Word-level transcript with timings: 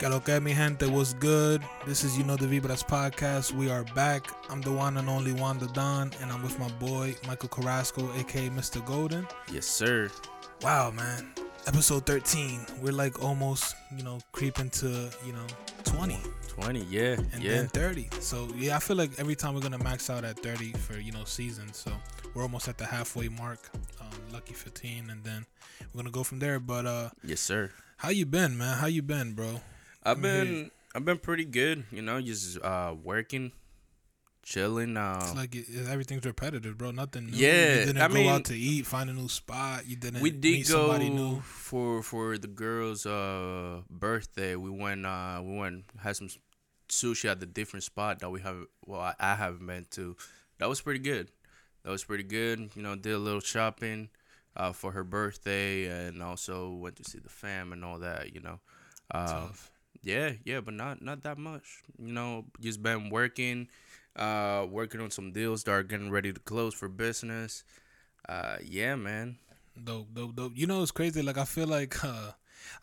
Que 0.00 0.08
lo 0.08 0.20
que 0.22 0.40
mi 0.40 0.54
gente 0.54 0.86
was 0.86 1.12
good. 1.20 1.60
This 1.84 2.04
is 2.04 2.16
You 2.16 2.24
Know 2.24 2.34
the 2.34 2.46
Vibras 2.46 2.82
podcast. 2.82 3.52
We 3.52 3.70
are 3.70 3.84
back. 3.94 4.26
I'm 4.48 4.62
the 4.62 4.72
one 4.72 4.96
and 4.96 5.10
only 5.10 5.34
Wanda 5.34 5.66
Don, 5.74 6.10
and 6.22 6.32
I'm 6.32 6.42
with 6.42 6.58
my 6.58 6.70
boy 6.78 7.14
Michael 7.28 7.50
Carrasco, 7.50 8.10
aka 8.16 8.48
Mr. 8.48 8.82
Golden. 8.86 9.28
Yes, 9.52 9.66
sir. 9.66 10.10
Wow, 10.62 10.90
man. 10.90 11.28
Episode 11.66 12.06
13. 12.06 12.64
We're 12.80 12.94
like 12.94 13.22
almost, 13.22 13.76
you 13.94 14.02
know, 14.02 14.20
creeping 14.32 14.70
to, 14.70 15.10
you 15.26 15.34
know, 15.34 15.46
20 15.84 16.18
20, 16.48 16.80
yeah. 16.88 17.16
and 17.34 17.42
yeah. 17.42 17.50
then 17.50 17.68
30. 17.68 18.08
So, 18.20 18.48
yeah, 18.56 18.76
I 18.76 18.78
feel 18.78 18.96
like 18.96 19.10
every 19.18 19.36
time 19.36 19.52
we're 19.52 19.60
going 19.60 19.76
to 19.76 19.84
max 19.84 20.08
out 20.08 20.24
at 20.24 20.38
30 20.38 20.72
for, 20.78 20.98
you 20.98 21.12
know, 21.12 21.24
season. 21.24 21.74
So, 21.74 21.92
we're 22.32 22.42
almost 22.42 22.68
at 22.68 22.78
the 22.78 22.86
halfway 22.86 23.28
mark. 23.28 23.68
Um, 24.00 24.08
lucky 24.32 24.54
15 24.54 25.10
and 25.10 25.22
then 25.24 25.44
we're 25.92 25.98
going 26.02 26.06
to 26.06 26.10
go 26.10 26.24
from 26.24 26.38
there. 26.38 26.58
But 26.58 26.86
uh 26.86 27.10
yes, 27.22 27.40
sir. 27.40 27.70
how 27.98 28.08
you 28.08 28.24
been, 28.24 28.56
man? 28.56 28.78
How 28.78 28.86
you 28.86 29.02
been, 29.02 29.34
bro? 29.34 29.60
I've 30.02 30.20
been 30.22 30.70
I've 30.94 31.04
been 31.04 31.18
pretty 31.18 31.44
good, 31.44 31.84
you 31.90 32.02
know, 32.02 32.20
just 32.20 32.60
uh 32.62 32.94
working, 33.02 33.52
chilling. 34.42 34.96
It's 34.96 35.30
Uh 35.30 35.34
like 35.36 35.54
it, 35.54 35.66
everything's 35.88 36.24
repetitive, 36.24 36.78
bro. 36.78 36.90
Nothing 36.90 37.26
new. 37.26 37.36
Yeah, 37.36 37.80
you 37.80 37.86
didn't 37.86 37.98
I 38.02 38.08
go 38.08 38.14
mean- 38.14 38.28
out 38.28 38.44
to 38.46 38.56
eat, 38.56 38.86
find 38.86 39.10
a 39.10 39.12
new 39.12 39.28
spot. 39.28 39.86
You 39.86 39.96
didn't. 39.96 40.20
we 40.22 40.30
did 40.30 40.42
meet 40.52 40.66
somebody 40.66 41.08
go 41.08 41.14
new. 41.14 41.40
for 41.40 42.02
for 42.02 42.38
the 42.38 42.48
girl's 42.48 43.06
uh 43.06 43.82
birthday. 43.90 44.56
We 44.56 44.70
went 44.70 45.04
uh 45.06 45.40
we 45.44 45.56
went 45.56 45.84
had 45.98 46.16
some 46.16 46.28
sushi 46.88 47.30
at 47.30 47.38
the 47.38 47.46
different 47.46 47.84
spot 47.84 48.18
that 48.20 48.30
we 48.30 48.40
have 48.40 48.56
well 48.86 49.00
I, 49.00 49.14
I 49.20 49.34
haven't 49.34 49.66
been 49.66 49.86
to. 49.92 50.16
That 50.58 50.68
was 50.68 50.80
pretty 50.80 51.00
good. 51.00 51.30
That 51.84 51.90
was 51.90 52.04
pretty 52.04 52.24
good. 52.24 52.70
You 52.74 52.82
know, 52.82 52.94
did 52.96 53.12
a 53.12 53.18
little 53.18 53.40
shopping 53.40 54.08
uh 54.56 54.72
for 54.72 54.92
her 54.92 55.04
birthday 55.04 55.86
and 56.08 56.22
also 56.22 56.70
went 56.70 56.96
to 56.96 57.04
see 57.04 57.18
the 57.18 57.28
fam 57.28 57.72
and 57.72 57.84
all 57.84 57.98
that, 58.00 58.34
you 58.34 58.40
know. 58.40 58.60
Uh, 59.12 59.26
Tough. 59.26 59.69
Yeah, 60.02 60.32
yeah, 60.44 60.60
but 60.60 60.74
not 60.74 61.02
not 61.02 61.22
that 61.24 61.38
much. 61.38 61.82
You 61.98 62.12
know, 62.12 62.46
just 62.60 62.82
been 62.82 63.10
working, 63.10 63.68
uh, 64.16 64.66
working 64.68 65.00
on 65.00 65.10
some 65.10 65.32
deals 65.32 65.64
that 65.64 65.72
are 65.72 65.82
getting 65.82 66.10
ready 66.10 66.32
to 66.32 66.40
close 66.40 66.74
for 66.74 66.88
business. 66.88 67.64
Uh, 68.28 68.56
yeah, 68.64 68.94
man. 68.94 69.36
Dope, 69.82 70.12
dope, 70.14 70.34
dope. 70.36 70.52
You 70.54 70.66
know, 70.66 70.82
it's 70.82 70.90
crazy. 70.90 71.22
Like 71.22 71.38
I 71.38 71.44
feel 71.44 71.66
like 71.66 72.02
uh, 72.04 72.32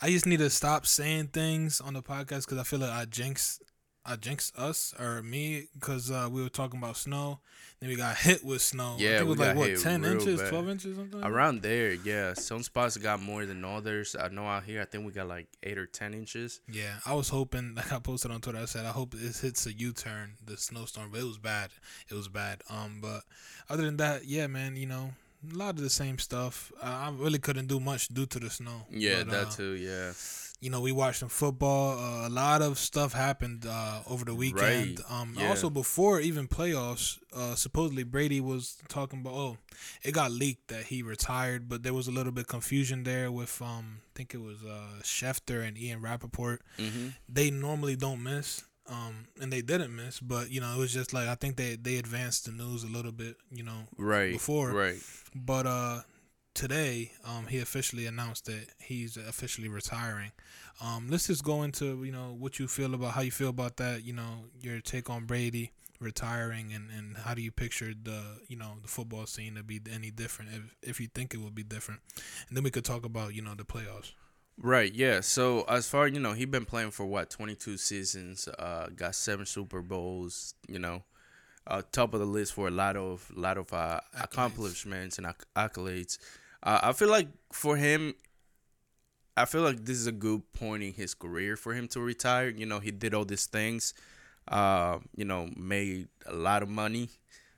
I 0.01 0.09
just 0.09 0.25
need 0.25 0.39
to 0.39 0.49
stop 0.49 0.85
saying 0.85 1.27
things 1.27 1.81
on 1.81 1.93
the 1.93 2.01
podcast 2.03 2.45
because 2.45 2.57
I 2.59 2.63
feel 2.63 2.79
like 2.79 2.91
I 2.91 3.05
jinx, 3.05 3.59
I 4.07 4.15
jinx 4.15 4.51
us 4.57 4.93
or 4.99 5.21
me 5.21 5.67
because 5.73 6.09
uh, 6.09 6.29
we 6.31 6.41
were 6.41 6.49
talking 6.49 6.79
about 6.79 6.97
snow. 6.97 7.39
Then 7.79 7.89
we 7.89 7.95
got 7.95 8.17
hit 8.17 8.43
with 8.43 8.61
snow. 8.63 8.95
I 8.97 9.01
Yeah, 9.01 9.09
think 9.17 9.21
it 9.21 9.27
was 9.27 9.39
like 9.39 9.55
what 9.55 9.77
ten 9.79 10.03
inches, 10.03 10.41
bad. 10.41 10.49
twelve 10.49 10.69
inches, 10.69 10.95
something. 10.97 11.23
Around 11.23 11.61
there, 11.61 11.93
yeah. 11.93 12.33
Some 12.33 12.63
spots 12.63 12.97
got 12.97 13.21
more 13.21 13.45
than 13.45 13.63
others. 13.63 14.15
I 14.19 14.29
know 14.29 14.47
out 14.47 14.63
here, 14.63 14.81
I 14.81 14.85
think 14.85 15.05
we 15.05 15.11
got 15.11 15.27
like 15.27 15.47
eight 15.61 15.77
or 15.77 15.85
ten 15.85 16.15
inches. 16.15 16.59
Yeah, 16.71 16.95
I 17.05 17.13
was 17.13 17.29
hoping, 17.29 17.73
like 17.75 17.91
I 17.93 17.99
posted 17.99 18.31
on 18.31 18.41
Twitter, 18.41 18.57
I 18.57 18.65
said 18.65 18.85
I 18.85 18.89
hope 18.89 19.13
it 19.13 19.19
hits 19.35 19.67
a 19.67 19.73
U 19.73 19.91
turn, 19.93 20.31
the 20.43 20.57
snowstorm, 20.57 21.11
but 21.11 21.19
it 21.19 21.25
was 21.25 21.37
bad. 21.37 21.69
It 22.09 22.15
was 22.15 22.27
bad. 22.29 22.63
Um, 22.69 22.97
but 22.99 23.21
other 23.69 23.83
than 23.83 23.97
that, 23.97 24.25
yeah, 24.25 24.47
man, 24.47 24.75
you 24.75 24.87
know, 24.87 25.11
a 25.53 25.55
lot 25.55 25.75
of 25.75 25.81
the 25.81 25.89
same 25.91 26.17
stuff. 26.17 26.71
Uh, 26.81 26.85
I 26.87 27.11
really 27.15 27.37
couldn't 27.37 27.67
do 27.67 27.79
much 27.79 28.07
due 28.07 28.25
to 28.25 28.39
the 28.39 28.49
snow. 28.49 28.87
Yeah, 28.89 29.19
But, 29.19 29.29
that 29.31 29.47
uh, 29.47 29.51
too. 29.51 29.73
Yeah, 29.73 30.13
You 30.59 30.71
know, 30.71 30.81
we 30.81 30.91
watched 30.91 31.19
some 31.19 31.29
football. 31.29 31.99
Uh, 31.99 32.27
a 32.27 32.29
lot 32.29 32.61
of 32.63 32.79
stuff 32.79 33.13
happened 33.13 33.65
uh, 33.69 34.01
over 34.09 34.25
the 34.25 34.33
weekend. 34.33 34.99
Right, 34.99 35.11
Um, 35.21 35.35
yeah. 35.37 35.49
also 35.49 35.69
before 35.69 36.19
even 36.19 36.47
playoffs, 36.47 37.19
uh, 37.31 37.53
supposedly 37.55 38.03
Brady 38.03 38.41
was 38.41 38.77
talking 38.87 39.19
about. 39.21 39.33
Oh, 39.33 39.57
it 40.01 40.13
got 40.13 40.31
leaked 40.31 40.69
that 40.69 40.85
he 40.85 41.03
retired, 41.03 41.69
but 41.69 41.83
there 41.83 41.93
was 41.93 42.07
a 42.07 42.11
little 42.11 42.31
bit 42.31 42.47
confusion 42.47 43.03
there 43.03 43.31
with 43.31 43.61
um, 43.61 44.01
I 44.01 44.11
think 44.15 44.33
it 44.33 44.41
was 44.41 44.57
uh, 44.63 45.01
Schefter 45.03 45.65
and 45.65 45.77
Ian 45.77 46.01
Rapoport 46.01 46.61
mm-hmm. 46.77 47.09
they 47.29 47.51
normally 47.51 47.95
don't 47.95 48.23
miss. 48.23 48.63
Um, 48.89 49.27
and 49.41 49.51
they 49.51 49.61
didn't 49.61 49.93
miss, 49.93 50.21
but 50.21 50.49
you 50.49 50.61
know, 50.61 50.73
it 50.73 50.77
was 50.79 50.93
just 50.93 51.13
like 51.13 51.27
I 51.27 51.35
think 51.35 51.57
they 51.57 51.75
they 51.75 51.97
advanced 51.97 52.45
the 52.45 52.51
news 52.51 52.83
a 52.83 52.87
little 52.87 53.11
bit, 53.11 53.35
you 53.51 53.63
know. 53.63 53.83
right 53.97 54.31
Before. 54.31 54.71
right. 54.71 54.95
But 55.35 55.67
uh, 55.67 56.01
today, 56.57 57.11
um, 57.23 57.45
he 57.45 57.59
officially 57.59 58.07
announced 58.07 58.47
that 58.47 58.65
he's 58.79 59.15
officially 59.15 59.69
retiring. 59.69 60.31
Um, 60.81 61.07
let's 61.09 61.27
just 61.27 61.43
go 61.43 61.61
into 61.61 62.03
you 62.03 62.11
know 62.11 62.35
what 62.37 62.59
you 62.59 62.67
feel 62.67 62.93
about 62.93 63.13
how 63.13 63.21
you 63.21 63.31
feel 63.31 63.49
about 63.49 63.77
that. 63.77 64.03
You 64.03 64.13
know, 64.13 64.45
your 64.59 64.81
take 64.81 65.09
on 65.09 65.25
Brady 65.25 65.71
retiring, 65.99 66.73
and 66.73 66.89
and 66.89 67.17
how 67.17 67.35
do 67.35 67.41
you 67.41 67.51
picture 67.51 67.93
the 68.01 68.21
you 68.47 68.57
know 68.57 68.73
the 68.81 68.87
football 68.87 69.27
scene 69.27 69.55
to 69.55 69.63
be 69.63 69.79
any 69.93 70.09
different 70.09 70.51
if 70.51 70.75
if 70.81 70.99
you 70.99 71.07
think 71.13 71.33
it 71.33 71.39
will 71.39 71.51
be 71.51 71.63
different, 71.63 72.01
and 72.47 72.57
then 72.57 72.63
we 72.63 72.71
could 72.71 72.85
talk 72.85 73.05
about 73.05 73.35
you 73.35 73.41
know 73.41 73.53
the 73.55 73.63
playoffs. 73.63 74.11
Right, 74.59 74.91
yeah. 74.91 75.21
So 75.21 75.61
as 75.69 75.87
far 75.87 76.07
you 76.07 76.19
know, 76.19 76.33
he's 76.33 76.47
been 76.47 76.65
playing 76.65 76.91
for 76.91 77.05
what 77.05 77.29
twenty 77.29 77.53
two 77.53 77.77
seasons. 77.77 78.47
Uh, 78.57 78.87
got 78.95 79.13
seven 79.13 79.45
Super 79.45 79.83
Bowls. 79.83 80.55
You 80.67 80.79
know, 80.79 81.03
uh, 81.67 81.83
top 81.91 82.15
of 82.15 82.19
the 82.19 82.25
list 82.25 82.53
for 82.53 82.67
a 82.67 82.71
lot 82.71 82.97
of 82.97 83.31
lot 83.35 83.57
of 83.59 83.71
uh, 83.71 83.99
accomplishments 84.19 85.19
and 85.19 85.27
acc- 85.27 85.45
accolades. 85.55 86.17
Uh, 86.63 86.79
I 86.83 86.93
feel 86.93 87.09
like 87.09 87.27
for 87.51 87.77
him, 87.77 88.13
I 89.35 89.45
feel 89.45 89.61
like 89.61 89.85
this 89.85 89.97
is 89.97 90.07
a 90.07 90.11
good 90.11 90.51
point 90.53 90.83
in 90.83 90.93
his 90.93 91.13
career 91.13 91.55
for 91.55 91.73
him 91.73 91.87
to 91.89 91.99
retire. 91.99 92.49
You 92.49 92.65
know, 92.65 92.79
he 92.79 92.91
did 92.91 93.13
all 93.13 93.25
these 93.25 93.45
things. 93.45 93.93
Uh, 94.47 94.99
you 95.15 95.25
know, 95.25 95.49
made 95.57 96.07
a 96.25 96.33
lot 96.33 96.63
of 96.63 96.69
money. 96.69 97.09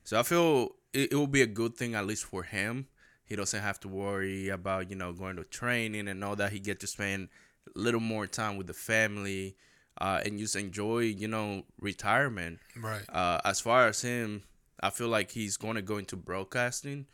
So 0.03 0.19
I 0.19 0.23
feel 0.23 0.75
it, 0.93 1.11
it 1.11 1.15
will 1.15 1.27
be 1.27 1.41
a 1.41 1.47
good 1.47 1.75
thing 1.75 1.95
at 1.95 2.05
least 2.05 2.25
for 2.25 2.43
him. 2.43 2.87
He 3.25 3.35
doesn't 3.35 3.61
have 3.61 3.79
to 3.81 3.87
worry 3.87 4.49
about 4.49 4.89
you 4.89 4.95
know 4.95 5.13
going 5.13 5.35
to 5.35 5.43
training 5.43 6.07
and 6.07 6.23
all 6.23 6.35
that. 6.35 6.51
He 6.51 6.59
get 6.59 6.79
to 6.79 6.87
spend 6.87 7.29
a 7.75 7.79
little 7.79 7.99
more 7.99 8.25
time 8.25 8.57
with 8.57 8.67
the 8.67 8.73
family 8.73 9.55
uh, 10.01 10.21
and 10.25 10.39
just 10.39 10.55
enjoy 10.55 10.99
you 11.01 11.27
know 11.27 11.63
retirement. 11.79 12.59
Right. 12.75 13.03
Uh, 13.07 13.39
as 13.45 13.59
far 13.59 13.87
as 13.87 14.01
him, 14.01 14.43
I 14.81 14.89
feel 14.89 15.09
like 15.09 15.31
he's 15.31 15.57
going 15.57 15.75
to 15.75 15.81
go 15.81 15.97
into 15.97 16.15
broadcasting, 16.15 17.05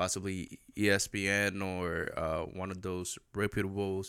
possibly 0.00 0.58
ESPN 0.76 1.62
or 1.62 1.86
uh, 2.16 2.42
one 2.62 2.70
of 2.70 2.80
those 2.80 3.18
reputable 3.34 4.02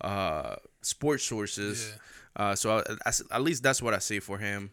uh, 0.00 0.56
sports 0.80 1.24
sources. 1.24 1.76
Yeah. 1.90 2.42
Uh, 2.42 2.54
so 2.54 2.78
I, 2.78 2.82
I- 3.10 3.36
at 3.36 3.42
least 3.42 3.62
that's 3.62 3.82
what 3.82 3.94
I 3.94 3.98
see 3.98 4.20
for 4.20 4.38
him. 4.38 4.70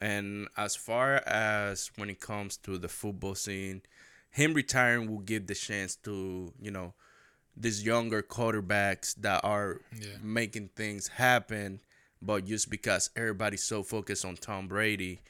And 0.00 0.48
as 0.56 0.76
far 0.76 1.16
as 1.26 1.90
when 1.96 2.08
it 2.08 2.20
comes 2.20 2.56
to 2.58 2.78
the 2.78 2.88
football 2.88 3.34
scene, 3.34 3.82
him 4.30 4.54
retiring 4.54 5.10
will 5.10 5.24
give 5.32 5.46
the 5.46 5.54
chance 5.54 5.96
to 6.06 6.52
you 6.60 6.70
know 6.70 6.94
these 7.56 7.84
younger 7.84 8.22
quarterbacks 8.22 9.14
that 9.16 9.40
are 9.44 9.80
Yeah. 10.00 10.16
making 10.22 10.68
things 10.76 11.08
happen, 11.08 11.80
but 12.22 12.46
just 12.46 12.70
because 12.70 13.10
everybody's 13.16 13.64
so 13.64 13.82
focused 13.82 14.24
on 14.24 14.36
Tom 14.36 14.68
Brady, 14.68 15.20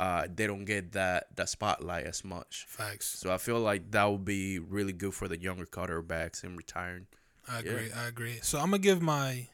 uh, 0.00 0.26
they 0.32 0.46
don't 0.46 0.64
get 0.64 0.92
that 0.92 1.34
that 1.36 1.48
spotlight 1.48 2.04
as 2.06 2.24
much. 2.24 2.64
Facts. 2.68 3.06
So 3.18 3.32
I 3.32 3.38
feel 3.38 3.60
like 3.60 3.90
that 3.92 4.04
would 4.04 4.24
be 4.24 4.58
really 4.58 4.92
good 4.92 5.14
for 5.14 5.28
the 5.28 5.38
younger 5.40 5.66
quarterbacks 5.66 6.42
in 6.44 6.56
retiring. 6.56 7.06
I 7.48 7.60
Yeah. 7.60 7.70
agree. 7.70 7.92
I 7.92 8.06
agree. 8.06 8.38
So 8.42 8.58
I'm 8.58 8.66
gonna 8.70 8.78
give 8.78 9.02
my 9.02 9.48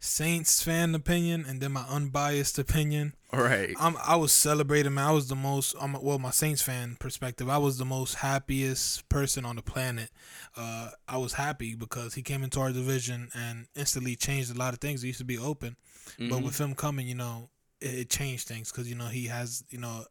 Saints 0.00 0.62
fan 0.62 0.94
opinion 0.94 1.46
and 1.48 1.62
then 1.62 1.72
my 1.72 1.84
unbiased 1.88 2.58
opinion. 2.58 3.14
All 3.32 3.40
right. 3.40 3.74
I'm 3.80 3.96
I 4.04 4.16
was 4.16 4.32
celebrating. 4.32 4.92
Man, 4.94 5.06
I 5.06 5.12
was 5.12 5.28
the 5.28 5.34
most. 5.34 5.74
I'm 5.80 5.94
well, 6.02 6.18
my 6.18 6.30
Saints 6.30 6.60
fan 6.60 6.96
perspective. 7.00 7.48
I 7.48 7.56
was 7.56 7.78
the 7.78 7.86
most 7.86 8.16
happiest 8.16 9.08
person 9.08 9.46
on 9.46 9.56
the 9.56 9.62
planet. 9.62 10.10
Uh, 10.56 10.90
I 11.08 11.16
was 11.16 11.32
happy 11.34 11.74
because 11.74 12.14
he 12.14 12.22
came 12.22 12.42
into 12.44 12.60
our 12.60 12.70
division 12.70 13.30
and 13.34 13.66
instantly 13.74 14.14
changed 14.14 14.50
a 14.54 14.58
lot 14.58 14.74
of 14.74 14.80
things. 14.80 15.02
It 15.02 15.06
used 15.08 15.20
to 15.20 15.24
be 15.24 15.38
open, 15.38 15.76
but 16.18 16.28
Mhm. 16.40 16.44
with 16.44 16.58
him 16.60 16.74
coming, 16.74 17.08
you 17.08 17.14
know, 17.14 17.48
it, 17.84 18.10
changed 18.10 18.48
things 18.48 18.70
because 18.72 18.88
you 18.88 18.94
know 18.96 19.06
he 19.06 19.26
has 19.26 19.64
you 19.70 19.78
know 19.78 20.04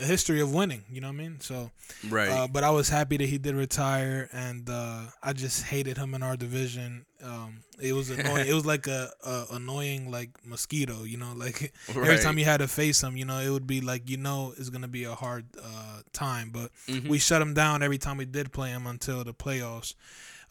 a 0.00 0.04
history 0.04 0.40
of 0.40 0.54
winning. 0.54 0.84
You 0.90 1.00
know 1.00 1.08
what 1.08 1.14
I 1.14 1.16
mean? 1.16 1.40
So 1.40 1.70
right. 2.08 2.28
uh, 2.28 2.46
but 2.48 2.64
I 2.64 2.70
was 2.70 2.88
happy 2.88 3.16
that 3.18 3.28
he 3.28 3.38
did 3.38 3.54
retire, 3.54 4.28
and 4.32 4.68
uh, 4.70 5.02
I 5.22 5.32
just 5.32 5.64
hated 5.64 5.96
him 5.98 6.14
in 6.14 6.22
our 6.22 6.36
division. 6.36 7.04
Um, 7.22 7.62
it 7.80 7.92
was 7.92 8.10
annoying. 8.16 8.46
it 8.48 8.54
was 8.54 8.64
like 8.66 8.86
a, 8.86 9.10
a 9.24 9.44
annoying 9.52 10.10
like 10.10 10.30
mosquito, 10.44 11.04
you 11.04 11.16
know. 11.18 11.32
Like 11.44 11.72
every 11.88 12.18
time 12.18 12.38
you 12.38 12.44
had 12.44 12.58
to 12.60 12.68
face 12.68 13.02
him, 13.02 13.16
you 13.16 13.24
know, 13.24 13.38
it 13.40 13.50
would 13.50 13.66
be 13.66 13.80
like 13.80 14.08
you 14.08 14.16
know 14.16 14.54
it's 14.58 14.70
gonna 14.70 14.88
be 14.88 15.04
a 15.04 15.14
hard 15.14 15.46
uh, 15.62 16.00
time. 16.12 16.50
But 16.50 16.70
Mhm. 16.88 17.08
we 17.08 17.18
shut 17.18 17.42
him 17.42 17.54
down 17.54 17.82
every 17.82 17.98
time 17.98 18.16
we 18.18 18.24
did 18.26 18.52
play 18.52 18.70
him 18.70 18.86
until 18.86 19.24
the 19.24 19.34
playoffs 19.34 19.94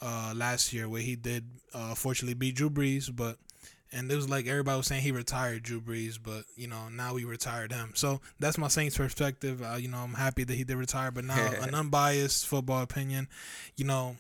uh, 0.01 0.33
last 0.35 0.73
year, 0.73 0.87
where 0.89 1.01
he 1.01 1.15
did 1.15 1.45
uh, 1.73 1.95
fortunately 1.95 2.35
beat 2.35 2.55
Drew 2.55 2.69
Brees, 2.69 3.09
but. 3.15 3.37
And 3.95 4.11
it 4.11 4.15
was 4.15 4.29
like 4.29 4.45
everybody 4.45 4.75
was 4.77 4.87
saying 4.87 5.03
he 5.03 5.11
retired 5.13 5.63
Drew 5.63 5.79
Brees, 5.79 6.19
but 6.21 6.43
you 6.57 6.67
know 6.67 6.89
now 6.89 7.13
we 7.13 7.23
retired 7.23 7.71
him. 7.71 7.93
So 7.95 8.19
that's 8.39 8.57
my 8.57 8.67
Saints 8.67 8.97
perspective. 8.97 9.63
Uh, 9.63 9.77
you 9.77 9.87
know 9.87 9.99
I'm 9.99 10.13
happy 10.15 10.43
that 10.43 10.53
he 10.53 10.65
did 10.65 10.75
retire, 10.75 11.11
but 11.11 11.23
now 11.23 11.49
an 11.61 11.73
unbiased 11.73 12.45
football 12.45 12.81
opinion, 12.83 13.29
you 13.77 13.85
know, 13.85 14.17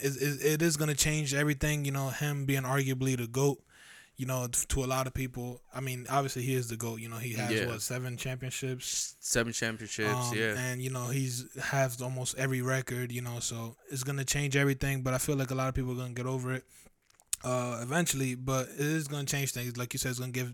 is 0.00 0.16
is 0.16 0.42
it 0.42 0.62
is 0.62 0.78
gonna 0.78 0.94
change 0.94 1.34
everything. 1.34 1.84
You 1.84 1.92
know 1.92 2.08
him 2.08 2.46
being 2.46 2.62
arguably 2.62 3.16
the 3.18 3.26
goat. 3.26 3.58
You 4.16 4.26
know 4.26 4.48
to 4.48 4.82
a 4.82 4.86
lot 4.86 5.06
of 5.06 5.12
people. 5.14 5.60
I 5.72 5.80
mean 5.80 6.06
obviously 6.10 6.42
he 6.42 6.54
is 6.54 6.68
the 6.68 6.76
goat. 6.76 6.98
You 7.00 7.08
know 7.10 7.18
he 7.18 7.34
has 7.34 7.52
Yeah. 7.52 7.66
what 7.66 7.82
seven 7.82 8.16
championships. 8.16 9.14
Seven 9.20 9.52
championships. 9.52 10.10
Um, 10.32 10.36
yeah. 10.36 10.54
and 10.58 10.82
you 10.82 10.90
know 10.90 11.08
he's 11.08 11.44
has 11.60 12.00
almost 12.00 12.36
every 12.38 12.62
record. 12.62 13.12
You 13.12 13.20
know 13.20 13.40
so 13.40 13.76
it's 13.90 14.02
gonna 14.04 14.24
change 14.24 14.56
everything. 14.56 15.02
But 15.02 15.12
I 15.14 15.18
feel 15.18 15.36
like 15.36 15.50
a 15.50 15.54
lot 15.54 15.68
of 15.68 15.74
people 15.74 15.92
are 15.92 15.96
gonna 15.96 16.14
get 16.14 16.26
over 16.26 16.52
it. 16.54 16.64
Uh, 17.44 17.78
eventually, 17.82 18.34
but 18.34 18.68
it 18.68 18.80
is 18.80 19.08
going 19.08 19.26
to 19.26 19.30
change 19.36 19.52
things. 19.52 19.76
Like 19.76 19.92
you 19.92 19.98
said, 19.98 20.10
it's 20.10 20.18
going 20.18 20.32
to 20.32 20.38
give 20.38 20.52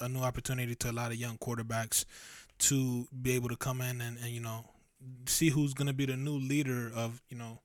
a, 0.00 0.04
a 0.04 0.08
new 0.08 0.20
opportunity 0.20 0.74
to 0.76 0.90
a 0.90 0.92
lot 0.92 1.10
of 1.10 1.16
young 1.16 1.36
quarterbacks 1.38 2.04
to 2.60 3.06
be 3.22 3.32
able 3.32 3.48
to 3.48 3.56
come 3.56 3.80
in 3.80 4.00
and, 4.00 4.16
and 4.18 4.28
you 4.28 4.40
know 4.40 4.64
see 5.26 5.48
who's 5.48 5.74
going 5.74 5.88
to 5.88 5.92
be 5.92 6.06
the 6.06 6.16
new 6.16 6.38
leader 6.38 6.92
of 6.94 7.20
you 7.28 7.36
know 7.36 7.58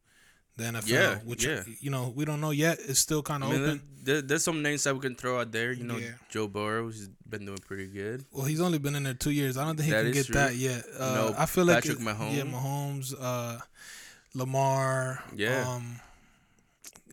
the 0.55 0.63
NFL. 0.63 0.87
Yeah, 0.87 1.15
which 1.19 1.45
yeah. 1.45 1.61
you 1.79 1.91
know 1.91 2.11
we 2.15 2.25
don't 2.25 2.41
know 2.41 2.49
yet. 2.51 2.79
It's 2.87 2.99
still 2.99 3.21
kind 3.21 3.43
I 3.43 3.47
of 3.47 3.53
mean, 3.53 3.63
open. 3.63 3.81
there, 4.03 4.21
there's 4.23 4.43
some 4.43 4.63
names 4.63 4.83
that 4.85 4.95
we 4.95 5.01
can 5.01 5.13
throw 5.13 5.39
out 5.39 5.51
there. 5.51 5.71
You 5.71 5.83
know, 5.83 5.97
Yeah. 5.97 6.13
Joe 6.31 6.47
Burrow, 6.47 6.87
he's 6.87 7.09
been 7.29 7.45
doing 7.45 7.59
pretty 7.59 7.85
good. 7.85 8.25
Well, 8.31 8.45
he's 8.45 8.59
only 8.59 8.79
been 8.79 8.95
in 8.95 9.03
there 9.03 9.13
two 9.13 9.29
years. 9.29 9.55
I 9.55 9.65
don't 9.65 9.75
think 9.75 9.85
he 9.85 9.91
That 9.91 10.01
can 10.03 10.13
get 10.13 10.25
true. 10.25 10.33
that 10.35 10.55
yet. 10.55 10.83
Uh, 10.97 11.13
No, 11.13 11.35
I 11.37 11.45
feel 11.45 11.65
like 11.65 11.83
Patrick 11.83 11.99
it- 11.99 12.03
Mahomes. 12.03 12.35
Yeah, 12.35 12.43
Mahomes, 12.43 13.13
uh, 13.19 13.59
Lamar. 14.33 15.23
Yeah. 15.35 15.67
Um, 15.69 15.99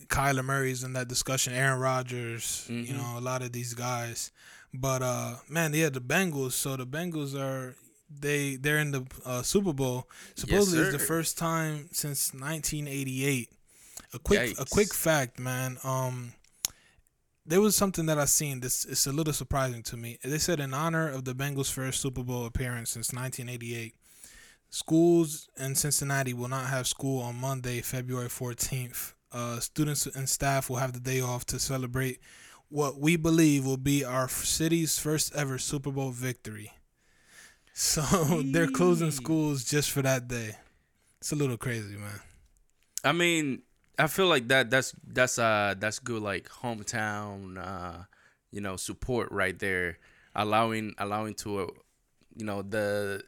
Kyler 0.09 0.45
Murray's 0.45 0.83
in 0.85 0.93
that 0.95 1.09
discussion. 1.09 1.53
Aaron 1.55 1.79
Rodgers. 1.81 2.67
You 2.69 2.85
Mhm. 2.85 2.97
know, 2.97 3.19
a 3.19 3.21
lot 3.21 3.43
of 3.43 3.53
these 3.53 3.75
guys. 3.75 4.31
But 4.73 5.03
uh, 5.03 5.37
man, 5.49 5.73
yeah, 5.75 5.89
the 5.89 6.01
Bengals. 6.01 6.53
So 6.53 6.77
the 6.77 6.87
Bengals 6.87 7.35
are 7.39 7.77
they 8.11 8.57
they're 8.57 8.79
in 8.79 8.91
the 8.93 9.07
uh, 9.25 9.43
Super 9.43 9.73
Bowl. 9.73 10.09
Supposedly, 10.35 10.81
it's 10.85 10.93
the 10.93 10.99
first 11.07 11.39
time 11.39 11.89
since 11.93 12.33
1988. 12.35 13.51
A 14.13 14.19
quick 14.19 14.59
a 14.59 14.65
quick 14.65 14.93
fact, 14.95 15.39
man. 15.41 15.79
Um, 15.85 16.35
there 17.47 17.61
was 17.61 17.77
something 17.77 18.07
that 18.07 18.19
I 18.19 18.25
seen. 18.27 18.61
This 18.61 18.85
it's 18.85 19.07
a 19.07 19.13
little 19.13 19.33
surprising 19.33 19.83
to 19.85 19.97
me. 19.97 20.19
They 20.23 20.39
said 20.39 20.61
in 20.61 20.73
honor 20.75 21.09
of 21.09 21.25
the 21.25 21.35
Bengals' 21.35 21.71
first 21.73 22.01
Super 22.01 22.23
Bowl 22.23 22.47
appearance 22.47 22.91
since 22.91 23.13
1988, 23.13 23.95
schools 24.71 25.49
in 25.57 25.75
Cincinnati 25.75 26.33
will 26.35 26.49
not 26.49 26.67
have 26.67 26.87
school 26.87 27.23
on 27.23 27.37
Monday, 27.37 27.81
February 27.81 28.29
14th. 28.29 29.14
Uh, 29.35 29.59
students 29.59 30.07
and 30.07 30.29
staff 30.29 30.71
will 30.71 30.77
have 30.77 30.93
the 30.93 31.01
day 31.01 31.21
off 31.21 31.45
to 31.45 31.59
celebrate 31.59 32.21
what 32.69 32.99
we 33.01 33.17
believe 33.17 33.67
will 33.67 33.77
be 33.77 34.05
our 34.05 34.29
city's 34.29 34.97
first 34.99 35.35
ever 35.35 35.59
Super 35.59 35.91
Bowl 35.91 36.11
victory. 36.11 36.73
So 37.77 38.03
they're 38.45 38.69
closing 38.69 39.11
schools 39.11 39.65
just 39.65 39.91
for 39.91 40.01
that 40.03 40.29
day. 40.29 40.55
It's 41.21 41.33
a 41.33 41.35
little 41.35 41.57
crazy, 41.57 41.97
man. 41.97 42.21
I 43.03 43.11
mean, 43.11 43.63
I 43.99 44.07
feel 44.07 44.29
like 44.29 44.47
that 44.47 44.71
that's 44.71 44.95
that's 45.05 45.41
uh 45.41 45.75
that's 45.77 45.99
good 45.99 46.23
like 46.23 46.49
hometown 46.49 47.59
uh 47.59 48.05
you 48.53 48.61
know 48.61 48.77
support 48.77 49.33
right 49.33 49.59
there, 49.59 49.99
allowing 50.37 50.95
allowing 50.99 51.35
to 51.43 51.59
uh, 51.63 51.67
you 52.37 52.45
know 52.45 52.63
the 52.63 53.25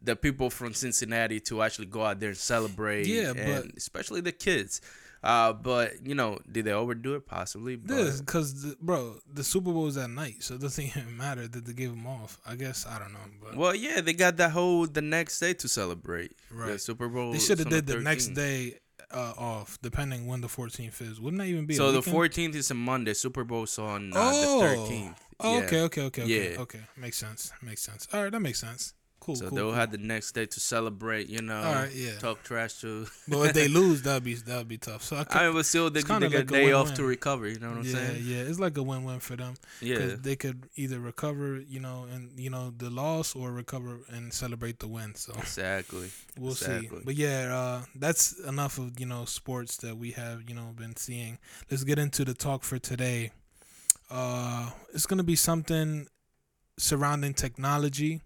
the 0.00 0.14
people 0.14 0.50
from 0.50 0.72
Cincinnati 0.72 1.40
to 1.40 1.60
actually 1.62 1.86
go 1.86 2.04
out 2.04 2.20
there 2.20 2.28
and 2.28 2.38
celebrate. 2.38 3.06
Yeah, 3.08 3.32
and 3.36 3.64
but- 3.64 3.76
especially 3.76 4.20
the 4.20 4.30
kids. 4.30 4.80
Uh, 5.24 5.52
but 5.54 6.06
you 6.06 6.14
know, 6.14 6.38
did 6.52 6.66
they 6.66 6.72
overdo 6.72 7.14
it? 7.14 7.26
Possibly. 7.26 7.76
But 7.76 7.96
This 7.96 8.20
because 8.20 8.74
bro, 8.76 9.16
the 9.32 9.42
Super 9.42 9.72
Bowl 9.72 9.86
is 9.86 9.96
at 9.96 10.10
night, 10.10 10.42
so 10.42 10.54
it 10.54 10.60
doesn't 10.60 10.84
even 10.96 11.16
matter 11.16 11.48
that 11.48 11.64
they 11.64 11.72
gave 11.72 11.90
them 11.90 12.06
off. 12.06 12.38
I 12.46 12.56
guess 12.56 12.86
I 12.86 12.98
don't 12.98 13.12
know, 13.14 13.18
but 13.42 13.56
well, 13.56 13.74
yeah, 13.74 14.00
they 14.02 14.12
got 14.12 14.36
that 14.36 14.50
whole 14.50 14.86
the 14.86 15.00
next 15.02 15.40
day 15.40 15.54
to 15.54 15.66
celebrate 15.68 16.32
the 16.50 16.54
right. 16.56 16.80
Super 16.80 17.08
Bowl. 17.08 17.32
They 17.32 17.38
should 17.38 17.58
have 17.58 17.68
on 17.68 17.72
the 17.72 17.82
did 17.82 17.86
the 17.96 18.00
next 18.02 18.28
day 18.28 18.80
uh, 19.10 19.32
off, 19.38 19.78
depending 19.80 20.26
when 20.26 20.40
the 20.40 20.48
14th 20.48 21.00
is. 21.00 21.20
Wouldn't 21.20 21.40
that 21.40 21.48
even 21.48 21.66
be? 21.66 21.74
a 21.74 21.76
So 21.78 21.90
the 21.92 21.98
weekend? 22.00 22.12
fourteenth 22.14 22.54
is 22.56 22.70
a 22.70 22.74
Monday. 22.74 23.14
Super 23.14 23.44
Bowl's 23.44 23.78
on 23.78 24.12
uh, 24.12 24.16
Oh. 24.18 24.60
the 24.60 24.66
thirteenth. 24.66 25.20
Oh, 25.40 25.58
okay, 25.62 25.80
okay, 25.80 26.02
okay, 26.02 26.22
okay, 26.22 26.52
Yeah. 26.52 26.60
okay. 26.60 26.80
Makes 26.96 27.18
sense. 27.18 27.50
Makes 27.62 27.82
sense. 27.82 28.06
All 28.12 28.22
right, 28.22 28.30
that 28.32 28.40
makes 28.40 28.60
sense. 28.60 28.92
Cool. 29.24 29.36
So 29.36 29.48
cool, 29.48 29.56
they'll 29.56 29.64
cool. 29.68 29.74
have 29.74 29.90
the 29.90 29.96
next 29.96 30.32
day 30.32 30.44
to 30.44 30.60
celebrate. 30.60 31.30
You 31.30 31.40
know, 31.40 31.56
All 31.56 31.74
right, 31.74 31.90
yeah. 31.94 32.18
talk 32.18 32.42
trash 32.42 32.74
to. 32.82 33.06
But 33.28 33.40
if 33.48 33.52
they 33.54 33.68
lose, 33.68 34.02
that'd 34.02 34.22
be 34.22 34.34
that'd 34.34 34.68
be 34.68 34.76
tough. 34.76 35.02
So 35.02 35.16
I 35.16 35.24
could, 35.24 35.36
I 35.36 35.44
mean, 35.46 35.54
but 35.54 35.64
still, 35.64 35.88
they, 35.88 36.02
they 36.02 36.06
kinda 36.08 36.28
get 36.28 36.36
like 36.40 36.50
a 36.50 36.52
day 36.52 36.72
off 36.72 36.88
win-win. 36.88 36.96
to 36.96 37.04
recover. 37.04 37.48
You 37.48 37.58
know 37.58 37.70
what 37.70 37.78
I'm 37.78 37.84
yeah, 37.86 37.92
saying? 37.92 38.22
yeah, 38.26 38.36
it's 38.42 38.58
like 38.60 38.76
a 38.76 38.82
win-win 38.82 39.20
for 39.20 39.36
them 39.36 39.54
Yeah. 39.80 40.16
they 40.20 40.36
could 40.36 40.68
either 40.76 41.00
recover, 41.00 41.58
you 41.66 41.80
know, 41.80 42.06
and 42.12 42.38
you 42.38 42.50
know 42.50 42.72
the 42.76 42.90
loss, 42.90 43.34
or 43.34 43.50
recover 43.50 44.00
and 44.10 44.30
celebrate 44.32 44.78
the 44.80 44.88
win. 44.88 45.14
So 45.14 45.32
Exactly. 45.38 46.10
we'll 46.38 46.54
see. 46.54 46.90
But 47.04 47.14
yeah, 47.16 47.54
uh, 47.56 47.82
that's 47.94 48.38
enough 48.40 48.76
of 48.76 49.00
you 49.00 49.06
know 49.06 49.24
sports 49.24 49.78
that 49.78 49.96
we 49.96 50.10
have 50.12 50.42
you 50.48 50.54
know 50.54 50.72
been 50.76 50.96
seeing. 50.96 51.38
Let's 51.70 51.84
get 51.84 51.98
into 51.98 52.26
the 52.26 52.34
talk 52.34 52.62
for 52.62 52.78
today. 52.78 53.32
Uh, 54.10 54.70
it's 54.92 55.06
gonna 55.06 55.22
be 55.24 55.36
something 55.36 56.06
surrounding 56.78 57.32
technology, 57.34 58.20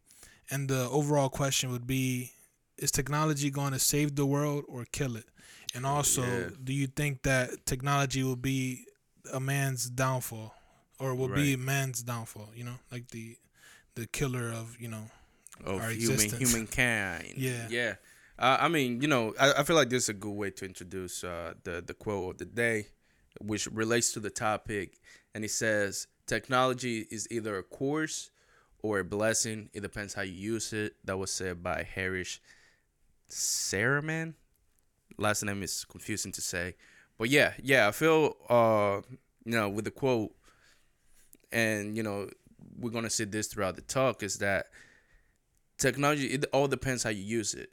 and 0.51 0.69
the 0.69 0.89
overall 0.91 1.29
question 1.29 1.71
would 1.71 1.87
be: 1.87 2.33
Is 2.77 2.91
technology 2.91 3.51
going 3.51 3.73
to 3.73 3.79
save 3.79 4.15
the 4.15 4.25
world 4.27 4.65
or 4.69 4.85
kill 4.93 5.17
it? 5.17 5.27
And 5.75 5.85
also, 5.85 6.23
Yeah. 6.23 6.51
do 6.65 6.73
you 6.73 6.87
think 6.87 7.23
that 7.23 7.67
technology 7.67 8.23
will 8.23 8.37
be 8.37 8.87
a 9.33 9.41
man's 9.41 9.91
downfall, 9.91 10.55
or 10.99 11.15
will 11.15 11.29
be 11.29 11.57
Right. 11.57 11.59
man's 11.65 12.03
downfall? 12.03 12.51
You 12.55 12.65
know, 12.65 12.79
like 12.93 13.09
the 13.09 13.37
the 13.95 14.07
killer 14.07 14.51
of 14.53 14.77
you 14.81 14.89
know 14.89 15.11
Of 15.65 15.81
Our 15.81 15.91
human 15.91 16.21
existence. 16.21 16.51
humankind. 16.53 17.35
Yeah. 17.37 17.67
Yeah. 17.69 17.95
Uh, 18.39 18.57
I 18.61 18.69
mean, 18.69 19.01
you 19.03 19.09
know, 19.09 19.35
I, 19.41 19.53
I 19.55 19.63
feel 19.65 19.75
like 19.75 19.91
this 19.91 20.05
is 20.05 20.09
a 20.11 20.15
good 20.15 20.31
way 20.43 20.51
to 20.53 20.65
introduce 20.65 21.25
uh, 21.25 21.55
the 21.65 21.83
the 21.85 21.95
quote 21.95 22.35
of 22.35 22.39
the 22.39 22.45
day, 22.45 22.87
which 23.41 23.67
relates 23.67 24.13
to 24.13 24.21
the 24.21 24.31
topic, 24.31 25.01
and 25.35 25.45
it 25.45 25.51
says, 25.51 26.07
"Technology 26.27 27.07
is 27.11 27.27
either 27.33 27.59
a 27.59 27.65
curse 27.65 28.31
or 28.83 29.01
a 29.01 29.05
blessing. 29.05 29.71
It 29.73 29.81
depends 29.81 30.15
how 30.15 30.23
you 30.23 30.35
use 30.35 30.73
it." 30.73 30.97
That 31.05 31.19
was 31.19 31.31
said 31.31 31.63
by 31.63 31.83
Harish 31.83 32.41
Saraman. 33.29 34.35
Last 35.17 35.43
name 35.43 35.63
is 35.63 35.85
confusing 35.85 36.33
to 36.33 36.41
say, 36.41 36.77
but 37.19 37.29
yeah, 37.29 37.55
yeah, 37.63 37.89
I 37.89 37.93
feel 37.93 38.37
uh, 38.49 39.01
you 39.45 39.53
know, 39.53 39.69
with 39.69 39.85
the 39.85 39.91
quote, 39.91 40.33
and 41.51 41.97
you 41.97 42.03
know, 42.03 42.29
we're 42.79 42.91
gonna 42.91 43.11
see 43.11 43.25
this 43.25 43.49
throughout 43.49 43.77
the 43.77 43.83
talk 43.83 44.23
is 44.23 44.39
that 44.39 44.67
technology 45.79 46.27
it 46.27 46.45
all 46.53 46.67
depends 46.69 47.03
how 47.03 47.11
you 47.11 47.23
use 47.23 47.55
it 47.55 47.71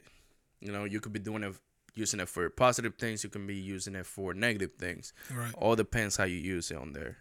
you 0.60 0.72
know 0.72 0.84
you 0.84 1.00
could 1.00 1.12
be 1.12 1.18
doing 1.18 1.42
it 1.42 1.54
using 1.94 2.20
it 2.20 2.28
for 2.28 2.48
positive 2.50 2.94
things 2.96 3.24
you 3.24 3.30
can 3.30 3.46
be 3.46 3.56
using 3.56 3.94
it 3.94 4.06
for 4.06 4.32
negative 4.34 4.72
things 4.78 5.12
right, 5.32 5.52
all 5.58 5.74
depends 5.74 6.16
how 6.16 6.24
you 6.24 6.36
use 6.36 6.70
it 6.70 6.76
on 6.76 6.92
there 6.92 7.18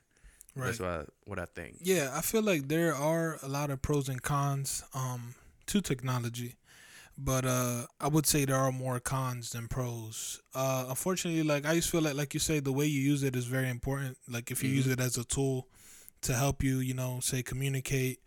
right. 0.55 0.65
that's 0.67 0.79
what 0.79 0.89
I, 0.89 1.03
what 1.25 1.39
i 1.39 1.45
think 1.45 1.77
Yeah, 1.81 2.11
I 2.13 2.21
feel 2.21 2.41
like 2.41 2.67
there 2.67 2.93
are 2.95 3.37
a 3.43 3.47
lot 3.47 3.69
of 3.69 3.81
pros 3.81 4.09
and 4.09 4.21
cons 4.21 4.83
um 4.93 5.35
to 5.67 5.81
technology. 5.81 6.55
But 7.17 7.45
uh 7.45 7.85
I 7.99 8.07
would 8.07 8.25
say 8.25 8.45
there 8.45 8.57
are 8.57 8.71
more 8.71 8.99
cons 8.99 9.51
than 9.51 9.67
pros. 9.67 10.41
Uh 10.53 10.85
unfortunately 10.89 11.43
like 11.43 11.65
I 11.65 11.75
just 11.75 11.89
feel 11.89 12.01
like 12.01 12.15
like 12.15 12.33
you 12.33 12.39
say 12.39 12.59
the 12.59 12.73
way 12.73 12.85
you 12.85 13.01
use 13.11 13.23
it 13.23 13.35
is 13.35 13.45
very 13.45 13.69
important. 13.69 14.17
Like 14.27 14.51
if 14.51 14.63
you 14.63 14.69
use 14.69 14.87
Mhm. 14.87 14.93
it 14.93 14.99
as 14.99 15.17
a 15.17 15.23
tool 15.23 15.67
to 16.21 16.33
help 16.33 16.63
you, 16.63 16.79
you 16.79 16.93
know, 16.93 17.19
say 17.21 17.41
communicate 17.43 18.19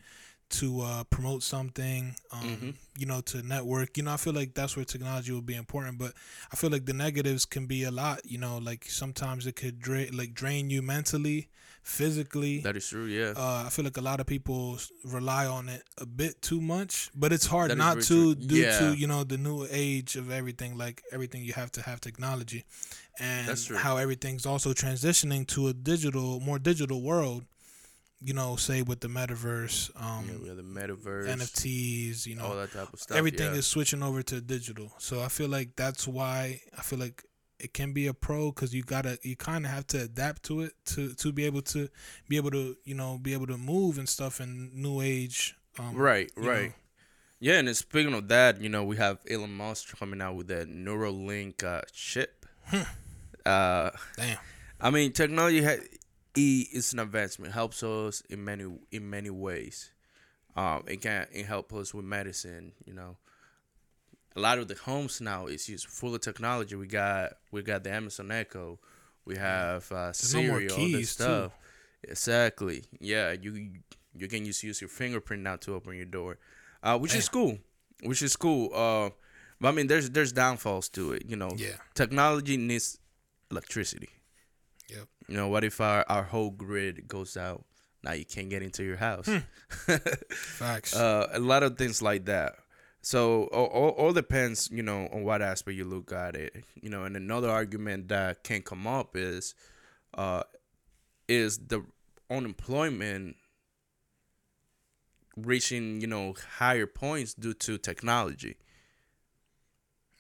to 0.50 0.80
uh 0.80 1.04
promote 1.04 1.42
something, 1.42 2.14
um 2.32 2.48
Mhm. 2.48 2.74
you 2.98 3.06
know, 3.06 3.20
to 3.20 3.42
network. 3.42 3.96
You 3.96 4.02
know, 4.04 4.12
I 4.12 4.16
feel 4.16 4.32
like 4.32 4.54
that's 4.54 4.76
where 4.76 4.84
technology 4.84 5.32
will 5.32 5.42
be 5.42 5.54
important, 5.54 5.98
but 5.98 6.14
I 6.52 6.56
feel 6.56 6.70
like 6.70 6.86
the 6.86 6.94
negatives 6.94 7.44
can 7.44 7.66
be 7.66 7.84
a 7.84 7.90
lot, 7.90 8.20
you 8.24 8.38
know, 8.38 8.58
like 8.58 8.86
sometimes 8.88 9.46
it 9.46 9.56
could 9.56 9.78
drain 9.80 10.16
like 10.16 10.32
drain 10.34 10.70
you 10.70 10.80
mentally, 10.82 11.48
physically. 11.82 12.60
that 12.60 12.76
is 12.76 12.88
true 12.88 13.06
yeah 13.06 13.32
Uh, 13.36 13.64
I 13.66 13.70
feel 13.70 13.84
like 13.84 13.96
a 13.96 14.02
lot 14.10 14.20
of 14.20 14.26
people 14.26 14.78
rely 15.04 15.46
on 15.46 15.68
it 15.68 15.82
a 15.98 16.06
bit 16.06 16.40
too 16.42 16.60
much, 16.60 17.10
but 17.14 17.32
it's 17.32 17.46
hard 17.46 17.70
That 17.70 17.78
not 17.78 17.94
to 18.02 18.34
true. 18.34 18.34
due 18.34 18.56
Yeah. 18.64 18.78
to 18.78 18.94
you 18.94 19.06
know 19.06 19.24
the 19.24 19.38
new 19.38 19.66
age 19.70 20.16
of 20.16 20.30
everything. 20.30 20.76
Like 20.76 21.02
everything, 21.12 21.42
you 21.44 21.52
have 21.54 21.70
to 21.72 21.82
have 21.82 22.00
technology, 22.00 22.64
and 23.18 23.48
That's 23.48 23.68
how 23.84 23.96
everything's 23.96 24.46
also 24.46 24.72
transitioning 24.72 25.46
to 25.48 25.68
a 25.68 25.72
digital, 25.74 26.40
more 26.40 26.58
digital 26.58 27.00
world. 27.02 27.44
You 28.20 28.34
know, 28.34 28.56
say 28.56 28.82
with 28.82 29.00
the 29.00 29.08
metaverse, 29.08 29.90
um, 30.00 30.28
yeah 30.28 30.38
we 30.42 30.48
have 30.48 30.56
the 30.56 30.62
metaverse 30.62 31.28
NFTs. 31.28 32.26
You 32.26 32.36
know, 32.36 32.46
all 32.46 32.56
that 32.56 32.72
type 32.72 32.92
of 32.92 33.00
stuff 33.00 33.16
everything 33.16 33.52
yeah. 33.52 33.58
is 33.58 33.66
switching 33.66 34.02
over 34.02 34.22
to 34.22 34.40
digital. 34.40 34.92
So 34.98 35.20
I 35.22 35.28
feel 35.28 35.48
like 35.48 35.76
that's 35.76 36.08
why 36.08 36.60
I 36.76 36.82
feel 36.82 36.98
like 36.98 37.22
it 37.60 37.74
can 37.74 37.92
be 37.92 38.06
a 38.06 38.14
pro 38.14 38.50
because 38.50 38.74
you 38.74 38.82
gotta 38.82 39.18
you 39.22 39.36
kind 39.36 39.64
of 39.64 39.70
have 39.70 39.86
to 39.88 40.02
adapt 40.02 40.42
to 40.44 40.62
it 40.62 40.72
to 40.86 41.14
to 41.14 41.32
be 41.32 41.44
able 41.44 41.62
to 41.62 41.88
be 42.28 42.36
able 42.36 42.50
to 42.50 42.76
you 42.84 42.94
know 42.94 43.18
be 43.20 43.32
able 43.34 43.46
to 43.46 43.58
move 43.58 43.98
and 43.98 44.08
stuff 44.08 44.40
in 44.40 44.70
new 44.74 45.00
age. 45.00 45.54
Um, 45.78 45.94
right 45.94 46.28
right 46.36 46.68
know. 46.68 46.72
yeah 47.38 47.58
and 47.60 47.76
speaking 47.76 48.12
of 48.12 48.26
that 48.28 48.60
you 48.60 48.68
know 48.68 48.82
we 48.82 48.96
have 48.96 49.18
elon 49.30 49.54
musk 49.54 49.96
coming 49.96 50.20
out 50.20 50.34
with 50.34 50.48
that 50.48 50.68
neuralink 50.68 51.62
uh, 51.62 51.82
chip 51.92 52.44
uh 53.46 53.90
Damn. 54.16 54.38
I 54.80 54.90
mean, 54.90 55.12
technology 55.12 55.62
ha- 55.62 55.82
e 56.38 56.68
is 56.72 56.92
an 56.92 56.98
advancement. 57.00 57.52
Helps 57.54 57.82
us 57.82 58.22
in 58.30 58.44
many 58.44 58.64
in 58.90 59.08
many 59.10 59.30
ways. 59.30 59.90
Um, 60.56 60.82
it 60.86 61.00
can 61.00 61.26
it 61.32 61.46
help 61.46 61.72
us 61.72 61.92
with 61.94 62.04
medicine. 62.04 62.72
You 62.86 62.94
know, 62.94 63.16
a 64.36 64.40
lot 64.40 64.58
of 64.58 64.68
the 64.68 64.74
homes 64.74 65.20
now 65.20 65.46
is 65.46 65.68
used 65.68 65.86
full 65.86 66.14
of 66.14 66.20
technology. 66.20 66.74
We 66.76 66.86
got 66.86 67.34
we 67.52 67.62
got 67.62 67.84
the 67.84 67.92
Amazon 67.92 68.30
Echo. 68.30 68.78
We 69.24 69.36
have 69.36 69.90
uh, 69.92 70.06
There's 70.06 70.34
no 70.34 70.40
Siri, 70.40 70.70
all 70.70 70.76
this 70.78 71.16
too. 71.16 71.22
stuff. 71.24 71.52
Exactly. 72.02 72.84
Yeah, 73.00 73.32
you 73.32 73.50
you 74.16 74.26
can 74.28 74.44
just 74.44 74.62
use 74.62 74.80
your 74.80 74.88
fingerprint 74.90 75.42
now 75.42 75.56
to 75.56 75.74
open 75.74 75.94
your 75.96 76.06
door, 76.06 76.38
uh, 76.82 76.98
which 76.98 77.14
is 77.14 77.28
cool. 77.28 77.58
Which 78.02 78.22
is 78.22 78.36
cool. 78.36 78.70
Uh, 78.74 79.10
but 79.60 79.68
I 79.68 79.72
mean, 79.72 79.86
there's 79.88 80.08
there's 80.10 80.32
downfalls 80.32 80.88
to 80.90 81.12
it. 81.12 81.24
You 81.28 81.36
know, 81.36 81.50
Yeah. 81.56 81.76
technology 81.94 82.56
needs 82.56 82.98
electricity. 83.50 84.08
You 85.28 85.36
know, 85.36 85.48
what 85.48 85.64
if 85.64 85.80
our, 85.80 86.04
our 86.08 86.22
whole 86.22 86.50
grid 86.50 87.06
goes 87.06 87.36
out? 87.36 87.64
Now 88.02 88.12
you 88.12 88.24
can't 88.24 88.48
get 88.48 88.62
into 88.62 88.82
your 88.84 88.96
house. 88.96 89.26
Hmm. 89.26 89.38
Facts. 90.30 90.94
uh, 90.96 91.28
a 91.32 91.38
lot 91.38 91.62
of 91.62 91.76
things 91.76 92.00
like 92.00 92.24
that. 92.26 92.54
So 93.02 93.44
all, 93.44 93.66
all, 93.66 93.88
all 93.90 94.12
depends, 94.12 94.70
you 94.72 94.82
know, 94.82 95.08
on 95.12 95.24
what 95.24 95.42
aspect 95.42 95.76
you 95.76 95.84
look 95.84 96.12
at 96.12 96.34
it. 96.34 96.64
You 96.80 96.90
know, 96.90 97.04
and 97.04 97.16
another 97.16 97.50
argument 97.50 98.08
that 98.08 98.44
can 98.44 98.62
come 98.62 98.86
up 98.86 99.16
is, 99.16 99.54
uh, 100.14 100.42
is 101.28 101.58
the 101.58 101.84
unemployment 102.30 103.36
reaching, 105.36 106.00
you 106.00 106.06
know, 106.06 106.34
higher 106.56 106.86
points 106.86 107.34
due 107.34 107.54
to 107.54 107.78
technology. 107.78 108.56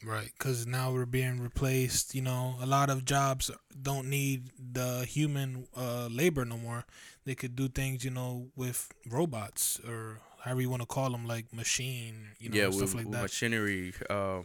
Right, 0.04 0.30
because 0.38 0.66
now 0.66 0.92
we're 0.92 1.06
being 1.06 1.40
replaced. 1.40 2.14
You 2.14 2.22
know, 2.22 2.54
a 2.60 2.66
lot 2.66 2.88
of 2.88 3.04
jobs 3.04 3.50
don't 3.82 4.08
need 4.08 4.50
the 4.72 5.04
human 5.04 5.66
uh, 5.76 6.08
labor 6.10 6.44
no 6.44 6.56
more. 6.56 6.84
They 7.24 7.34
could 7.34 7.56
do 7.56 7.68
things, 7.68 8.04
you 8.04 8.10
know, 8.10 8.48
with 8.54 8.92
robots 9.08 9.80
or 9.86 10.20
however 10.44 10.60
you 10.60 10.70
want 10.70 10.82
to 10.82 10.86
call 10.86 11.10
them, 11.10 11.26
like 11.26 11.52
machine, 11.52 12.28
you 12.38 12.48
know, 12.48 12.56
yeah, 12.56 12.70
stuff 12.70 12.80
with, 12.80 12.94
like 12.94 13.04
with 13.06 13.12
that. 13.14 13.22
machinery. 13.22 13.92
Uh, 14.08 14.42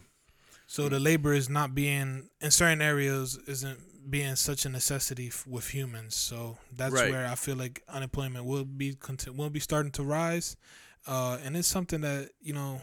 So 0.66 0.90
the 0.90 1.00
labor 1.00 1.34
is 1.34 1.50
not 1.50 1.76
being 1.76 2.30
in 2.42 2.50
certain 2.52 2.82
areas 2.82 3.38
isn't 3.48 4.10
being 4.10 4.36
such 4.36 4.66
a 4.66 4.70
necessity 4.70 5.28
f- 5.28 5.46
with 5.46 5.70
humans. 5.70 6.16
So 6.16 6.58
that's 6.76 6.94
Right. 6.96 7.12
where 7.12 7.28
I 7.28 7.36
feel 7.36 7.56
like 7.56 7.84
unemployment 7.88 8.46
will 8.46 8.66
be 8.66 8.96
cont- 8.96 9.34
will 9.36 9.52
be 9.52 9.60
starting 9.60 9.92
to 9.94 10.04
rise, 10.04 10.56
uh, 11.06 11.38
and 11.44 11.56
it's 11.56 11.68
something 11.68 12.02
that 12.02 12.32
you 12.42 12.54
know 12.54 12.82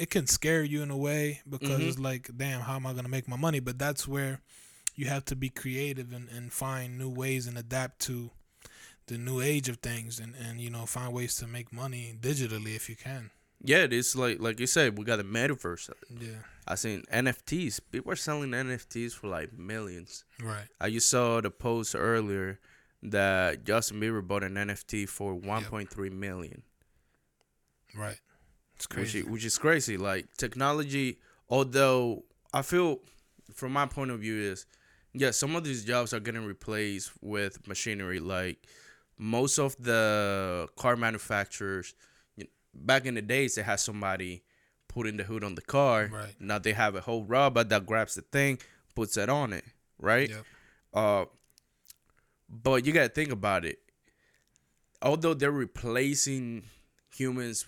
it 0.00 0.10
can 0.10 0.26
scare 0.26 0.62
you 0.62 0.82
in 0.82 0.90
a 0.90 0.96
way 0.96 1.40
because 1.48 1.78
Mhm. 1.80 1.88
it's 1.88 1.98
like, 1.98 2.30
damn, 2.36 2.60
how 2.62 2.76
am 2.76 2.86
I 2.86 2.92
gonna 2.94 3.08
make 3.08 3.28
my 3.28 3.36
money? 3.36 3.60
But 3.60 3.78
that's 3.78 4.08
where 4.08 4.40
you 4.96 5.06
have 5.06 5.24
to 5.26 5.36
be 5.36 5.48
creative 5.50 6.12
and, 6.12 6.28
and 6.28 6.52
find 6.52 6.98
new 6.98 7.08
ways 7.10 7.46
and 7.46 7.56
adapt 7.56 8.00
to 8.06 8.30
the 9.06 9.18
new 9.18 9.40
age 9.40 9.68
of 9.68 9.78
things 9.78 10.18
and, 10.20 10.34
and 10.36 10.60
you 10.60 10.70
know 10.70 10.86
find 10.86 11.12
ways 11.12 11.36
to 11.36 11.46
make 11.46 11.72
money 11.72 12.16
digitally 12.20 12.74
if 12.76 12.88
you 12.88 12.96
can. 12.96 13.30
yeah, 13.62 13.86
it's 13.90 14.14
like 14.16 14.40
like 14.40 14.58
you 14.60 14.66
said, 14.66 14.96
we 14.98 15.04
got 15.04 15.16
the 15.16 15.24
metaverse. 15.24 15.90
Yeah. 16.08 16.42
I 16.66 16.76
seen 16.76 17.02
NFTs. 17.12 17.80
People 17.90 18.12
are 18.12 18.16
selling 18.16 18.50
NFTs 18.52 19.12
for 19.12 19.26
like 19.28 19.52
millions. 19.58 20.24
Right. 20.42 20.68
I 20.80 20.90
just 20.90 21.08
saw 21.08 21.40
the 21.40 21.50
post 21.50 21.94
earlier 21.96 22.58
that 23.02 23.64
Justin 23.64 24.00
Bieber 24.00 24.26
bought 24.26 24.44
an 24.44 24.54
NFT 24.54 25.08
for 25.08 25.34
1.3 25.34 26.10
million. 26.12 26.62
Right. 27.96 28.18
It's 28.80 28.88
which 28.88 28.96
crazy. 28.96 29.18
is, 29.18 29.24
which 29.26 29.44
is 29.44 29.58
crazy. 29.58 29.96
Like 29.98 30.34
technology, 30.38 31.18
although 31.50 32.24
I 32.54 32.62
feel, 32.62 33.00
from 33.52 33.72
my 33.72 33.84
point 33.84 34.10
of 34.10 34.20
view, 34.20 34.36
is 34.38 34.64
yeah, 35.12 35.32
some 35.32 35.54
of 35.54 35.64
these 35.64 35.84
jobs 35.84 36.14
are 36.14 36.20
getting 36.20 36.46
replaced 36.46 37.12
with 37.20 37.68
machinery. 37.68 38.20
Like 38.20 38.66
most 39.18 39.58
of 39.58 39.76
the 39.76 40.66
car 40.76 40.96
manufacturers, 40.96 41.94
you 42.36 42.46
back 42.72 43.04
in 43.04 43.14
the 43.16 43.22
days, 43.22 43.56
they 43.56 43.62
had 43.62 43.80
somebody 43.80 44.44
putting 44.88 45.18
the 45.18 45.24
hood 45.24 45.44
on 45.44 45.56
the 45.56 45.62
car. 45.62 46.08
Right. 46.10 46.34
Now 46.40 46.58
they 46.58 46.72
have 46.72 46.94
a 46.94 47.02
whole 47.02 47.24
robot 47.24 47.68
that 47.68 47.84
grabs 47.84 48.14
the 48.14 48.22
thing, 48.22 48.60
puts 48.94 49.18
it 49.18 49.28
on 49.28 49.52
it. 49.52 49.64
Right. 49.98 50.30
Yep. 50.30 50.44
Uh, 50.94 51.24
but 52.48 52.86
you 52.86 52.94
gotta 52.94 53.10
think 53.10 53.30
about 53.30 53.66
it. 53.66 53.78
Although 55.02 55.34
they're 55.34 55.50
replacing 55.50 56.64
humans 57.14 57.66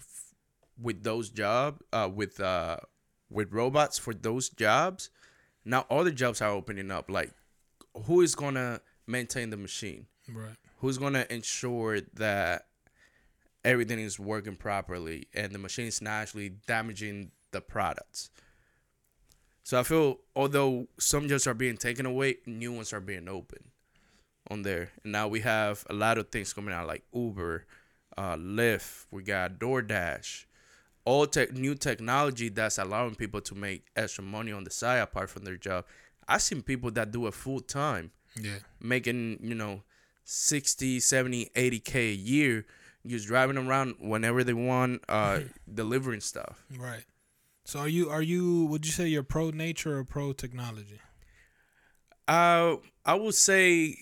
with 0.82 1.02
those 1.02 1.30
job, 1.30 1.80
uh, 1.92 2.10
with 2.12 2.40
uh, 2.40 2.78
with 3.30 3.52
robots 3.52 3.98
for 3.98 4.12
those 4.12 4.48
jobs, 4.48 5.10
now 5.64 5.86
other 5.90 6.10
jobs 6.10 6.42
are 6.42 6.50
opening 6.50 6.90
up. 6.90 7.10
Like, 7.10 7.32
who 8.06 8.20
is 8.20 8.34
gonna 8.34 8.80
maintain 9.06 9.50
the 9.50 9.56
machine? 9.56 10.06
Right. 10.28 10.56
Who's 10.78 10.98
gonna 10.98 11.26
ensure 11.30 12.00
that 12.14 12.66
everything 13.64 14.00
is 14.00 14.18
working 14.18 14.56
properly 14.56 15.28
and 15.32 15.52
the 15.52 15.58
machine 15.58 15.86
is 15.86 16.02
not 16.02 16.22
actually 16.22 16.50
damaging 16.66 17.30
the 17.52 17.60
products? 17.60 18.30
So 19.62 19.78
I 19.78 19.84
feel 19.84 20.18
although 20.34 20.88
some 20.98 21.28
jobs 21.28 21.46
are 21.46 21.54
being 21.54 21.76
taken 21.76 22.04
away, 22.04 22.38
new 22.46 22.72
ones 22.72 22.92
are 22.92 23.00
being 23.00 23.28
opened 23.28 23.64
on 24.50 24.62
there. 24.62 24.90
And 25.04 25.12
now 25.12 25.28
we 25.28 25.40
have 25.40 25.84
a 25.88 25.94
lot 25.94 26.18
of 26.18 26.30
things 26.30 26.52
coming 26.52 26.74
out 26.74 26.88
like 26.88 27.04
Uber, 27.12 27.64
uh, 28.18 28.36
Lyft, 28.36 29.06
we 29.10 29.22
got 29.22 29.58
DoorDash, 29.58 30.46
all 31.04 31.26
tech 31.26 31.52
new 31.52 31.75
technology 31.75 32.49
that's 32.49 32.78
allowing 32.78 33.14
people 33.14 33.40
to 33.40 33.54
make 33.54 33.85
extra 33.97 34.23
money 34.25 34.52
on 34.52 34.64
the 34.64 34.71
side 34.71 34.99
apart 34.99 35.30
from 35.30 35.44
their 35.44 35.56
job. 35.56 35.85
I've 36.28 36.42
seen 36.42 36.62
people 36.62 36.90
that 36.92 37.11
do 37.11 37.26
it 37.26 37.35
full 37.35 37.61
time, 37.61 38.12
Yeah. 38.37 38.59
making, 38.80 39.38
you 39.42 39.54
know, 39.54 39.82
60, 40.25 41.00
70, 41.00 41.50
80K 41.56 42.11
a 42.11 42.14
year, 42.14 42.66
just 43.04 43.26
driving 43.26 43.56
around 43.59 43.97
whenever 43.99 44.44
they 44.44 44.52
want, 44.52 45.02
uh, 45.09 45.40
delivering 45.75 46.21
stuff. 46.21 46.64
Right. 46.76 47.04
So 47.64 47.80
are 47.80 47.88
you 47.88 48.09
are 48.11 48.23
you 48.23 48.66
would 48.66 48.85
you 48.87 48.92
say 48.92 49.06
you're 49.09 49.23
pro 49.23 49.50
nature 49.50 49.97
or 49.99 50.04
pro 50.04 50.32
technology? 50.32 51.00
Uh, 52.28 52.76
I 53.04 53.14
would 53.14 53.35
say 53.35 53.97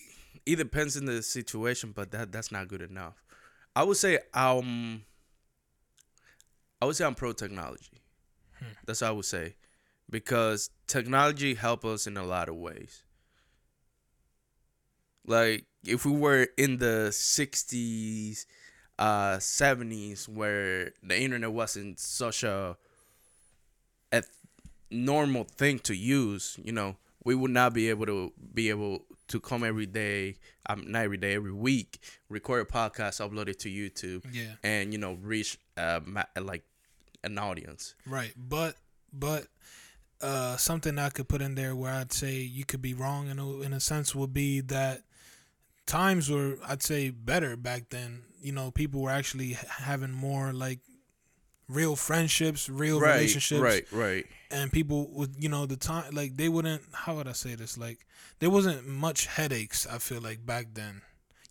it 0.45 0.55
depends 0.55 0.97
on 0.97 1.05
the 1.05 1.21
situation, 1.23 1.91
but 1.95 2.11
that 2.11 2.31
that's 2.31 2.51
not 2.51 2.67
good 2.67 2.81
enough. 2.81 3.23
I 3.75 3.83
would 3.83 3.97
say 3.97 4.19
um, 4.33 5.03
I 6.81 6.85
would 6.85 6.95
say 6.95 7.05
I'm 7.05 7.15
pro 7.15 7.31
technology. 7.33 8.01
That's 8.85 9.01
what 9.01 9.07
I 9.07 9.11
would 9.11 9.25
say, 9.25 9.55
because 10.09 10.69
technology 10.87 11.53
help 11.55 11.83
us 11.85 12.07
in 12.07 12.17
a 12.17 12.23
lot 12.23 12.49
of 12.49 12.55
ways. 12.55 13.03
Like 15.25 15.65
if 15.85 16.05
we 16.05 16.11
were 16.11 16.47
in 16.57 16.77
the 16.77 17.09
'60s, 17.11 18.45
uh, 18.99 19.37
'70s, 19.37 20.27
where 20.27 20.93
the 21.03 21.19
internet 21.19 21.51
wasn't 21.51 21.99
such 21.99 22.43
a 22.43 22.77
a 24.11 24.23
normal 24.89 25.43
thing 25.43 25.79
to 25.79 25.95
use, 25.95 26.59
you 26.63 26.71
know, 26.71 26.97
we 27.23 27.35
would 27.35 27.51
not 27.51 27.73
be 27.73 27.89
able 27.89 28.05
to 28.07 28.33
be 28.53 28.69
able 28.69 29.05
to 29.27 29.39
come 29.39 29.63
every 29.63 29.85
day, 29.85 30.35
um, 30.67 30.91
not 30.91 31.03
every 31.03 31.17
day, 31.17 31.33
every 31.35 31.53
week, 31.53 31.99
record 32.29 32.67
a 32.67 32.71
podcast, 32.71 33.21
upload 33.25 33.47
it 33.47 33.59
to 33.59 33.69
YouTube, 33.69 34.25
Yeah. 34.33 34.55
and 34.63 34.91
you 34.91 34.97
know, 34.99 35.13
reach 35.21 35.57
uh, 35.77 36.01
like 36.41 36.63
an 37.23 37.37
audience. 37.37 37.95
Right. 38.05 38.33
But 38.37 38.75
but 39.13 39.47
uh 40.21 40.57
something 40.57 40.97
I 40.99 41.09
could 41.09 41.27
put 41.27 41.41
in 41.41 41.55
there 41.55 41.75
where 41.75 41.93
I'd 41.93 42.13
say 42.13 42.35
you 42.35 42.65
could 42.65 42.81
be 42.81 42.93
wrong 42.93 43.27
in 43.29 43.39
a, 43.39 43.61
in 43.61 43.73
a 43.73 43.79
sense 43.79 44.13
would 44.15 44.33
be 44.33 44.61
that 44.61 45.01
times 45.85 46.29
were 46.29 46.57
I'd 46.67 46.83
say 46.83 47.09
better 47.09 47.55
back 47.57 47.89
then. 47.89 48.23
You 48.41 48.53
know, 48.53 48.71
people 48.71 49.01
were 49.01 49.11
actually 49.11 49.57
having 49.67 50.11
more 50.11 50.51
like 50.51 50.79
real 51.67 51.95
friendships, 51.95 52.69
real 52.69 52.99
relationships. 52.99 53.61
right, 53.61 53.85
right. 53.91 54.25
and 54.49 54.71
people 54.71 55.09
would 55.13 55.35
you 55.39 55.47
know 55.49 55.65
the 55.65 55.77
time 55.77 56.13
like 56.13 56.35
they 56.35 56.49
wouldn't 56.49 56.81
how 56.91 57.15
would 57.15 57.27
i 57.27 57.31
say 57.31 57.55
this 57.55 57.77
like 57.77 58.05
there 58.39 58.49
wasn't 58.49 58.85
much 58.85 59.25
headaches 59.27 59.87
i 59.87 59.97
feel 59.97 60.19
like 60.19 60.45
back 60.45 60.67
then 60.73 61.01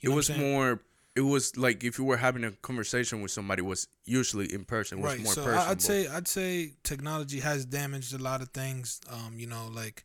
it 0.00 0.05
you 0.05 0.11
what 0.11 0.17
was 0.17 0.31
more. 0.37 0.81
It 1.21 1.27
was 1.27 1.57
like 1.57 1.85
if 1.85 1.99
you 1.99 2.05
were 2.05 2.17
having 2.17 2.45
a 2.45 2.53
conversation 2.53 3.21
with 3.23 3.31
somebody, 3.31 3.61
it 3.61 3.67
was 3.67 3.89
usually 4.05 4.53
in 4.53 4.65
person. 4.65 5.00
Was 5.00 5.12
right 5.12 5.23
more 5.23 5.35
so 5.35 5.45
personable. 5.45 5.71
I'd 5.71 5.83
say 5.83 6.09
i'd 6.09 6.29
say 6.29 6.73
technology 6.83 7.41
has 7.41 7.65
damaged 7.65 8.15
a 8.15 8.19
lot 8.19 8.41
of 8.43 8.49
things 8.50 9.00
um 9.11 9.33
you 9.39 9.47
know 9.47 9.69
like 9.73 10.05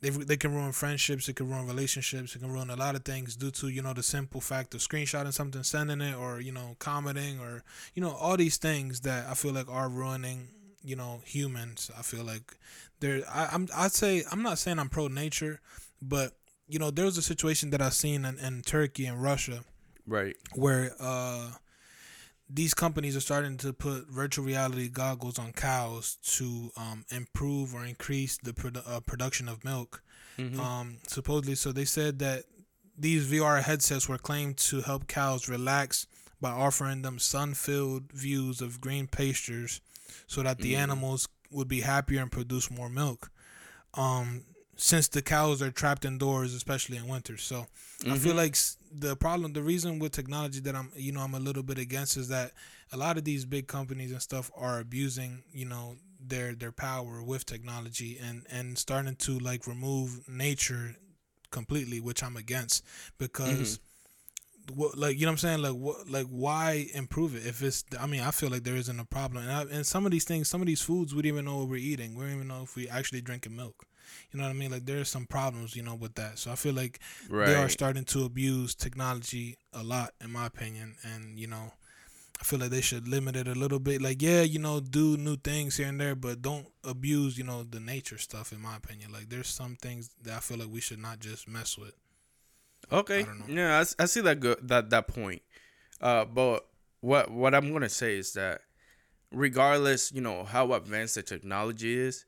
they, 0.00 0.10
they 0.10 0.36
can 0.36 0.54
ruin 0.54 0.72
friendships 0.72 1.28
it 1.28 1.36
can 1.36 1.48
ruin 1.48 1.66
relationships 1.66 2.34
it 2.34 2.40
can 2.40 2.50
ruin 2.50 2.70
a 2.70 2.76
lot 2.76 2.94
of 2.94 3.04
things 3.04 3.36
due 3.36 3.50
to 3.50 3.68
you 3.68 3.82
know 3.82 3.92
the 3.92 4.02
simple 4.02 4.40
fact 4.40 4.74
of 4.74 4.80
screenshotting 4.80 5.32
something 5.32 5.62
sending 5.62 6.00
it 6.00 6.16
or 6.16 6.40
you 6.40 6.52
know 6.52 6.76
commenting 6.78 7.38
or 7.40 7.62
you 7.94 8.02
know 8.02 8.12
all 8.12 8.36
these 8.36 8.56
things 8.56 9.00
that 9.00 9.26
i 9.28 9.34
feel 9.34 9.52
like 9.52 9.68
are 9.68 9.88
ruining 9.88 10.48
you 10.82 10.96
know 10.96 11.20
humans 11.24 11.90
i 11.98 12.02
feel 12.02 12.24
like 12.24 12.56
there 13.00 13.22
I, 13.32 13.48
i'm 13.52 13.68
i'd 13.76 13.92
say 13.92 14.24
i'm 14.32 14.42
not 14.42 14.58
saying 14.58 14.78
i'm 14.78 14.88
pro 14.88 15.08
nature 15.08 15.60
but 16.00 16.32
you 16.68 16.78
know 16.78 16.90
there 16.90 17.04
was 17.04 17.18
a 17.18 17.22
situation 17.22 17.70
that 17.70 17.82
i've 17.82 17.94
seen 17.94 18.24
in, 18.24 18.38
in 18.38 18.62
turkey 18.62 19.06
and 19.06 19.22
russia 19.22 19.64
right. 20.10 20.36
where 20.54 20.92
uh, 21.00 21.52
these 22.48 22.74
companies 22.74 23.16
are 23.16 23.20
starting 23.20 23.56
to 23.58 23.72
put 23.72 24.08
virtual 24.08 24.44
reality 24.44 24.88
goggles 24.88 25.38
on 25.38 25.52
cows 25.52 26.16
to 26.36 26.70
um, 26.76 27.04
improve 27.10 27.74
or 27.74 27.84
increase 27.84 28.36
the 28.38 28.52
produ- 28.52 28.82
uh, 28.86 29.00
production 29.00 29.48
of 29.48 29.64
milk. 29.64 30.02
Mhm. 30.38 30.58
Um, 30.58 30.98
supposedly, 31.06 31.54
so 31.54 31.72
they 31.72 31.84
said 31.84 32.18
that 32.18 32.44
these 32.98 33.26
VR 33.26 33.62
headsets 33.62 34.08
were 34.08 34.18
claimed 34.18 34.56
to 34.58 34.82
help 34.82 35.06
cows 35.06 35.48
relax 35.48 36.06
by 36.40 36.50
offering 36.50 37.02
them 37.02 37.18
sun-filled 37.18 38.12
views 38.12 38.60
of 38.60 38.80
green 38.80 39.06
pastures, 39.06 39.80
so 40.26 40.42
that 40.42 40.58
the 40.58 40.72
Mm. 40.74 40.78
animals 40.78 41.28
would 41.50 41.68
be 41.68 41.82
happier 41.82 42.20
and 42.22 42.32
produce 42.32 42.70
more 42.70 42.88
milk. 42.88 43.30
Um, 43.94 44.44
since 44.76 45.08
the 45.08 45.20
cows 45.22 45.60
are 45.60 45.70
trapped 45.70 46.04
indoors, 46.04 46.54
especially 46.54 46.96
in 46.96 47.06
winter, 47.06 47.36
so 47.36 47.66
I 48.08 48.18
feel 48.18 48.32
Mhm. 48.32 48.36
like 48.36 48.52
s- 48.52 48.76
the 48.90 49.16
problem, 49.16 49.52
the 49.52 49.62
reason 49.62 49.98
with 49.98 50.12
technology 50.12 50.60
that 50.60 50.74
I'm, 50.74 50.90
you 50.94 51.12
know, 51.12 51.20
I'm 51.20 51.34
a 51.34 51.40
little 51.40 51.62
bit 51.62 51.78
against 51.78 52.16
is 52.16 52.28
that 52.28 52.52
a 52.92 52.96
lot 52.96 53.16
of 53.16 53.24
these 53.24 53.44
big 53.44 53.66
companies 53.66 54.10
and 54.12 54.20
stuff 54.20 54.50
are 54.56 54.80
abusing, 54.80 55.42
you 55.52 55.66
know, 55.66 55.96
their 56.22 56.54
their 56.54 56.72
power 56.72 57.22
with 57.22 57.46
technology 57.46 58.18
and 58.22 58.46
and 58.50 58.76
starting 58.76 59.16
to 59.16 59.38
like 59.38 59.66
remove 59.66 60.28
nature 60.28 60.96
completely, 61.50 62.00
which 62.00 62.22
I'm 62.22 62.36
against 62.36 62.84
because. 63.18 63.78
Mm-hmm. 63.78 63.84
What, 64.72 64.96
like 64.98 65.16
you 65.18 65.26
know 65.26 65.32
what 65.32 65.44
I'm 65.44 65.60
saying? 65.60 65.62
Like 65.62 65.72
what 65.74 66.08
like 66.10 66.26
why 66.26 66.86
improve 66.94 67.34
it? 67.34 67.46
If 67.46 67.62
it's 67.62 67.84
I 67.98 68.06
mean 68.06 68.20
I 68.20 68.30
feel 68.30 68.50
like 68.50 68.64
there 68.64 68.76
isn't 68.76 68.98
a 69.00 69.04
problem. 69.04 69.44
And, 69.44 69.52
I, 69.52 69.62
and 69.74 69.86
some 69.86 70.04
of 70.06 70.12
these 70.12 70.24
things 70.24 70.48
some 70.48 70.60
of 70.60 70.66
these 70.66 70.82
foods 70.82 71.14
we 71.14 71.22
don't 71.22 71.28
even 71.28 71.44
know 71.44 71.58
what 71.58 71.68
we're 71.68 71.76
eating. 71.76 72.14
We 72.14 72.24
don't 72.24 72.34
even 72.34 72.48
know 72.48 72.62
if 72.62 72.76
we 72.76 72.88
actually 72.88 73.20
drinking 73.20 73.56
milk. 73.56 73.84
You 74.32 74.38
know 74.38 74.44
what 74.44 74.50
I 74.50 74.54
mean? 74.54 74.70
Like 74.70 74.86
there's 74.86 75.08
some 75.08 75.26
problems 75.26 75.76
you 75.76 75.82
know 75.82 75.94
with 75.94 76.14
that. 76.16 76.38
So 76.38 76.50
I 76.50 76.54
feel 76.56 76.74
like 76.74 76.98
Right. 77.28 77.46
they 77.46 77.54
are 77.54 77.68
starting 77.68 78.04
to 78.06 78.24
abuse 78.24 78.74
technology 78.74 79.56
a 79.72 79.82
lot 79.82 80.12
in 80.22 80.30
my 80.32 80.46
opinion. 80.46 80.96
And 81.04 81.38
you 81.38 81.46
know 81.46 81.72
i 82.40 82.42
feel 82.42 82.58
like 82.58 82.70
they 82.70 82.80
should 82.80 83.06
limit 83.06 83.36
it 83.36 83.46
a 83.48 83.54
little 83.54 83.78
bit. 83.78 84.00
Like 84.00 84.22
yeah 84.22 84.42
you 84.42 84.58
know 84.58 84.80
do 84.80 85.16
new 85.16 85.36
things 85.36 85.76
here 85.76 85.88
and 85.88 86.00
there 86.00 86.14
but 86.14 86.40
don't 86.42 86.66
abuse 86.84 87.36
you 87.36 87.44
know 87.44 87.62
the 87.64 87.80
nature 87.80 88.18
stuff 88.18 88.52
in 88.52 88.60
my 88.60 88.76
opinion. 88.76 89.12
Like 89.12 89.28
there's 89.28 89.48
some 89.48 89.76
things 89.76 90.10
that 90.22 90.34
i 90.36 90.40
feel 90.40 90.58
like 90.58 90.68
we 90.70 90.80
should 90.80 90.98
not 91.00 91.18
just 91.20 91.46
mess 91.48 91.76
with 91.76 91.92
Okay. 92.92 93.20
I 93.20 93.24
don't 93.24 93.38
know. 93.40 93.54
Yeah, 93.54 93.78
I, 93.98 94.02
I 94.02 94.06
see 94.06 94.20
that 94.22 94.40
go- 94.40 94.56
that 94.62 94.90
that 94.90 95.08
point. 95.08 95.42
Uh, 96.00 96.24
but 96.24 96.66
what 97.00 97.30
what 97.30 97.54
I'm 97.54 97.72
gonna 97.72 97.88
say 97.88 98.18
is 98.18 98.32
that 98.34 98.62
regardless, 99.30 100.12
you 100.12 100.20
know, 100.20 100.44
how 100.44 100.72
advanced 100.72 101.14
the 101.16 101.22
technology 101.22 101.96
is, 101.96 102.24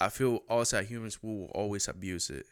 I 0.00 0.08
feel 0.08 0.40
us 0.48 0.74
as 0.74 0.88
humans 0.88 1.22
will 1.22 1.46
always 1.54 1.88
abuse 1.88 2.30
it. 2.30 2.46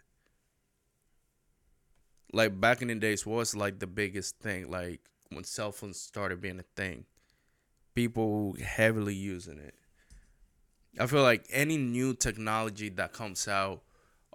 Like 2.33 2.61
back 2.61 2.81
in 2.81 2.89
the 2.89 2.95
days, 2.95 3.27
was 3.27 3.57
like 3.57 3.79
the 3.81 3.87
biggest 3.87 4.39
thing? 4.39 4.71
Like 4.71 5.01
when 5.31 5.45
cell 5.45 5.73
phones 5.73 5.99
started 6.01 6.41
being 6.41 6.61
a 6.61 6.65
thing, 6.77 7.05
people 7.95 8.57
heavily 8.65 9.15
using 9.15 9.59
it. 9.59 9.75
I 10.99 11.07
feel 11.07 11.23
like 11.23 11.45
any 11.51 11.77
new 11.77 12.15
technology 12.15 12.89
that 12.91 13.13
comes 13.13 13.47
out, 13.49 13.83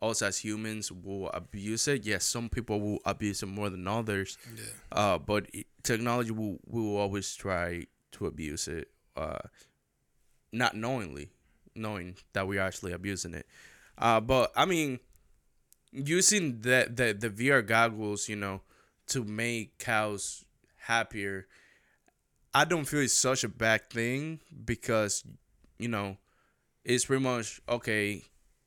us 0.01 0.21
as 0.21 0.39
humans 0.39 0.91
will 0.91 1.29
abuse 1.29 1.87
it. 1.87 2.05
Yes, 2.05 2.25
some 2.25 2.49
people 2.49 2.79
will 2.81 2.99
abuse 3.05 3.43
it 3.43 3.47
more 3.47 3.69
than 3.69 3.87
others. 3.87 4.37
yeah 4.55 4.63
Uh, 4.91 5.17
but 5.17 5.47
it, 5.53 5.67
technology 5.83 6.31
will 6.31 6.59
will 6.67 6.97
always 6.97 7.35
try 7.35 7.85
to 8.11 8.25
abuse 8.25 8.67
it, 8.67 8.89
uh, 9.15 9.39
not 10.51 10.75
knowingly, 10.75 11.29
knowing 11.75 12.15
that 12.33 12.47
we're 12.47 12.61
actually 12.61 12.91
abusing 12.93 13.33
it. 13.33 13.47
Uh, 13.97 14.19
but 14.19 14.51
I 14.55 14.65
mean, 14.65 14.99
using 15.91 16.61
the 16.61 16.91
the 16.93 17.13
the 17.13 17.29
VR 17.29 17.65
goggles, 17.65 18.27
you 18.29 18.35
know, 18.35 18.61
to 19.07 19.23
make 19.23 19.77
cows 19.77 20.45
happier, 20.77 21.47
I 22.53 22.65
don't 22.65 22.85
feel 22.85 23.01
it's 23.01 23.13
such 23.13 23.43
a 23.43 23.49
bad 23.49 23.89
thing 23.89 24.39
because, 24.65 25.23
you 25.77 25.87
know, 25.87 26.17
it's 26.83 27.05
pretty 27.05 27.23
much 27.23 27.61
okay. 27.67 28.23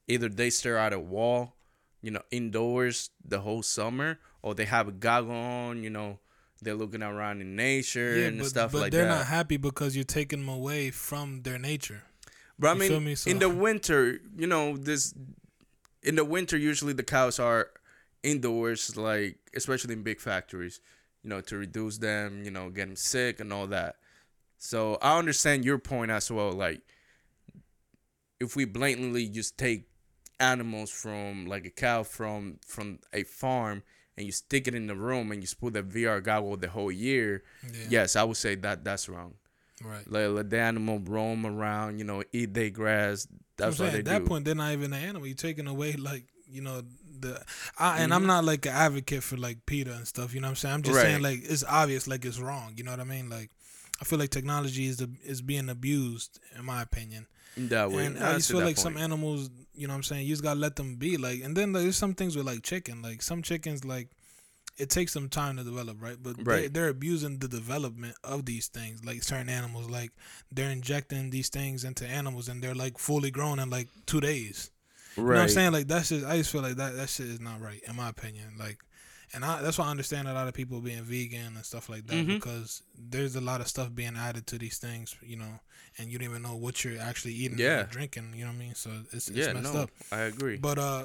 Either 0.08 0.28
they 0.28 0.50
stare 0.50 0.78
at 0.78 0.92
a 0.92 0.98
wall, 0.98 1.54
you 2.02 2.10
know, 2.10 2.22
indoors 2.30 3.10
the 3.24 3.40
whole 3.40 3.62
summer, 3.62 4.18
or 4.42 4.54
they 4.54 4.64
have 4.64 4.88
a 4.88 4.92
goggle 4.92 5.34
on, 5.34 5.82
you 5.82 5.90
know, 5.90 6.18
they're 6.62 6.74
looking 6.74 7.02
around 7.02 7.40
in 7.40 7.54
nature 7.54 8.16
yeah 8.16 8.26
and 8.26 8.38
but, 8.40 8.46
stuff 8.48 8.72
but 8.72 8.80
like 8.80 8.92
they're 8.92 9.04
that. 9.04 9.18
not 9.18 9.26
happy 9.26 9.56
because 9.56 9.94
you're 9.94 10.02
taking 10.04 10.40
them 10.40 10.48
away 10.48 10.90
from 10.90 11.42
their 11.42 11.56
nature 11.58 12.02
But 12.58 12.68
I 12.70 12.72
You 12.72 12.78
mean, 12.80 12.88
feel 12.88 13.00
me? 13.00 13.14
So- 13.14 13.30
in 13.30 13.38
the 13.38 13.48
winter, 13.48 14.18
you 14.36 14.48
know, 14.48 14.76
this 14.76 15.14
in 16.02 16.16
the 16.16 16.24
winter 16.24 16.56
usually 16.56 16.94
the 16.94 17.04
cows 17.04 17.38
are 17.38 17.68
indoors, 18.24 18.96
like 18.96 19.38
especially 19.54 19.92
in 19.94 20.02
big 20.02 20.20
factories, 20.20 20.80
you 21.22 21.30
know, 21.30 21.40
to 21.42 21.56
reduce 21.56 21.98
them, 21.98 22.42
you 22.44 22.50
know, 22.50 22.70
getting 22.70 22.96
sick 22.96 23.38
and 23.38 23.52
all 23.52 23.68
that. 23.68 23.94
So 24.58 24.98
I 25.00 25.16
understand 25.16 25.64
your 25.64 25.78
point 25.78 26.10
as 26.10 26.28
well. 26.28 26.50
Like, 26.50 26.80
if 28.40 28.56
we 28.56 28.64
blatantly 28.64 29.28
just 29.28 29.56
take 29.58 29.88
animals 30.40 30.90
from 30.90 31.46
like 31.46 31.66
a 31.66 31.70
cow 31.70 32.02
from 32.02 32.58
from 32.66 32.98
a 33.12 33.22
farm 33.24 33.82
and 34.16 34.26
you 34.26 34.32
stick 34.32 34.66
it 34.68 34.74
in 34.74 34.86
the 34.86 34.94
room 34.96 35.30
and 35.32 35.42
you 35.42 35.48
put 35.60 35.74
the 35.74 35.82
VR 35.82 36.22
goggle 36.22 36.56
the 36.56 36.68
whole 36.68 36.90
year, 36.92 37.42
yeah 37.72 37.86
yes, 37.90 38.16
I 38.16 38.24
would 38.24 38.36
say 38.36 38.54
that 38.56 38.84
that's 38.84 39.08
wrong. 39.08 39.34
right 39.82 40.04
Let, 40.10 40.30
let 40.30 40.50
the 40.50 40.58
animal 40.60 40.98
roam 41.00 41.46
around, 41.46 41.98
you 41.98 42.04
know, 42.04 42.22
eat 42.32 42.52
their 42.54 42.70
grass. 42.70 43.26
That's 43.56 43.78
what 43.78 43.92
they 43.92 43.98
at 44.00 44.04
that 44.06 44.24
point 44.26 44.44
they're 44.44 44.54
not 44.54 44.72
even 44.72 44.92
an 44.92 45.02
animal 45.02 45.26
you're 45.26 45.36
taking 45.36 45.66
away 45.66 45.92
like 45.94 46.24
you 46.50 46.62
know 46.62 46.82
the 47.20 47.42
I, 47.78 47.98
and 48.00 48.12
Mhm. 48.12 48.16
I'm 48.16 48.26
not 48.26 48.44
like 48.44 48.64
an 48.66 48.72
advocate 48.72 49.22
for 49.24 49.36
like 49.36 49.66
PETA 49.66 49.92
and 49.92 50.06
stuff. 50.06 50.32
You 50.34 50.40
know 50.40 50.46
what 50.46 50.50
I'm 50.50 50.56
saying? 50.56 50.74
I'm 50.74 50.82
just 50.82 51.00
saying 51.00 51.22
like 51.22 51.40
it's 51.44 51.64
obvious 51.64 52.06
like 52.06 52.24
it's 52.24 52.38
wrong. 52.38 52.74
You 52.76 52.84
know 52.84 52.92
what 52.92 53.00
I 53.00 53.04
mean? 53.04 53.28
Like 53.28 53.50
I 54.00 54.04
feel 54.04 54.18
like 54.20 54.30
technology 54.30 54.86
is 54.86 54.98
the, 54.98 55.10
is 55.24 55.42
being 55.42 55.68
abused 55.68 56.38
in 56.56 56.64
my 56.64 56.80
opinion. 56.82 57.26
That 57.56 57.90
way. 57.90 58.06
And 58.06 58.18
I 58.18 58.30
I 58.30 58.34
just 58.34 58.50
feel 58.50 58.60
like 58.60 58.76
some 58.76 58.96
animals, 58.96 59.50
you 59.74 59.86
know 59.86 59.92
what 59.92 59.98
I'm 59.98 60.02
saying, 60.04 60.26
you 60.26 60.32
just 60.32 60.42
gotta 60.42 60.60
let 60.60 60.76
them 60.76 60.96
be. 60.96 61.16
Like 61.16 61.42
and 61.42 61.56
then 61.56 61.72
there's 61.72 61.96
some 61.96 62.14
things 62.14 62.36
with 62.36 62.46
like 62.46 62.62
chicken. 62.62 63.02
Like 63.02 63.22
some 63.22 63.42
chickens 63.42 63.84
like 63.84 64.08
it 64.76 64.90
takes 64.90 65.12
some 65.12 65.28
time 65.28 65.56
to 65.56 65.64
develop, 65.64 66.00
right? 66.00 66.16
But 66.22 66.36
they, 66.36 66.42
Right. 66.44 66.72
they're 66.72 66.88
abusing 66.88 67.38
the 67.40 67.48
development 67.48 68.14
of 68.22 68.46
these 68.46 68.68
things, 68.68 69.04
like 69.04 69.24
certain 69.24 69.48
animals. 69.48 69.90
Like 69.90 70.12
they're 70.52 70.70
injecting 70.70 71.30
these 71.30 71.48
things 71.48 71.82
into 71.84 72.06
animals, 72.06 72.48
and 72.48 72.62
they're 72.62 72.76
like 72.76 72.96
fully 72.98 73.32
grown 73.32 73.58
in 73.58 73.70
like 73.70 73.88
two 74.06 74.20
days. 74.20 74.70
You 75.16 75.24
know 75.24 75.30
what 75.30 75.38
I'm 75.38 75.48
saying? 75.48 75.72
Like 75.72 75.88
that's 75.88 76.10
just 76.10 76.24
I 76.24 76.36
just 76.38 76.52
feel 76.52 76.62
like 76.62 76.76
that 76.76 76.94
that 76.94 77.08
shit 77.08 77.26
is 77.26 77.40
not 77.40 77.60
right 77.60 77.80
in 77.88 77.96
my 77.96 78.08
opinion. 78.08 78.52
Like 78.56 78.78
and 79.34 79.44
I 79.44 79.62
that's 79.62 79.78
why 79.78 79.86
I 79.86 79.90
understand 79.90 80.28
a 80.28 80.32
lot 80.32 80.48
of 80.48 80.54
people 80.54 80.80
being 80.80 81.02
vegan 81.02 81.56
and 81.56 81.64
stuff 81.64 81.88
like 81.88 82.06
that 82.06 82.16
Mhm. 82.26 82.34
because 82.36 82.82
there's 82.96 83.36
a 83.36 83.40
lot 83.40 83.60
of 83.60 83.68
stuff 83.68 83.94
being 83.94 84.16
added 84.16 84.46
to 84.48 84.58
these 84.58 84.78
things, 84.78 85.14
you 85.22 85.36
know, 85.36 85.60
and 85.98 86.10
you 86.10 86.18
don't 86.18 86.28
even 86.30 86.42
know 86.42 86.56
what 86.56 86.84
you're 86.84 87.00
actually 87.00 87.34
eating 87.34 87.58
Yeah. 87.58 87.80
or 87.82 87.84
drinking, 87.84 88.32
you 88.34 88.44
know 88.44 88.50
what 88.52 88.56
I 88.56 88.64
mean? 88.64 88.74
So 88.74 88.90
it's, 89.12 89.28
it's 89.28 89.36
yeah, 89.36 89.52
messed 89.52 89.74
no, 89.74 89.82
up. 89.82 89.90
I 90.12 90.20
agree. 90.22 90.56
But 90.56 90.78
uh 90.78 91.04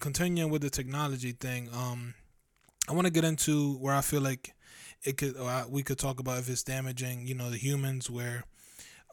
continuing 0.00 0.50
with 0.50 0.62
the 0.62 0.70
technology 0.70 1.32
thing, 1.32 1.68
um 1.72 2.14
I 2.88 2.92
want 2.92 3.06
to 3.06 3.12
get 3.12 3.24
into 3.24 3.76
where 3.78 3.94
I 3.94 4.00
feel 4.00 4.22
like 4.22 4.54
it 5.04 5.16
could 5.18 5.36
I, 5.36 5.64
we 5.68 5.82
could 5.82 5.98
talk 5.98 6.20
about 6.20 6.38
if 6.38 6.48
it's 6.48 6.62
damaging, 6.62 7.26
you 7.26 7.34
know, 7.34 7.50
the 7.50 7.58
humans 7.58 8.08
where 8.10 8.44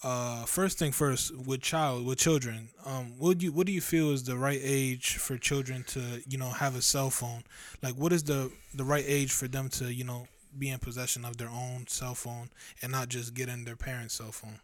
uh 0.03 0.43
first 0.45 0.77
thing 0.77 0.91
first 0.91 1.35
with 1.35 1.61
child 1.61 2.05
with 2.05 2.17
children 2.17 2.69
um 2.85 3.13
what 3.17 3.37
do 3.37 3.45
you 3.45 3.51
what 3.51 3.65
do 3.65 3.71
you 3.71 3.81
feel 3.81 4.11
is 4.11 4.23
the 4.23 4.35
right 4.37 4.59
age 4.61 5.15
for 5.17 5.37
children 5.37 5.83
to 5.87 5.99
you 6.27 6.37
know 6.37 6.49
have 6.49 6.75
a 6.75 6.81
cell 6.81 7.09
phone 7.09 7.43
like 7.81 7.95
what 7.95 8.11
is 8.11 8.23
the 8.23 8.51
the 8.73 8.83
right 8.83 9.05
age 9.07 9.31
for 9.31 9.47
them 9.47 9.69
to 9.69 9.93
you 9.93 10.03
know 10.03 10.27
be 10.57 10.69
in 10.69 10.79
possession 10.79 11.23
of 11.25 11.37
their 11.37 11.49
own 11.49 11.85
cell 11.87 12.13
phone 12.15 12.49
and 12.81 12.91
not 12.91 13.07
just 13.09 13.33
getting 13.33 13.63
their 13.65 13.75
parents 13.75 14.15
cell 14.15 14.31
phone 14.31 14.59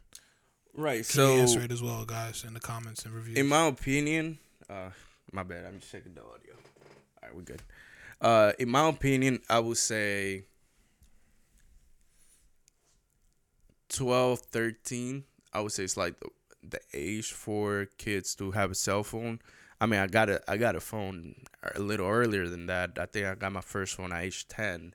right. 0.75 0.95
Can 1.07 1.19
you 1.21 1.27
So, 1.27 1.35
answer 1.37 1.61
it 1.61 1.71
as 1.71 1.81
well 1.81 2.05
guys 2.05 2.43
in 2.45 2.53
the 2.53 2.59
comments 2.59 3.05
and 3.05 3.13
reviews 3.13 3.37
in 3.37 3.47
my 3.47 3.67
opinion, 3.67 4.37
uh, 4.69 4.89
my 5.31 5.43
bad. 5.43 5.65
I'm 5.65 5.79
just 5.79 5.91
checking 5.91 6.13
the 6.13 6.21
audio. 6.21 6.53
All 6.53 7.23
right, 7.23 7.35
we're 7.35 7.41
good. 7.41 7.61
Uh, 8.21 8.51
in 8.59 8.69
my 8.69 8.87
opinion, 8.87 9.39
I 9.49 9.59
would 9.59 9.77
say 9.77 10.43
12, 13.91 14.39
13. 14.39 15.23
I 15.53 15.61
would 15.61 15.71
say 15.71 15.83
it's 15.83 15.97
like 15.97 16.19
the 16.19 16.29
the 16.63 16.79
age 16.93 17.31
for 17.31 17.87
kids 17.97 18.35
to 18.35 18.51
have 18.51 18.71
a 18.71 18.75
cell 18.75 19.03
phone. 19.03 19.39
I 19.79 19.87
mean, 19.87 19.99
I 19.99 20.07
got 20.07 20.29
a 20.29 20.41
I 20.47 20.57
got 20.57 20.75
a 20.75 20.79
phone 20.79 21.35
a 21.75 21.79
little 21.79 22.07
earlier 22.07 22.47
than 22.47 22.67
that. 22.67 22.97
I 22.99 23.05
think 23.05 23.25
I 23.25 23.35
got 23.35 23.51
my 23.51 23.61
first 23.61 23.97
one 23.99 24.13
at 24.13 24.23
age 24.23 24.47
ten, 24.47 24.93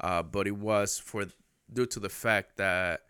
uh, 0.00 0.22
but 0.22 0.46
it 0.46 0.56
was 0.56 0.98
for 0.98 1.26
due 1.72 1.86
to 1.86 2.00
the 2.00 2.08
fact 2.08 2.56
that 2.56 3.02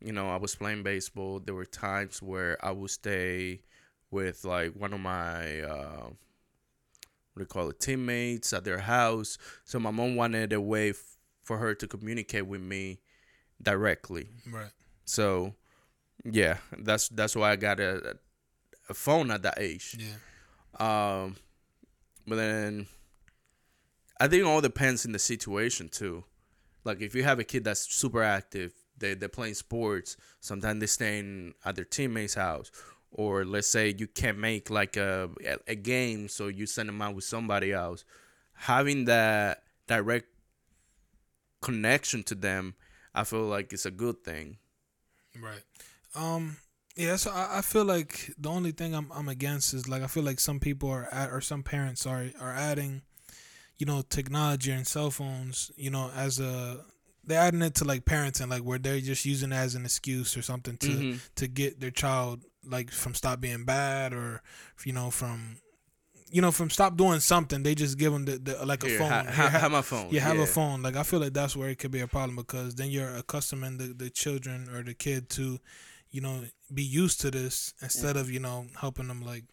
you 0.00 0.12
know 0.12 0.28
I 0.28 0.36
was 0.36 0.54
playing 0.54 0.82
baseball. 0.82 1.40
There 1.40 1.54
were 1.54 1.66
times 1.66 2.22
where 2.22 2.58
I 2.64 2.72
would 2.72 2.90
stay 2.90 3.60
with 4.10 4.44
like 4.44 4.74
one 4.74 4.92
of 4.92 5.00
my 5.00 5.60
uh, 5.62 6.10
what 7.34 7.40
do 7.40 7.42
you 7.42 7.46
call 7.46 7.68
it 7.70 7.80
teammates 7.80 8.52
at 8.52 8.64
their 8.64 8.78
house. 8.78 9.38
So 9.64 9.78
my 9.78 9.90
mom 9.90 10.16
wanted 10.16 10.52
a 10.52 10.60
way 10.60 10.90
f- 10.90 11.16
for 11.44 11.58
her 11.58 11.74
to 11.74 11.86
communicate 11.86 12.46
with 12.46 12.62
me 12.62 13.00
directly. 13.62 14.28
right 14.50 14.70
So, 15.04 15.54
yeah, 16.24 16.58
that's 16.78 17.08
that's 17.08 17.36
why 17.36 17.52
I 17.52 17.56
got 17.56 17.80
a 17.80 18.16
a 18.88 18.94
phone 18.94 19.30
at 19.30 19.42
that 19.42 19.58
age. 19.58 19.96
yeah 19.98 20.16
Um, 20.78 21.36
but 22.26 22.36
then 22.36 22.86
I 24.20 24.28
think 24.28 24.42
it 24.42 24.46
all 24.46 24.60
depends 24.60 25.04
in 25.04 25.12
the 25.12 25.18
situation 25.18 25.88
too. 25.88 26.24
Like 26.84 27.00
if 27.00 27.14
you 27.14 27.24
have 27.24 27.38
a 27.38 27.44
kid 27.44 27.64
that's 27.64 27.92
super 27.92 28.22
active, 28.22 28.72
they 28.98 29.14
they're 29.14 29.28
playing 29.28 29.54
sports. 29.54 30.16
Sometimes 30.40 30.80
they 30.80 30.86
staying 30.86 31.54
at 31.64 31.76
their 31.76 31.84
teammate's 31.84 32.34
house, 32.34 32.70
or 33.10 33.44
let's 33.44 33.68
say 33.68 33.94
you 33.96 34.06
can't 34.06 34.38
make 34.38 34.70
like 34.70 34.96
a 34.96 35.30
a 35.66 35.74
game, 35.74 36.28
so 36.28 36.48
you 36.48 36.66
send 36.66 36.88
them 36.88 37.02
out 37.02 37.14
with 37.14 37.24
somebody 37.24 37.72
else. 37.72 38.04
Having 38.54 39.04
that 39.06 39.64
direct 39.86 40.28
connection 41.60 42.22
to 42.24 42.34
them, 42.34 42.74
I 43.16 43.24
feel 43.24 43.42
like 43.46 43.72
it's 43.72 43.86
a 43.86 43.90
good 43.90 44.22
thing. 44.22 44.58
Right. 45.40 45.62
Um. 46.14 46.58
Yeah. 46.96 47.16
So 47.16 47.30
I, 47.30 47.58
I 47.58 47.60
feel 47.62 47.84
like 47.84 48.32
the 48.38 48.48
only 48.50 48.72
thing 48.72 48.94
I'm 48.94 49.10
I'm 49.12 49.28
against 49.28 49.74
is 49.74 49.88
like 49.88 50.02
I 50.02 50.06
feel 50.06 50.22
like 50.22 50.38
some 50.40 50.60
people 50.60 50.90
are 50.90 51.08
at 51.12 51.30
or 51.30 51.40
some 51.40 51.62
parents 51.62 52.02
sorry 52.02 52.34
are 52.40 52.52
adding, 52.52 53.02
you 53.78 53.86
know, 53.86 54.02
technology 54.08 54.70
and 54.70 54.86
cell 54.86 55.10
phones, 55.10 55.70
you 55.76 55.90
know, 55.90 56.10
as 56.14 56.38
a 56.40 56.84
they're 57.24 57.40
adding 57.40 57.62
it 57.62 57.74
to 57.76 57.84
like 57.84 58.04
parenting, 58.04 58.48
like 58.48 58.62
where 58.62 58.78
they're 58.78 59.00
just 59.00 59.24
using 59.24 59.50
it 59.50 59.56
as 59.56 59.74
an 59.74 59.84
excuse 59.84 60.36
or 60.36 60.42
something 60.42 60.76
to 60.78 60.88
Mhm. 60.88 61.20
to 61.36 61.48
get 61.48 61.80
their 61.80 61.90
child 61.90 62.44
like 62.64 62.90
from 62.90 63.14
stop 63.14 63.40
being 63.40 63.64
bad 63.64 64.12
or 64.12 64.42
you 64.84 64.92
know 64.92 65.10
from 65.10 65.56
you 66.30 66.42
know, 66.42 66.50
from 66.50 66.70
stop 66.70 66.96
doing 66.96 67.20
something, 67.20 67.62
they 67.62 67.74
just 67.74 67.96
give 67.98 68.12
them 68.12 68.24
the, 68.24 68.38
the 68.38 68.66
like 68.66 68.82
a 68.84 68.88
Here, 68.88 68.98
phone. 68.98 69.10
ha- 69.10 69.22
ha- 69.24 69.48
ha- 69.48 69.58
have 69.60 69.72
my 69.72 69.82
phone. 69.82 70.08
yeah, 70.10 70.22
have 70.22 70.38
a 70.38 70.46
phone. 70.46 70.82
Like 70.82 70.96
I 70.96 71.02
feel 71.04 71.20
like 71.20 71.32
that's 71.32 71.56
where 71.56 71.68
it 71.68 71.78
could 71.78 71.90
be 71.92 72.00
a 72.00 72.08
problem 72.08 72.36
because 72.36 72.74
then 72.74 72.90
you're 72.90 73.14
accustoming 73.16 73.78
the, 73.78 73.94
the 73.96 74.10
children 74.10 74.68
or 74.74 74.82
the 74.82 74.94
kid 74.94 75.28
to, 75.30 75.58
you 76.10 76.20
know, 76.20 76.42
be 76.72 76.82
used 76.82 77.20
to 77.20 77.30
this 77.30 77.74
instead 77.80 78.16
of 78.16 78.30
you 78.30 78.40
know 78.40 78.66
helping 78.80 79.06
them 79.08 79.22
like 79.24 79.44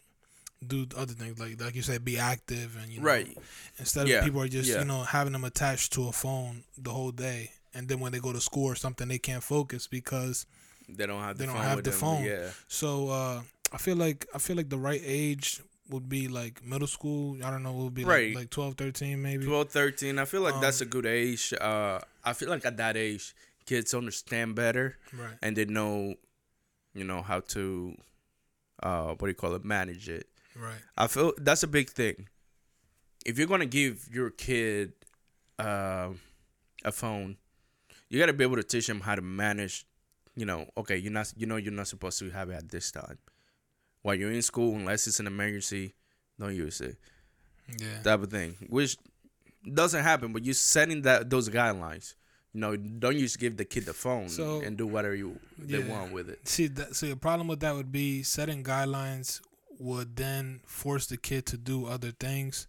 do 0.66 0.86
other 0.96 1.12
things 1.12 1.38
like 1.38 1.60
like 1.60 1.74
you 1.76 1.82
said, 1.82 2.04
be 2.04 2.18
active 2.18 2.76
and 2.82 2.90
you 2.90 2.98
know, 3.00 3.06
Right. 3.06 3.36
Instead 3.78 4.08
Yeah, 4.08 4.18
of 4.18 4.24
people 4.24 4.40
are 4.42 4.48
just 4.48 4.68
yeah. 4.68 4.80
you 4.80 4.84
know 4.84 5.02
having 5.02 5.32
them 5.32 5.44
attached 5.44 5.92
to 5.94 6.08
a 6.08 6.12
phone 6.12 6.64
the 6.76 6.90
whole 6.90 7.12
day, 7.12 7.52
and 7.72 7.88
then 7.88 8.00
when 8.00 8.12
they 8.12 8.18
go 8.18 8.32
to 8.32 8.40
school 8.40 8.66
or 8.66 8.74
something, 8.74 9.06
they 9.08 9.18
can't 9.18 9.42
focus 9.44 9.86
because 9.86 10.44
They 10.88 11.06
don't 11.06 11.20
have 11.22 11.38
They 11.38 11.46
the 11.46 11.52
don't 11.52 11.60
phone 11.60 11.64
have 11.70 11.82
the 11.84 11.90
them. 11.90 11.98
phone. 12.00 12.24
Yeah. 12.24 12.48
so 12.66 13.08
uh, 13.10 13.42
I 13.72 13.78
feel 13.78 13.96
like 13.96 14.26
I 14.34 14.38
feel 14.38 14.56
like 14.56 14.70
the 14.70 14.78
right 14.78 15.02
age 15.04 15.60
would 15.94 16.08
be 16.08 16.28
like 16.28 16.62
middle 16.64 16.86
school. 16.86 17.38
I 17.44 17.50
don't 17.50 17.62
know, 17.62 17.70
it 17.80 17.84
would 17.84 17.94
be 17.94 18.04
Right. 18.04 18.28
like, 18.34 18.44
like 18.44 18.50
12, 18.50 18.74
13 18.76 19.22
maybe. 19.22 19.46
12, 19.46 19.70
13. 19.70 20.18
I 20.18 20.24
feel 20.26 20.42
like 20.42 20.60
that's 20.60 20.80
a 20.80 20.84
Um, 20.84 20.90
good 20.90 21.06
age. 21.06 21.52
Uh, 21.58 22.00
I 22.24 22.32
feel 22.34 22.48
like 22.50 22.64
at 22.66 22.76
that 22.76 22.96
age, 22.96 23.34
kids 23.66 23.94
understand 23.94 24.54
better 24.54 24.98
Right. 25.12 25.38
and 25.42 25.56
they 25.56 25.64
know, 25.64 26.16
you 26.94 27.04
know, 27.04 27.22
how 27.22 27.40
to, 27.56 27.96
uh, 28.82 29.14
what 29.14 29.20
do 29.20 29.28
you 29.28 29.34
call 29.34 29.54
it, 29.54 29.64
manage 29.64 30.08
it. 30.08 30.28
Right. 30.56 30.82
I 30.96 31.06
feel 31.06 31.32
that's 31.38 31.62
a 31.62 31.66
big 31.78 31.90
thing. 31.90 32.28
If 33.26 33.38
you're 33.38 33.46
gonna 33.48 33.66
give 33.66 34.08
your 34.12 34.30
kid 34.30 34.92
uh, 35.58 36.12
a 36.84 36.92
phone, 36.92 37.36
you 38.10 38.18
gotta 38.20 38.32
be 38.32 38.44
able 38.44 38.56
to 38.56 38.62
teach 38.62 38.86
them 38.86 39.00
how 39.00 39.14
to 39.14 39.22
manage. 39.22 39.86
You 40.36 40.46
know, 40.46 40.68
okay, 40.76 40.96
you're 40.98 41.12
not, 41.12 41.32
you 41.36 41.46
know, 41.46 41.56
you're 41.56 41.72
not 41.72 41.86
supposed 41.88 42.18
to 42.18 42.30
have 42.30 42.50
it 42.50 42.54
at 42.54 42.68
this 42.70 42.90
time. 42.90 43.18
While 44.04 44.16
you're 44.16 44.30
in 44.32 44.42
school, 44.42 44.74
unless 44.76 45.06
it's 45.06 45.18
an 45.18 45.26
emergency, 45.26 45.94
don't 46.38 46.54
use 46.54 46.82
it. 46.82 46.96
Yeah. 47.80 48.02
Type 48.02 48.22
of 48.22 48.30
thing, 48.30 48.54
which 48.68 48.98
doesn't 49.72 50.02
happen, 50.02 50.34
but 50.34 50.44
you're 50.44 50.52
setting 50.52 51.00
that 51.02 51.30
those 51.30 51.48
guidelines. 51.48 52.14
You 52.52 52.60
know, 52.60 52.76
don't 52.76 53.18
just 53.18 53.38
give 53.40 53.56
the 53.56 53.64
kid 53.64 53.86
the 53.86 53.94
phone 53.94 54.28
So- 54.28 54.60
and 54.60 54.76
do 54.76 54.86
whatever 54.86 55.14
you 55.14 55.40
they 55.58 55.78
Yeah. 55.78 55.88
want 55.88 56.12
with 56.12 56.28
it. 56.28 56.46
See 56.46 56.66
that. 56.68 56.94
See, 56.94 57.08
the 57.08 57.16
problem 57.16 57.48
with 57.48 57.60
that 57.60 57.74
would 57.74 57.90
be 57.90 58.22
setting 58.22 58.62
guidelines 58.62 59.40
would 59.78 60.16
then 60.16 60.60
force 60.66 61.06
the 61.06 61.16
kid 61.16 61.46
to 61.46 61.56
do 61.56 61.86
other 61.86 62.12
things. 62.12 62.66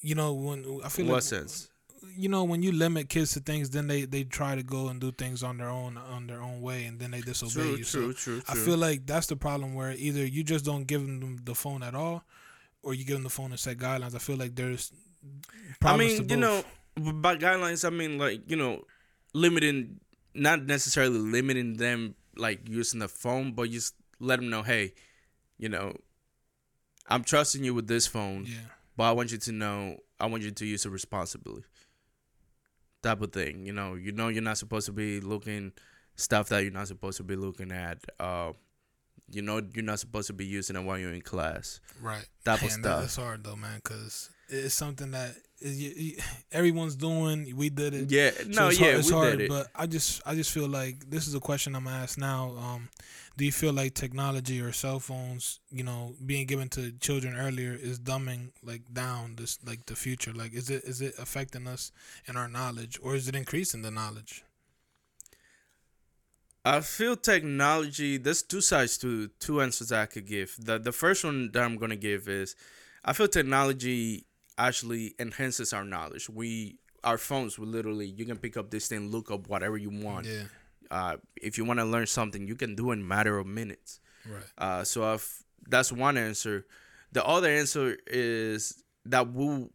You 0.00 0.16
know, 0.16 0.34
when 0.34 0.80
I 0.84 0.88
feel 0.88 1.04
In 1.06 1.10
what 1.12 1.18
like 1.18 1.22
sense? 1.22 1.68
You 2.16 2.28
know 2.28 2.44
when 2.44 2.62
you 2.62 2.72
limit 2.72 3.08
kids 3.08 3.32
to 3.32 3.40
things, 3.40 3.70
then 3.70 3.86
they 3.86 4.04
they 4.04 4.24
try 4.24 4.54
to 4.54 4.62
go 4.62 4.88
and 4.88 5.00
do 5.00 5.12
things 5.12 5.42
on 5.42 5.58
their 5.58 5.68
own 5.70 5.96
on 5.96 6.26
their 6.26 6.40
own 6.42 6.60
way, 6.60 6.84
and 6.84 6.98
then 6.98 7.10
they 7.10 7.20
disobey 7.20 7.52
True, 7.52 7.70
you. 7.76 7.84
true, 7.84 7.84
so 7.84 8.00
true, 8.12 8.40
true. 8.40 8.42
I 8.48 8.54
feel 8.54 8.76
like 8.76 9.06
that's 9.06 9.26
the 9.26 9.36
problem 9.36 9.74
where 9.74 9.92
either 9.92 10.24
you 10.24 10.42
just 10.44 10.64
don't 10.64 10.84
give 10.86 11.02
them 11.02 11.38
the 11.44 11.54
phone 11.54 11.82
at 11.82 11.94
all, 11.94 12.24
or 12.82 12.94
you 12.94 13.04
give 13.04 13.14
them 13.16 13.24
the 13.24 13.30
phone 13.30 13.50
and 13.50 13.58
set 13.60 13.78
guidelines. 13.78 14.14
I 14.14 14.18
feel 14.18 14.36
like 14.36 14.54
there's. 14.54 14.92
I 15.82 15.96
mean, 15.96 16.28
you 16.28 16.36
know, 16.36 16.62
by 16.96 17.36
guidelines, 17.36 17.84
I 17.84 17.90
mean 17.90 18.18
like 18.18 18.50
you 18.50 18.56
know, 18.56 18.82
limiting, 19.32 20.00
not 20.34 20.64
necessarily 20.64 21.18
limiting 21.18 21.74
them 21.74 22.14
like 22.36 22.68
using 22.68 23.00
the 23.00 23.08
phone, 23.08 23.52
but 23.52 23.70
just 23.70 23.94
let 24.20 24.36
them 24.36 24.50
know, 24.50 24.62
hey, 24.62 24.92
you 25.58 25.68
know, 25.68 25.94
I'm 27.08 27.24
trusting 27.24 27.64
you 27.64 27.74
with 27.74 27.86
this 27.86 28.06
phone, 28.06 28.44
Yeah. 28.46 28.58
but 28.96 29.04
I 29.04 29.12
want 29.12 29.32
you 29.32 29.38
to 29.38 29.52
know, 29.52 29.98
I 30.18 30.26
want 30.26 30.42
you 30.42 30.50
to 30.50 30.66
use 30.66 30.84
it 30.86 30.90
responsibly. 30.90 31.62
Type 33.04 33.20
of 33.20 33.32
thing, 33.32 33.66
you 33.66 33.72
know, 33.74 33.94
you 33.96 34.12
know, 34.12 34.28
you're 34.28 34.42
not 34.42 34.56
supposed 34.56 34.86
to 34.86 34.92
be 34.92 35.20
looking 35.20 35.72
stuff 36.16 36.48
that 36.48 36.60
you're 36.62 36.72
not 36.72 36.88
supposed 36.88 37.18
to 37.18 37.22
be 37.22 37.36
looking 37.36 37.70
at. 37.70 37.98
Uh, 38.18 38.52
you 39.30 39.42
know, 39.42 39.60
you're 39.74 39.84
not 39.84 39.98
supposed 40.00 40.26
to 40.28 40.32
be 40.32 40.46
using 40.46 40.74
it 40.74 40.80
while 40.80 40.96
you're 40.98 41.12
in 41.12 41.20
class. 41.20 41.80
Right. 42.00 42.26
Type 42.46 42.62
of 42.62 42.68
Man, 42.70 42.80
that- 42.82 42.88
stuff. 42.88 43.00
That's 43.00 43.16
hard 43.16 43.44
though, 43.44 43.56
man, 43.56 43.80
because 43.84 44.30
it's 44.48 44.74
something 44.74 45.10
that 45.10 45.32
is, 45.32 45.34
you, 45.34 45.34
you, 45.34 45.43
everyone's 46.52 46.96
doing. 46.96 47.54
We 47.56 47.70
did 47.70 47.94
it. 47.94 48.10
Yeah, 48.10 48.30
So 48.30 48.44
no, 48.48 48.68
it's 48.68 48.78
yeah, 48.78 48.86
hard, 48.86 48.98
it's 48.98 49.10
we 49.10 49.12
hard, 49.14 49.30
did 49.38 49.40
it. 49.42 49.48
but 49.48 49.68
I 49.74 49.86
just 49.86 50.20
I 50.26 50.34
just 50.34 50.50
feel 50.52 50.68
like 50.68 51.08
this 51.10 51.26
is 51.26 51.34
a 51.34 51.40
question 51.40 51.74
I'm 51.74 51.84
gonna 51.84 52.06
now. 52.18 52.54
Um, 52.58 52.88
do 53.36 53.44
you 53.44 53.52
feel 53.52 53.72
like 53.72 53.94
technology 53.94 54.60
or 54.60 54.72
cell 54.72 55.00
phones, 55.00 55.60
you 55.70 55.82
know, 55.82 56.14
being 56.24 56.46
given 56.46 56.68
to 56.70 56.92
children 56.92 57.36
earlier 57.36 57.72
is 57.74 57.98
dumbing 57.98 58.50
like 58.62 58.82
down 58.92 59.36
this 59.36 59.58
like 59.66 59.86
the 59.86 59.96
future? 59.96 60.32
Like, 60.32 60.52
is 60.54 60.70
it 60.70 60.84
is 60.84 61.00
it 61.00 61.14
affecting 61.18 61.66
us 61.66 61.92
and 62.26 62.36
our 62.36 62.48
knowledge, 62.48 62.98
or 63.02 63.14
is 63.14 63.28
it 63.28 63.34
increasing 63.34 63.82
the 63.82 63.90
knowledge? 63.90 64.44
I 66.64 66.80
feel 66.80 67.16
technology. 67.16 68.16
There's 68.16 68.42
two 68.42 68.60
sides 68.62 68.96
to 68.98 69.28
two 69.38 69.60
answers 69.60 69.92
I 69.92 70.06
could 70.06 70.26
give. 70.26 70.56
The 70.58 70.78
the 70.78 70.92
first 70.92 71.24
one 71.24 71.50
that 71.52 71.62
I'm 71.62 71.76
gonna 71.76 71.96
give 71.96 72.28
is, 72.28 72.56
I 73.04 73.12
feel 73.12 73.28
technology 73.28 74.26
actually 74.58 75.14
enhances 75.18 75.72
our 75.72 75.84
knowledge. 75.84 76.28
We 76.30 76.78
our 77.02 77.18
phones 77.18 77.58
will 77.58 77.66
literally 77.68 78.06
you 78.06 78.24
can 78.24 78.38
pick 78.38 78.56
up 78.56 78.70
this 78.70 78.88
thing, 78.88 79.10
look 79.10 79.30
up 79.30 79.48
whatever 79.48 79.76
you 79.76 79.90
want. 79.90 80.26
Yeah, 80.26 80.44
Uh, 80.90 81.16
if 81.40 81.58
you 81.58 81.64
want 81.64 81.78
to 81.80 81.84
learn 81.84 82.06
something, 82.06 82.46
you 82.48 82.56
can 82.56 82.74
do 82.74 82.90
it 82.90 82.94
in 82.94 83.00
a 83.00 83.04
matter 83.04 83.38
of 83.38 83.46
minutes. 83.46 84.00
right. 84.26 84.44
Uh, 84.56 84.84
so 84.84 85.12
if 85.14 85.42
that's 85.68 85.90
one 85.92 86.16
answer. 86.16 86.66
The 87.12 87.24
other 87.24 87.48
answer 87.48 87.96
is 88.06 88.82
that 89.06 89.32
we 89.32 89.68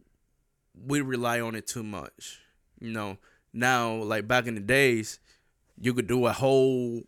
we 0.76 1.02
rely 1.02 1.39
on 1.42 1.56
it 1.56 1.68
too 1.68 1.84
much. 1.84 2.39
You 2.80 2.92
know, 2.92 3.18
now 3.54 3.94
like 3.96 4.28
back 4.28 4.48
in 4.48 4.56
the 4.56 4.62
days, 4.62 5.20
you 5.80 5.94
could 5.94 6.08
do 6.08 6.26
a 6.26 6.32
whole 6.34 7.04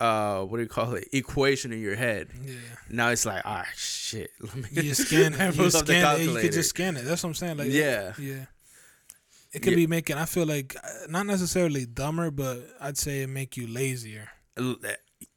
uh 0.00 0.42
what 0.44 0.56
do 0.56 0.62
you 0.62 0.68
call 0.68 0.94
it 0.94 1.08
equation 1.12 1.72
in 1.72 1.80
your 1.80 1.94
head. 1.96 2.28
Yeah. 2.44 2.54
Now 2.88 3.08
it's 3.10 3.26
like 3.26 3.42
ah 3.44 3.66
shit. 3.76 4.30
Let 4.40 4.56
me 4.56 4.64
You 4.70 4.82
just 4.82 5.06
scan 5.08 5.34
it. 5.34 5.56
You, 5.56 5.70
scan 5.70 6.20
it. 6.20 6.24
you 6.24 6.34
could 6.36 6.52
just 6.52 6.70
scan 6.70 6.96
it. 6.96 7.04
That's 7.04 7.22
what 7.22 7.28
I'm 7.30 7.34
saying. 7.34 7.58
Like 7.58 7.68
Yeah. 7.70 8.14
yeah. 8.18 8.46
It 9.52 9.60
could 9.62 9.72
Yeah. 9.72 9.76
be 9.76 9.86
making. 9.88 10.16
I 10.16 10.24
feel 10.26 10.46
like 10.46 10.76
uh, 10.82 10.88
not 11.08 11.26
necessarily 11.26 11.84
dumber, 11.84 12.30
but 12.30 12.58
I'd 12.80 12.96
say 12.96 13.22
it 13.22 13.28
make 13.28 13.56
you 13.56 13.66
lazier. 13.66 14.28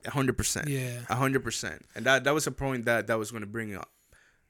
hundred 0.08 0.38
percent. 0.38 0.68
Yeah. 0.68 1.00
A 1.10 1.16
hundred 1.16 1.44
percent. 1.44 1.84
And 1.96 2.06
that 2.06 2.24
that 2.24 2.34
was 2.34 2.48
a 2.48 2.52
point 2.52 2.86
that 2.86 3.08
that 3.08 3.18
was 3.20 3.32
going 3.32 3.42
to 3.42 3.48
bring 3.48 3.76
up. 3.76 3.90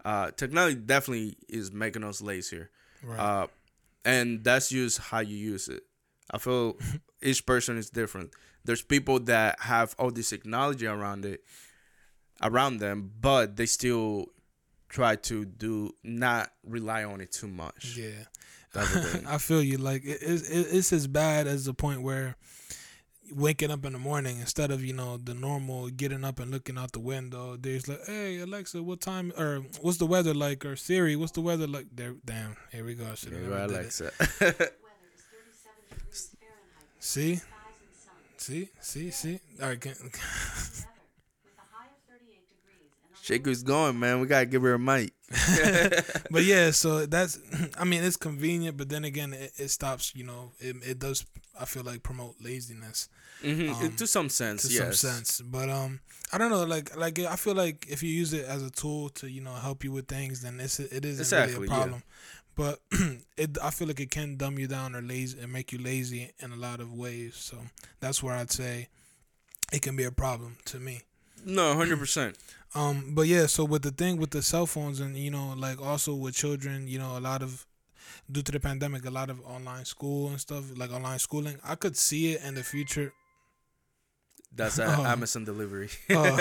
Uh, 0.06 0.32
technology 0.32 0.76
definitely 0.76 1.38
is 1.47 1.71
making 1.71 2.04
us 2.04 2.21
lazier. 2.21 2.69
Right. 3.02 3.19
Uh, 3.19 3.47
and 4.06 4.43
that's 4.43 4.69
just 4.69 4.99
how 4.99 5.19
you 5.19 5.38
use 5.38 5.69
it. 5.69 5.84
I 6.30 6.38
feel 6.39 6.78
each 7.21 7.45
person 7.45 7.78
is 7.78 7.89
different. 7.89 8.32
There's 8.65 8.82
people 8.82 9.19
that 9.21 9.60
have 9.62 9.95
all 9.99 10.12
this 10.12 10.30
technology 10.30 10.88
around 10.88 11.26
it, 11.26 11.43
around 12.41 12.78
them, 12.80 13.12
but 13.19 13.56
they 13.58 13.65
still 13.65 14.28
try 14.89 15.15
to 15.15 15.43
do 15.45 15.91
not 16.04 16.52
rely 16.65 17.04
on 17.04 17.19
it 17.21 17.32
too 17.32 17.47
much. 17.47 17.95
yeah. 17.97 18.26
Type 18.73 18.95
of 18.95 19.06
thing. 19.12 19.28
I 19.28 19.38
feel 19.38 19.62
you. 19.62 19.78
Like 19.78 20.04
it, 20.04 20.19
it's 20.21 20.49
it, 20.49 20.67
it's 20.71 20.91
as 20.93 21.08
bad 21.08 21.45
as 21.47 21.65
the 21.65 21.73
point 21.73 22.02
where 22.02 22.36
waking 23.32 23.71
up 23.71 23.86
in 23.86 23.93
the 23.93 23.99
morning 23.99 24.39
instead 24.39 24.69
of 24.71 24.84
you 24.84 24.93
know 24.93 25.17
the 25.17 25.34
normal 25.34 25.89
getting 25.89 26.23
up 26.23 26.39
and 26.39 26.49
looking 26.52 26.78
out 26.78 26.91
the 26.91 26.99
window. 26.99 27.56
There's 27.56 27.88
like, 27.88 28.06
hey 28.08 28.39
Alexa, 28.39 28.82
what 28.82 28.99
time 29.02 29.32
or 29.38 29.60
what's 29.82 29.97
the 29.97 30.06
weather 30.08 30.34
like? 30.34 30.65
Or 30.65 30.76
Siri, 30.76 31.15
what's 31.15 31.32
the 31.34 31.41
weather 31.41 31.67
like? 31.67 31.88
There, 31.93 32.15
damn. 32.26 32.56
Here 32.71 32.84
we 32.84 32.95
go. 32.95 33.06
I 33.12 33.15
should 33.15 33.34
Yeah, 33.34 33.39
right, 33.39 33.49
never 33.49 33.67
did 33.67 33.73
it. 33.76 33.80
Alexa. 33.80 34.04
Weather 34.04 34.32
is 34.39 34.39
37 34.39 34.69
degrees 35.89 36.36
Fahrenheit. 36.39 36.93
See, 36.99 37.36
Skies 37.36 37.41
and 37.41 37.49
sun. 37.49 37.52
See, 38.43 38.69
see, 38.82 39.12
see. 39.12 39.39
All 39.62 39.69
right. 39.69 39.79
Can, 39.79 39.91
Weather 40.01 40.12
with 41.43 41.53
a 41.58 41.62
high 41.71 41.88
of 41.88 42.01
38 42.10 42.47
degrees 42.47 42.91
and 43.03 43.13
a 43.13 43.23
Shake 43.23 43.45
low 43.45 43.49
who's 43.51 43.63
going, 43.63 43.99
man. 43.99 44.19
We 44.19 44.27
gotta 44.27 44.45
give 44.45 44.62
her 44.63 44.73
a 44.73 44.79
mic. 44.79 45.13
but 46.32 46.43
yeah, 46.43 46.71
so 46.71 47.06
that's. 47.06 47.39
I 47.77 47.84
mean, 47.86 48.03
it's 48.03 48.17
convenient, 48.17 48.77
but 48.77 48.89
then 48.89 49.03
again, 49.03 49.34
it, 49.34 49.51
it 49.58 49.69
stops. 49.69 50.13
You 50.15 50.23
know, 50.25 50.51
it 50.60 50.75
it 50.84 50.99
does. 50.99 51.25
I 51.60 51.65
feel 51.65 51.84
like 51.84 52.03
promote 52.03 52.36
laziness. 52.41 53.10
hmm 53.41 53.69
Um, 53.69 53.95
to 53.97 54.08
some 54.08 54.29
sense, 54.29 54.63
to 54.67 54.73
yes. 54.73 54.82
some 54.84 54.93
sense. 54.93 55.41
But 55.41 55.69
um, 55.69 55.99
I 56.32 56.38
don't 56.38 56.49
know. 56.51 56.63
Like 56.65 56.95
like 56.95 57.19
I 57.19 57.36
feel 57.36 57.56
like 57.56 57.86
if 57.89 58.03
you 58.03 58.10
use 58.10 58.34
it 58.34 58.45
as 58.45 58.63
a 58.63 58.69
tool 58.71 59.10
to 59.10 59.29
you 59.29 59.41
know 59.41 59.53
help 59.53 59.84
you 59.84 59.91
with 59.91 60.08
things, 60.08 60.41
then 60.41 60.60
it's 60.60 60.79
it 60.79 61.06
isn't 61.06 61.21
Exactly, 61.21 61.67
really 61.67 61.75
a 61.75 61.79
yeah. 61.79 62.01
But 62.55 62.79
it 63.37 63.57
I 63.61 63.69
feel 63.71 63.87
like 63.87 63.99
it 63.99 64.11
can 64.11 64.37
dumb 64.37 64.59
you 64.59 64.67
down 64.67 64.95
or 64.95 65.01
lazy 65.01 65.39
and 65.39 65.51
make 65.51 65.71
you 65.71 65.79
lazy 65.79 66.31
in 66.39 66.51
a 66.51 66.55
lot 66.55 66.79
of 66.79 66.93
ways. 66.93 67.35
So 67.35 67.57
that's 67.99 68.21
where 68.21 68.35
I'd 68.35 68.51
say 68.51 68.89
it 69.71 69.81
can 69.81 69.95
be 69.95 70.03
a 70.03 70.11
problem 70.11 70.57
to 70.65 70.79
me. 70.79 71.01
No, 71.45 71.73
hundred 71.75 71.99
percent. 71.99 72.37
Um, 72.75 73.11
but 73.13 73.27
yeah, 73.27 73.45
so 73.45 73.65
with 73.65 73.83
the 73.83 73.91
thing 73.91 74.17
with 74.17 74.31
the 74.31 74.41
cell 74.41 74.65
phones 74.65 74.99
and 74.99 75.15
you 75.15 75.29
know, 75.29 75.53
like 75.55 75.79
also 75.79 76.15
with 76.15 76.33
children, 76.33 76.87
you 76.87 76.97
know, 76.97 77.15
a 77.15 77.19
lot 77.21 77.43
of 77.43 77.67
due 78.31 78.41
to 78.41 78.51
the 78.51 78.59
pandemic, 78.59 79.05
a 79.05 79.11
lot 79.11 79.29
of 79.29 79.39
online 79.45 79.85
school 79.85 80.29
and 80.29 80.41
stuff, 80.41 80.75
like 80.75 80.91
online 80.91 81.19
schooling, 81.19 81.59
I 81.63 81.75
could 81.75 81.95
see 81.95 82.31
it 82.33 82.43
in 82.43 82.55
the 82.55 82.63
future. 82.63 83.13
That's 84.55 84.79
a 84.79 84.85
Oh. 84.87 85.05
Amazon 85.05 85.45
delivery. 85.45 85.89
Oh. 86.09 86.33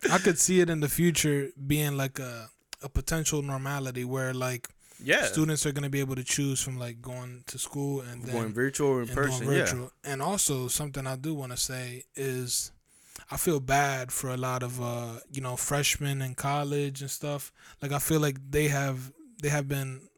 I 0.10 0.16
could 0.18 0.38
see 0.38 0.60
it 0.60 0.70
in 0.70 0.80
the 0.80 0.88
future 0.88 1.50
being 1.66 1.98
like 1.98 2.18
a 2.18 2.48
a 2.82 2.88
potential 2.88 3.42
normality 3.42 4.04
where 4.06 4.32
like 4.32 4.68
yeah, 5.02 5.24
students 5.24 5.64
are 5.66 5.72
gonna 5.72 5.90
be 5.90 6.00
able 6.00 6.16
to 6.16 6.24
choose 6.24 6.60
from 6.62 6.78
like 6.78 7.00
going 7.00 7.44
to 7.46 7.58
school 7.58 8.00
and 8.00 8.24
then 8.24 8.34
going 8.34 8.52
virtual 8.52 8.88
or 8.88 9.02
in 9.02 9.08
and 9.08 9.16
person. 9.16 9.46
doing 9.46 9.58
Yeah, 9.58 9.64
virtual. 9.64 9.92
And 10.04 10.22
also 10.22 10.68
something 10.68 11.06
I 11.06 11.16
do 11.16 11.34
want 11.34 11.52
to 11.52 11.58
say 11.58 12.04
is, 12.16 12.72
I 13.30 13.36
feel 13.36 13.60
bad 13.60 14.12
for 14.12 14.30
a 14.30 14.36
lot 14.36 14.62
of 14.62 14.80
uh, 14.80 15.20
you 15.30 15.40
know 15.40 15.56
freshmen 15.56 16.22
in 16.22 16.34
college 16.34 17.00
and 17.00 17.10
stuff. 17.10 17.52
Like 17.82 17.92
I 17.92 17.98
feel 17.98 18.20
like 18.20 18.36
they 18.50 18.68
have 18.68 19.12
they 19.42 19.48
have 19.48 19.68
been 19.68 20.08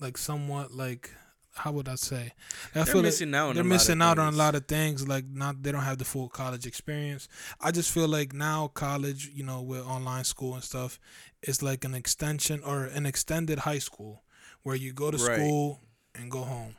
like 0.00 0.18
somewhat 0.18 0.72
like 0.72 1.10
how 1.56 1.72
would 1.72 1.88
I 1.88 1.94
say? 1.94 2.32
I 2.74 2.82
They're 2.84 3.02
missing 3.02 3.34
out 3.34 3.48
on 3.48 3.54
They're 3.54 3.64
a 3.64 3.64
lot 3.64 3.64
of 3.64 3.68
missing 3.70 4.02
out 4.02 4.18
on 4.18 4.26
a 4.26 4.30
things. 4.30 4.38
lot 4.38 4.54
of 4.54 4.66
things. 4.66 5.08
Like 5.08 5.24
not 5.26 5.62
they 5.62 5.72
don't 5.72 5.82
have 5.82 5.98
the 5.98 6.04
full 6.04 6.28
college 6.28 6.66
experience. 6.66 7.28
I 7.60 7.70
just 7.70 7.90
feel 7.90 8.08
like 8.08 8.34
now 8.34 8.68
college, 8.68 9.30
you 9.34 9.42
know, 9.42 9.62
with 9.62 9.80
online 9.86 10.24
school 10.24 10.54
and 10.54 10.62
stuff, 10.62 11.00
is 11.42 11.62
like 11.62 11.84
an 11.84 11.94
extension 11.94 12.60
or 12.64 12.84
an 12.84 13.06
extended 13.06 13.60
high 13.60 13.78
school 13.78 14.22
where 14.66 14.74
you 14.76 14.92
go 14.92 15.10
to 15.12 15.16
Right. 15.18 15.36
school 15.38 15.80
and 16.16 16.28
go 16.30 16.42
home. 16.42 16.74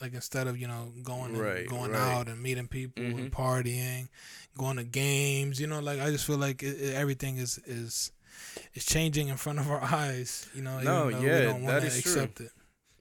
Like 0.00 0.14
instead 0.14 0.46
of 0.46 0.56
you 0.60 0.68
know 0.68 0.92
going 1.02 1.34
and 1.34 1.38
Right, 1.42 1.66
going 1.68 1.90
right. 1.90 2.00
out 2.12 2.28
and 2.28 2.40
meeting 2.40 2.68
people 2.68 3.02
and 3.04 3.18
Mhm. 3.18 3.30
partying, 3.30 4.08
going 4.56 4.76
to 4.76 4.84
games, 4.84 5.58
you 5.60 5.66
know, 5.66 5.80
like 5.80 5.98
I 5.98 6.10
just 6.10 6.24
feel 6.26 6.36
like 6.38 6.62
it, 6.62 6.80
it- 6.80 6.94
everything 6.94 7.38
is 7.38 7.58
is 7.66 8.12
is 8.74 8.84
changing 8.84 9.28
in 9.28 9.36
front 9.38 9.58
of 9.58 9.68
our 9.70 9.80
eyes. 10.02 10.46
You 10.54 10.62
know, 10.62 10.78
No, 10.80 11.08
yeah, 11.08 11.38
that 11.46 11.60
want 11.60 11.82
to 11.82 11.88
true. 11.90 11.98
accept 11.98 12.40
it. 12.40 12.52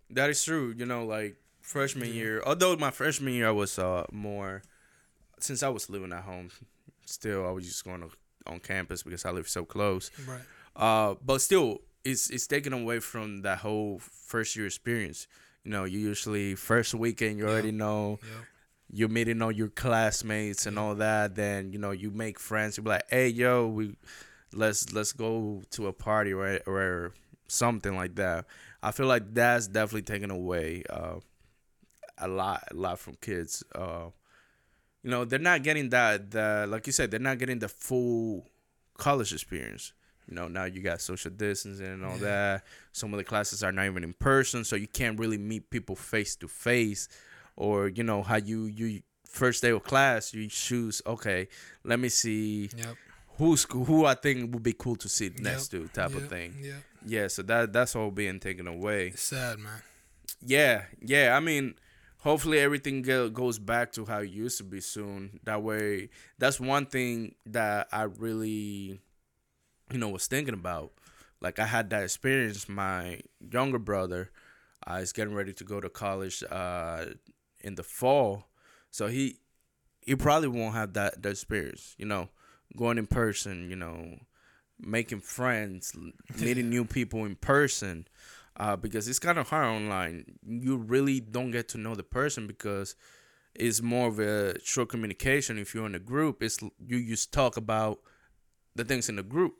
That 0.10 0.30
is 0.30 0.44
true. 0.44 0.74
You 0.78 0.86
know, 0.86 1.06
like 1.06 1.36
freshman 1.62 2.08
Yeah. 2.08 2.14
year. 2.22 2.44
Although 2.46 2.76
my 2.78 2.92
freshman 2.92 3.34
year, 3.34 3.48
I 3.50 3.52
was 3.52 3.78
uh 3.78 4.06
more 4.12 4.64
since 5.40 5.62
I 5.62 5.70
was 5.70 5.90
living 5.90 6.14
at 6.14 6.24
home. 6.24 6.50
Still, 7.06 7.46
I 7.48 7.52
was 7.52 7.66
just 7.68 7.84
going 7.84 8.02
to, 8.02 8.10
on 8.48 8.60
campus 8.60 9.04
because 9.04 9.26
I 9.26 9.32
live 9.32 9.48
so 9.48 9.66
close. 9.66 10.10
Right. 10.26 10.42
Uh, 10.76 11.16
but 11.22 11.40
still, 11.42 11.82
it's 12.06 12.30
it's 12.30 12.48
taken 12.48 12.74
away 12.74 13.00
from 13.00 13.41
that 13.44 13.60
whole 13.60 14.00
first 14.00 14.56
year 14.56 14.65
experience. 14.68 15.28
You 15.63 15.72
know, 15.72 15.86
you 15.86 16.00
usually 16.00 16.56
first 16.56 16.94
weekend 16.94 17.38
you 17.39 17.46
Yeah. 17.46 17.52
already 17.52 17.72
know 17.72 18.20
you're 18.91 19.10
meeting 19.10 19.41
all 19.41 19.52
your 19.52 19.70
classmates 19.70 20.65
and 20.68 20.78
all 20.80 20.96
that. 20.96 21.36
Then 21.36 21.72
you 21.74 21.80
know 21.80 21.91
you 21.91 22.12
make 22.12 22.39
friends. 22.39 22.78
You 22.78 22.84
be 22.84 22.89
like, 22.89 23.10
hey, 23.10 23.30
yo, 23.30 23.68
we 23.68 23.96
let's 24.54 24.94
let's 24.94 25.12
go 25.13 25.63
to 25.72 25.88
a 25.88 25.94
party 25.94 26.34
or 26.34 26.60
or 26.68 27.13
something 27.48 27.96
like 27.96 28.15
that. 28.15 28.46
I 28.84 28.91
feel 28.91 29.08
like 29.08 29.34
that's 29.34 29.68
definitely 29.68 30.04
taken 30.04 30.32
away 30.32 30.84
uh, 30.89 31.15
a 32.18 32.28
lot 32.28 32.63
a 32.72 32.76
lot 32.76 33.00
from 33.00 33.15
kids. 33.22 33.63
Uh, 33.74 34.10
you 35.04 35.10
know, 35.12 35.26
they're 35.26 35.39
not 35.39 35.63
getting 35.63 35.89
that 35.89 36.32
the 36.32 36.65
like 36.70 36.88
you 36.88 36.94
said, 36.94 37.12
they're 37.12 37.20
not 37.20 37.38
getting 37.39 37.60
the 37.60 37.70
full 37.70 38.48
college 38.98 39.34
experience. 39.34 39.94
You 40.28 40.36
know, 40.36 40.48
now 40.48 40.64
you 40.66 40.82
got 40.82 41.02
social 41.02 41.32
distancing 41.32 41.86
and 41.86 42.04
all 42.06 42.18
Yeah. 42.18 42.24
that. 42.58 42.64
Some 42.94 43.14
of 43.14 43.18
the 43.18 43.24
classes 43.24 43.64
are 43.64 43.72
not 43.72 43.86
even 43.86 44.04
in 44.04 44.14
person, 44.14 44.64
so 44.64 44.76
you 44.76 44.88
can't 44.88 45.20
really 45.20 45.38
meet 45.38 45.70
people 45.70 45.96
face 45.96 46.36
to 46.38 46.48
face. 46.48 47.08
Or 47.56 47.88
you 47.88 48.04
know 48.04 48.22
how 48.24 48.38
you 48.38 48.66
you 48.66 49.02
first 49.28 49.62
day 49.62 49.70
of 49.72 49.84
class 49.84 50.34
you 50.34 50.48
choose 50.48 51.02
okay, 51.06 51.48
let 51.84 52.00
me 52.00 52.10
see 52.10 52.70
Yep. 52.76 52.96
who's 53.38 53.66
who 53.70 54.06
I 54.06 54.16
think 54.16 54.54
would 54.54 54.64
be 54.64 54.74
cool 54.74 54.96
to 54.98 55.10
sit 55.10 55.40
next 55.42 55.68
to 55.70 55.88
type 55.90 56.14
Yep. 56.14 56.24
of 56.24 56.30
thing. 56.30 56.56
Yeah. 56.62 56.80
Yeah, 57.06 57.28
so 57.28 57.44
that 57.44 57.72
that's 57.72 57.96
all 57.96 58.12
being 58.12 58.40
taken 58.40 58.68
away. 58.68 59.08
It's 59.10 59.22
sad, 59.24 59.60
man. 59.60 59.82
Yeah, 60.42 60.86
yeah. 61.02 61.36
I 61.36 61.40
mean, 61.40 61.76
hopefully 62.20 62.60
everything 62.60 63.02
go, 63.04 63.30
goes 63.30 63.60
back 63.60 63.92
to 63.94 64.06
how 64.06 64.20
it 64.20 64.30
used 64.32 64.58
to 64.58 64.64
be 64.64 64.82
soon. 64.82 65.40
That 65.44 65.62
way, 65.64 66.10
that's 66.40 66.60
one 66.60 66.86
thing 66.88 67.36
that 67.46 67.88
I 67.92 68.04
really, 68.04 69.00
you 69.91 70.00
know, 70.00 70.10
was 70.10 70.28
thinking 70.28 70.54
about. 70.54 70.91
Like 71.41 71.60
I 71.60 71.65
had 71.65 71.89
that 71.89 72.04
experience. 72.04 72.67
My 72.69 73.21
younger 73.39 73.80
brother 73.80 74.32
uh, 74.89 74.95
is 74.95 75.13
getting 75.13 75.36
ready 75.36 75.54
to 75.54 75.63
go 75.63 75.80
to 75.80 75.89
college 75.89 76.43
uh, 76.50 77.06
in 77.62 77.76
the 77.76 77.84
fall, 77.84 78.45
so 78.89 79.08
he 79.08 79.39
he 80.02 80.15
probably 80.15 80.48
won't 80.48 80.76
have 80.76 80.93
that 80.93 81.21
that 81.21 81.30
experience. 81.30 81.95
You 81.98 82.06
know, 82.06 82.30
going 82.78 82.98
in 82.98 83.08
person. 83.08 83.69
You 83.69 83.76
know, 83.76 84.17
making 84.80 85.21
friends, 85.21 85.93
meeting 86.39 86.69
new 86.69 86.86
people 86.86 87.26
in 87.26 87.36
person 87.36 88.08
uh, 88.58 88.76
because 88.76 89.08
it's 89.08 89.19
kind 89.19 89.38
of 89.38 89.50
hard 89.50 89.67
online. 89.67 90.26
You 90.48 90.78
really 90.78 91.19
don't 91.19 91.52
get 91.52 91.67
to 91.69 91.78
know 91.78 91.95
the 91.95 92.04
person 92.04 92.48
because 92.48 92.95
it's 93.54 93.82
more 93.82 94.08
of 94.08 94.19
a 94.19 94.60
short 94.63 94.89
communication. 94.89 95.58
If 95.58 95.74
you're 95.74 95.86
in 95.86 95.95
a 95.95 96.00
group, 96.00 96.41
it's 96.41 96.60
you 96.86 97.06
just 97.06 97.34
talk 97.34 97.58
about 97.58 98.00
the 98.76 98.84
things 98.86 99.10
in 99.10 99.15
the 99.15 99.24
group. 99.24 99.56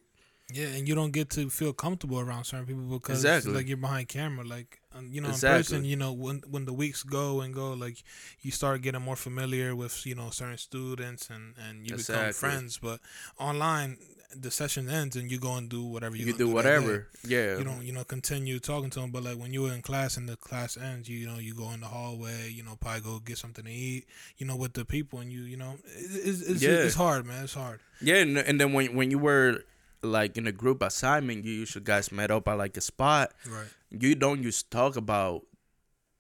Yeah, 0.54 0.68
and 0.68 0.88
you 0.88 0.94
don't 0.94 1.12
get 1.12 1.32
to 1.32 1.50
feel 1.50 1.74
comfortable 1.74 2.20
around 2.20 2.44
certain 2.44 2.68
people 2.68 2.84
because 2.84 3.18
Exactly. 3.26 3.52
like 3.54 3.68
you're 3.68 3.78
behind 3.78 4.08
camera. 4.10 4.46
Like 4.46 4.80
you 5.10 5.20
know, 5.20 5.30
in 5.30 5.40
person, 5.40 5.84
you 5.86 5.96
know, 5.96 6.14
when 6.14 6.44
when 6.48 6.66
the 6.66 6.74
weeks 6.74 7.02
go 7.04 7.42
and 7.42 7.52
go, 7.54 7.74
like 7.74 8.04
you 8.42 8.52
start 8.52 8.82
getting 8.84 9.02
more 9.02 9.16
familiar 9.16 9.76
with 9.76 10.06
you 10.06 10.14
know 10.14 10.30
certain 10.30 10.58
students 10.60 11.30
and 11.32 11.56
and 11.68 11.90
you 11.90 11.98
become 11.98 12.32
friends. 12.32 12.78
But 12.78 13.00
online, 13.40 13.98
the 14.36 14.52
session 14.52 14.88
ends 14.88 15.16
and 15.16 15.32
you 15.32 15.40
go 15.40 15.56
and 15.56 15.68
do 15.68 15.84
whatever 15.84 16.16
you 16.16 16.26
You, 16.28 16.34
gonna 16.34 16.46
do 16.46 16.50
whatever. 16.52 17.08
Yeah. 17.28 17.58
You 17.58 17.64
don't 17.64 17.84
you 17.84 17.92
know 17.92 18.04
continue 18.04 18.60
talking 18.60 18.92
to 18.92 19.00
them. 19.00 19.10
But 19.12 19.24
like 19.24 19.38
when 19.40 19.52
you 19.52 19.64
were 19.64 19.74
in 19.74 19.82
class 19.82 20.16
and 20.16 20.30
the 20.30 20.38
class 20.38 20.78
ends, 20.78 21.10
you 21.10 21.18
you 21.18 21.26
know 21.28 21.40
you 21.40 21.56
go 21.56 21.72
in 21.72 21.80
the 21.80 21.88
hallway. 21.88 22.52
You 22.52 22.62
know, 22.62 22.76
probably 22.80 23.02
go 23.02 23.18
get 23.20 23.40
something 23.40 23.66
to 23.66 23.72
eat. 23.72 24.06
You 24.38 24.46
know, 24.46 24.56
with 24.56 24.74
the 24.74 24.86
people 24.86 25.20
and 25.20 25.32
you 25.34 25.42
you 25.42 25.58
know 25.58 25.78
it's 25.88 26.42
it's, 26.42 26.62
Yeah. 26.62 26.70
it's 26.86 26.96
hard, 26.96 27.26
man. 27.26 27.46
It's 27.46 27.56
hard. 27.56 27.80
Yeah, 28.00 28.18
and, 28.18 28.38
and 28.38 28.62
then 28.62 28.74
when 28.74 28.94
when 28.96 29.10
you 29.10 29.18
were 29.18 29.64
like 30.06 30.38
in 30.38 30.48
a 30.48 30.52
group 30.52 30.82
assignment, 30.82 31.46
you 31.46 31.54
usually 31.54 31.84
guys 31.84 32.12
met 32.12 32.32
up 32.32 32.48
at 32.48 32.58
like 32.58 32.78
a 32.78 32.82
spot. 32.82 33.34
Right. 33.50 33.68
You 33.92 34.16
don't 34.16 34.44
just 34.44 34.72
talk 34.72 34.96
about 34.96 35.44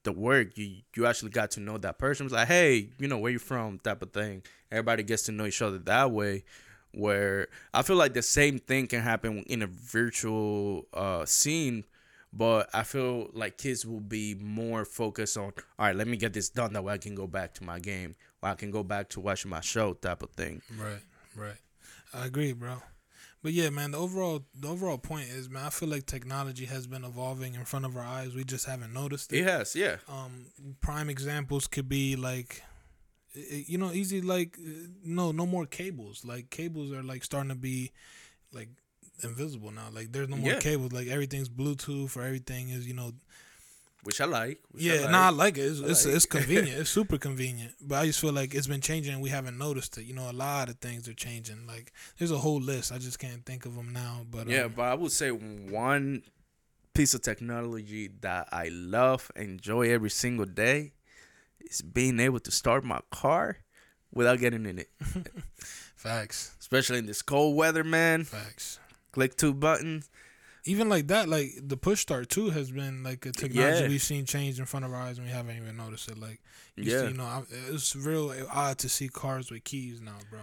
the 0.04 0.12
work. 0.12 0.58
You 0.58 0.82
you 0.96 1.06
actually 1.06 1.32
got 1.32 1.52
to 1.52 1.60
know 1.60 1.78
that 1.78 1.98
person. 1.98 2.26
It's 2.26 2.34
like, 2.34 2.48
hey, 2.48 2.90
you 3.00 3.08
know 3.08 3.18
where 3.18 3.32
you 3.32 3.40
from, 3.40 3.80
type 3.80 4.02
of 4.02 4.12
thing. 4.12 4.44
Everybody 4.72 5.04
gets 5.04 5.24
to 5.24 5.32
know 5.32 5.46
each 5.46 5.62
other 5.62 5.80
that 5.80 6.12
way. 6.12 6.44
Where 6.94 7.48
I 7.74 7.82
feel 7.82 7.98
like 7.98 8.14
the 8.14 8.22
same 8.22 8.58
thing 8.58 8.88
can 8.88 9.02
happen 9.02 9.44
in 9.48 9.62
a 9.62 9.68
virtual 9.68 10.88
uh, 10.94 11.26
scene, 11.26 11.84
but 12.32 12.70
I 12.74 12.84
feel 12.84 13.30
like 13.34 13.58
kids 13.58 13.86
will 13.86 14.00
be 14.00 14.36
more 14.36 14.86
focused 14.86 15.38
on, 15.38 15.52
all 15.78 15.88
right, 15.88 15.96
let 15.96 16.08
me 16.08 16.16
get 16.16 16.32
this 16.32 16.50
done. 16.50 16.72
That 16.72 16.86
way 16.86 16.94
I 16.94 16.98
can 16.98 17.14
go 17.14 17.28
back 17.28 17.54
to 17.56 17.66
my 17.66 17.80
game, 17.80 18.16
or 18.42 18.50
I 18.50 18.56
can 18.56 18.72
go 18.72 18.82
back 18.82 19.10
to 19.10 19.20
watching 19.20 19.52
my 19.52 19.60
show, 19.60 19.92
type 19.94 20.24
of 20.24 20.30
thing. 20.32 20.62
Right, 20.80 21.02
right. 21.36 21.58
I 22.14 22.28
agree, 22.28 22.54
bro. 22.54 22.78
But 23.46 23.54
yeah, 23.54 23.70
man, 23.70 23.92
the 23.92 24.00
overall 24.00 24.44
the 24.60 24.70
overall 24.70 24.98
point 24.98 25.28
is, 25.30 25.52
man, 25.52 25.68
I 25.68 25.70
feel 25.70 25.88
like 25.88 26.08
technology 26.08 26.66
has 26.66 26.88
been 26.88 27.04
evolving 27.06 27.54
in 27.54 27.64
front 27.64 27.86
of 27.86 27.96
our 27.96 28.04
eyes. 28.04 28.34
We 28.34 28.44
just 28.44 28.66
haven't 28.66 28.92
noticed 28.92 29.32
it. 29.32 29.46
Yes, 29.46 29.76
yeah. 29.76 29.98
Um, 30.10 30.48
prime 30.82 31.12
examples 31.12 31.68
could 31.68 31.88
be 31.88 32.16
like, 32.16 32.64
you 33.36 33.78
know, 33.78 33.92
easy 33.92 34.20
like, 34.22 34.58
uh, 34.58 34.88
no, 35.04 35.32
no 35.32 35.46
more 35.46 35.68
cables. 35.68 36.26
Like 36.26 36.50
cables 36.50 36.92
are 36.92 37.04
like 37.04 37.24
starting 37.24 37.50
to 37.50 37.56
be, 37.56 37.92
like, 38.52 38.70
invisible 39.24 39.70
now. 39.70 39.90
Like 39.94 40.12
there's 40.12 40.28
no 40.28 40.38
more 40.38 40.54
Yeah. 40.54 40.60
cables. 40.60 40.92
Like 40.92 41.08
everything's 41.08 41.48
Bluetooth 41.48 42.18
or 42.18 42.24
everything 42.24 42.70
is, 42.70 42.88
you 42.88 42.96
know, 42.96 43.12
Which 44.06 44.22
I 44.22 44.26
like. 44.26 44.60
which 44.70 44.84
I 44.84 44.86
yeah, 44.86 45.02
like. 45.02 45.12
no, 45.12 45.18
I 45.18 45.30
like 45.30 45.58
it. 45.58 45.62
It's 45.62 45.80
it's, 45.80 46.06
like 46.06 46.16
it's 46.16 46.26
convenient. 46.28 46.80
it's 46.82 46.90
super 46.92 47.18
convenient. 47.18 47.74
But 47.82 47.96
I 47.96 48.06
just 48.06 48.22
feel 48.22 48.32
like 48.32 48.54
it's 48.54 48.68
been 48.68 48.80
changing 48.82 49.14
and 49.14 49.22
we 49.22 49.30
haven't 49.30 49.58
noticed 49.58 49.98
it. 49.98 50.06
You 50.06 50.14
know, 50.14 50.30
a 50.30 50.32
lot 50.32 50.70
of 50.70 50.78
things 50.78 51.08
are 51.10 51.14
changing. 51.14 51.66
Like 51.66 51.92
there's 52.20 52.30
a 52.32 52.38
whole 52.38 52.62
list. 52.62 52.92
I 52.92 53.00
just 53.00 53.18
can't 53.18 53.44
think 53.46 53.66
of 53.66 53.76
them 53.76 53.92
now. 53.92 54.22
But 54.30 54.48
Yeah, 54.48 54.66
um, 54.66 54.74
but 54.76 54.84
I 54.84 54.94
would 54.94 55.12
say 55.12 55.30
one 55.30 56.22
piece 56.94 57.16
of 57.16 57.24
technology 57.24 58.12
that 58.22 58.48
I 58.52 58.70
love, 58.72 59.32
enjoy 59.36 59.90
every 59.90 60.12
single 60.12 60.46
day, 60.46 60.94
is 61.60 61.82
being 61.82 62.20
able 62.20 62.40
to 62.42 62.52
start 62.52 62.84
my 62.84 63.02
car 63.12 63.58
without 64.14 64.40
getting 64.40 64.68
in 64.68 64.80
it. 64.80 64.90
facts, 65.96 66.56
Especially 66.60 67.00
in 67.00 67.06
this 67.08 67.22
cold 67.22 67.56
weather, 67.58 67.84
man. 67.84 68.24
facts. 68.24 68.80
Click 69.12 69.36
two 69.36 69.54
buttons. 69.54 70.10
Even 70.68 70.90
like 70.90 71.08
that, 71.08 71.30
like 71.30 71.52
the 71.62 71.78
push 71.78 72.00
start 72.00 72.30
too 72.30 72.50
has 72.50 72.72
been 72.72 73.04
like 73.04 73.26
a 73.26 73.32
technology 73.32 73.84
Yeah. 73.84 73.88
we've 73.88 74.02
seen 74.02 74.26
change 74.26 74.60
in 74.60 74.66
front 74.66 74.84
of 74.86 74.92
our 74.94 75.00
eyes 75.00 75.18
and 75.20 75.28
we 75.28 75.32
haven't 75.34 75.58
even 75.58 75.78
noticed 75.78 76.10
it. 76.10 76.18
Like, 76.18 76.42
to, 76.76 76.84
Yeah, 76.84 77.08
you 77.08 77.14
know, 77.14 77.24
I, 77.24 77.44
it's 77.70 77.96
real 77.96 78.34
odd 78.52 78.78
to 78.80 78.90
see 78.90 79.08
cars 79.08 79.52
with 79.52 79.64
keys 79.64 80.02
now, 80.02 80.18
bro. 80.30 80.40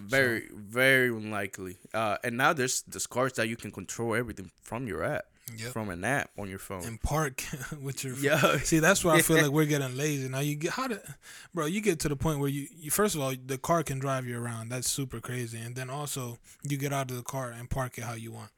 very, 0.00 0.48
very 0.52 1.08
unlikely. 1.08 1.76
Uh, 1.94 2.16
and 2.24 2.36
now 2.36 2.52
there's 2.52 2.82
there's 2.82 3.06
cars 3.06 3.32
that 3.34 3.48
you 3.48 3.56
can 3.56 3.70
control 3.70 4.14
everything 4.14 4.50
from 4.62 4.86
your 4.86 5.02
app, 5.04 5.26
Yep. 5.56 5.72
from 5.72 5.90
an 5.90 6.02
app 6.04 6.30
on 6.36 6.50
your 6.50 6.58
phone. 6.58 6.84
And 6.84 7.00
park 7.00 7.44
with 7.80 8.02
your 8.04 8.14
Yeah, 8.16 8.58
See, 8.64 8.80
that's 8.80 9.04
where 9.04 9.14
I 9.14 9.22
feel 9.22 9.36
like 9.42 9.52
we're 9.52 9.64
getting 9.66 9.96
lazy. 9.96 10.28
Now 10.28 10.40
you 10.40 10.56
get 10.56 10.72
how 10.72 10.88
to, 10.88 11.00
bro. 11.54 11.66
You 11.66 11.80
get 11.80 12.00
to 12.00 12.08
the 12.08 12.16
point 12.16 12.40
where 12.40 12.48
you, 12.50 12.66
you 12.76 12.90
first 12.90 13.14
of 13.14 13.20
all, 13.20 13.32
the 13.46 13.58
car 13.58 13.84
can 13.84 14.00
drive 14.00 14.26
you 14.26 14.38
around. 14.42 14.70
That's 14.70 14.90
super 14.90 15.20
crazy. 15.20 15.58
And 15.58 15.76
then 15.76 15.88
also, 15.88 16.38
you 16.68 16.76
get 16.76 16.92
out 16.92 17.10
of 17.12 17.16
the 17.16 17.22
car 17.22 17.50
and 17.56 17.70
park 17.70 17.96
it 17.96 18.02
how 18.04 18.14
you 18.14 18.32
want. 18.32 18.50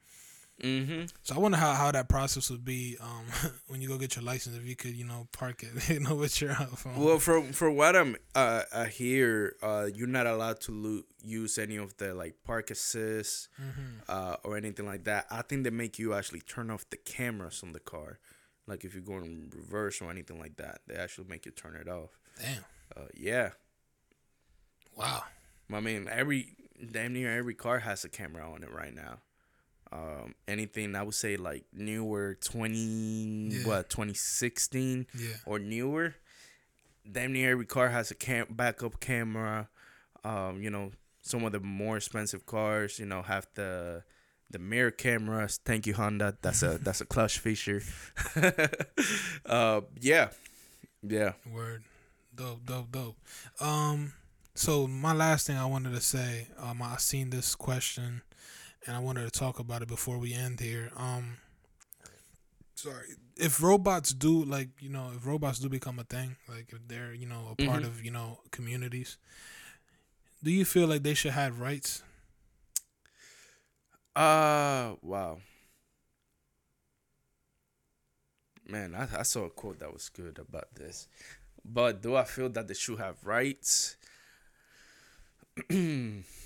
Mm-hmm. 0.61 1.05
So 1.23 1.35
I 1.35 1.39
wonder 1.39 1.57
how, 1.57 1.73
how 1.73 1.91
that 1.91 2.09
process 2.09 2.49
would 2.49 2.63
be 2.65 2.97
um, 3.01 3.25
when 3.67 3.81
you 3.81 3.87
go 3.87 3.97
get 3.97 4.15
your 4.15 4.23
license. 4.23 4.55
If 4.57 4.65
you 4.65 4.75
could, 4.75 4.95
you 4.95 5.05
know, 5.05 5.27
park 5.31 5.63
it, 5.63 5.89
you 5.93 5.99
know, 5.99 6.15
with 6.15 6.39
your 6.41 6.53
phone. 6.75 6.97
Well, 6.97 7.19
from 7.19 7.51
for 7.53 7.69
what 7.71 7.95
I'm 7.95 8.15
uh, 8.35 8.63
I 8.73 8.85
hear, 8.85 9.55
uh, 9.61 9.87
you're 9.93 10.07
not 10.07 10.27
allowed 10.27 10.59
to 10.61 10.71
lo- 10.71 11.03
use 11.23 11.57
any 11.57 11.77
of 11.77 11.95
the 11.97 12.13
like 12.13 12.35
park 12.43 12.71
assist 12.71 13.49
hmm 13.57 13.99
uh, 14.07 14.35
or 14.43 14.57
anything 14.57 14.85
like 14.85 15.03
that. 15.05 15.25
I 15.29 15.41
think 15.41 15.63
they 15.63 15.69
make 15.69 15.99
you 15.99 16.13
actually 16.13 16.41
turn 16.41 16.69
off 16.71 16.89
the 16.89 16.97
cameras 16.97 17.61
on 17.63 17.73
the 17.73 17.79
car, 17.79 18.19
like 18.67 18.83
if 18.83 18.93
you're 18.93 19.03
going 19.03 19.23
in 19.25 19.51
reverse 19.55 20.01
or 20.01 20.09
anything 20.09 20.39
like 20.39 20.57
that. 20.57 20.81
They 20.87 20.95
actually 20.95 21.27
make 21.27 21.45
you 21.45 21.51
turn 21.51 21.75
it 21.75 21.87
off. 21.87 22.17
Damn. 22.39 22.65
Uh, 22.95 23.07
yeah, 23.15 23.49
Wow. 24.95 25.23
I 25.71 25.79
mean 25.79 26.07
every 26.11 26.55
damn 26.91 27.13
near 27.13 27.37
every 27.37 27.53
car 27.53 27.79
has 27.79 28.03
a 28.03 28.09
camera 28.09 28.49
on 28.51 28.63
it 28.63 28.71
right 28.73 28.93
now. 28.93 29.19
Um, 29.91 30.35
anything 30.47 30.95
I 30.95 31.01
would 31.03 31.15
say 31.15 31.35
like 31.37 31.65
newer 31.73 32.35
twenty 32.35 33.49
Yeah. 33.51 33.67
what 33.67 33.89
twenty 33.89 34.13
sixteen 34.13 35.07
Yeah. 35.15 35.35
or 35.45 35.57
newer. 35.59 36.15
Damn 37.11 37.33
near 37.33 37.51
every 37.51 37.65
car 37.65 37.89
has 37.89 38.11
a 38.11 38.15
cam 38.15 38.45
backup 38.51 38.99
camera. 38.99 39.67
Um, 40.23 40.61
you 40.61 40.69
know, 40.69 40.91
some 41.21 41.43
of 41.43 41.51
the 41.53 41.59
more 41.59 41.97
expensive 41.97 42.45
cars, 42.45 42.99
you 42.99 43.05
know, 43.07 43.23
have 43.23 43.47
the 43.55 44.03
the 44.51 44.59
mirror 44.59 44.91
cameras. 44.91 45.59
Thank 45.65 45.87
you, 45.87 45.93
Honda. 45.95 46.37
That's 46.41 46.61
a 46.61 46.77
that's 46.77 47.01
a 47.01 47.05
clutch 47.05 47.39
feature. 47.39 47.81
uh, 49.45 49.81
yeah, 49.99 50.29
yeah. 51.01 51.33
Word. 51.51 51.83
Dope, 52.35 52.65
dope, 52.65 52.91
dope. 52.91 53.17
Um, 53.59 54.13
so 54.55 54.87
my 54.87 55.13
last 55.13 55.47
thing 55.47 55.57
I 55.57 55.65
wanted 55.65 55.91
to 55.93 56.01
say, 56.01 56.47
um, 56.57 56.81
I 56.81 56.95
seen 56.97 57.31
this 57.31 57.53
question, 57.55 58.21
and 58.85 58.95
I 58.95 58.99
wanted 58.99 59.31
to 59.31 59.39
talk 59.39 59.59
about 59.59 59.81
it 59.81 59.87
before 59.87 60.17
we 60.17 60.33
end 60.33 60.59
here. 60.59 60.91
Um, 60.95 61.37
sorry, 62.75 63.07
if 63.37 63.61
robots 63.61 64.13
do 64.13 64.43
like 64.43 64.69
you 64.79 64.89
know, 64.89 65.11
if 65.15 65.25
robots 65.25 65.59
do 65.59 65.69
become 65.69 65.99
a 65.99 66.03
thing, 66.03 66.35
like 66.47 66.71
if 66.71 66.87
they're 66.87 67.13
you 67.13 67.25
know 67.27 67.49
a 67.51 67.55
part 67.65 67.83
Mhm. 67.83 67.87
of 67.87 68.03
you 68.03 68.11
know 68.11 68.39
communities, 68.51 69.17
do 70.43 70.51
you 70.51 70.65
feel 70.65 70.87
like 70.87 71.03
they 71.03 71.13
should 71.13 71.31
have 71.33 71.59
rights? 71.59 72.03
Uh, 74.15 74.95
wow. 75.01 75.39
Man, 78.65 78.93
I, 78.95 79.19
I 79.19 79.23
saw 79.23 79.45
a 79.45 79.49
quote 79.49 79.79
that 79.79 79.91
was 79.91 80.09
good 80.09 80.39
about 80.39 80.75
this. 80.75 81.07
But 81.65 82.01
do 82.01 82.15
I 82.15 82.23
feel 82.23 82.49
that 82.49 82.67
they 82.67 82.73
should 82.73 82.99
have 82.99 83.25
rights? 83.25 83.97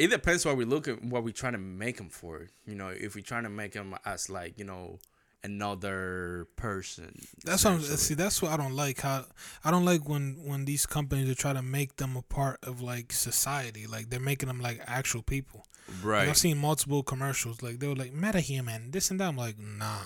it 0.00 0.10
depends 0.10 0.46
what 0.46 0.56
we 0.56 0.64
look 0.64 0.88
at, 0.88 1.04
what 1.04 1.22
we're 1.24 1.32
trying 1.32 1.52
to 1.52 1.58
make 1.58 1.98
them 1.98 2.08
for. 2.08 2.48
You 2.66 2.74
know, 2.74 2.88
if 2.88 3.14
we're 3.14 3.20
trying 3.20 3.42
to 3.44 3.50
make 3.50 3.72
them 3.72 3.94
as 4.04 4.30
like, 4.30 4.58
you 4.58 4.64
know, 4.64 4.98
another 5.44 6.46
person. 6.56 7.20
That's 7.44 7.64
what 7.64 7.74
I'm, 7.74 7.80
see. 7.82 8.14
That's 8.14 8.40
what 8.40 8.52
I 8.52 8.56
don't 8.56 8.74
like. 8.74 9.00
How 9.00 9.26
I 9.62 9.70
don't 9.70 9.84
like 9.84 10.08
when 10.08 10.42
when 10.44 10.64
these 10.64 10.86
companies 10.86 11.28
are 11.30 11.34
trying 11.34 11.56
to 11.56 11.62
make 11.62 11.96
them 11.96 12.16
a 12.16 12.22
part 12.22 12.58
of 12.62 12.80
like 12.80 13.12
society. 13.12 13.86
Like 13.86 14.08
they're 14.08 14.20
making 14.20 14.48
them 14.48 14.60
like 14.60 14.80
actual 14.86 15.22
people. 15.22 15.66
Like, 15.88 16.04
Right. 16.04 16.28
I've 16.28 16.38
seen 16.38 16.56
multiple 16.56 17.02
commercials. 17.02 17.62
Like 17.62 17.80
they 17.80 17.88
were 17.88 17.96
like 17.96 18.14
metahuman, 18.14 18.92
this 18.92 19.10
and 19.10 19.20
that. 19.20 19.28
I'm 19.28 19.36
like, 19.36 19.58
nah, 19.58 19.98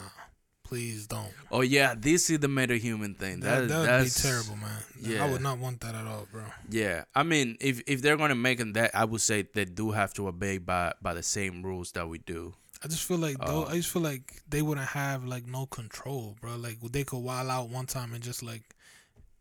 please 0.75 1.07
don't. 1.07 1.31
Oh 1.53 1.61
yeah, 1.61 1.95
this 1.97 2.31
is 2.31 2.41
the 2.41 2.49
metahuman 2.49 3.17
thing. 3.17 3.41
That 3.41 3.69
That, 3.69 3.99
would 4.01 4.05
be 4.05 4.11
terrible, 4.11 4.57
man. 4.57 4.83
Yeah, 5.01 5.25
I 5.25 5.31
would 5.31 5.41
not 5.41 5.59
want 5.59 5.81
that 5.83 5.95
at 5.95 6.05
all, 6.05 6.27
bro. 6.33 6.43
Yeah, 6.69 7.05
I 7.15 7.23
mean, 7.23 7.57
if 7.61 7.81
if 7.87 8.03
they're 8.03 8.17
gonna 8.17 8.35
make 8.35 8.59
them 8.59 8.73
that, 8.73 8.91
I 8.93 9.05
would 9.05 9.21
say 9.21 9.47
they 9.55 9.65
do 9.65 9.93
have 9.93 10.13
to 10.15 10.27
obey 10.27 10.59
by 10.59 10.95
by 11.01 11.15
the 11.15 11.23
same 11.23 11.63
rules 11.63 11.93
that 11.93 12.09
we 12.09 12.19
do. 12.19 12.55
I 12.83 12.89
just 12.89 13.05
feel 13.05 13.19
like 13.19 13.39
though. 13.39 13.65
Uh, 13.65 13.71
I 13.71 13.77
just 13.77 13.91
feel 13.91 14.03
like 14.03 14.43
they 14.49 14.63
wouldn't 14.63 14.89
have 14.89 15.25
like 15.25 15.47
no 15.47 15.67
control, 15.67 16.35
bro. 16.41 16.57
Like 16.57 16.81
they 16.81 17.05
could 17.05 17.19
wild 17.21 17.49
out 17.49 17.69
one 17.69 17.87
time 17.87 18.13
and 18.15 18.23
just 18.23 18.43
like 18.43 18.63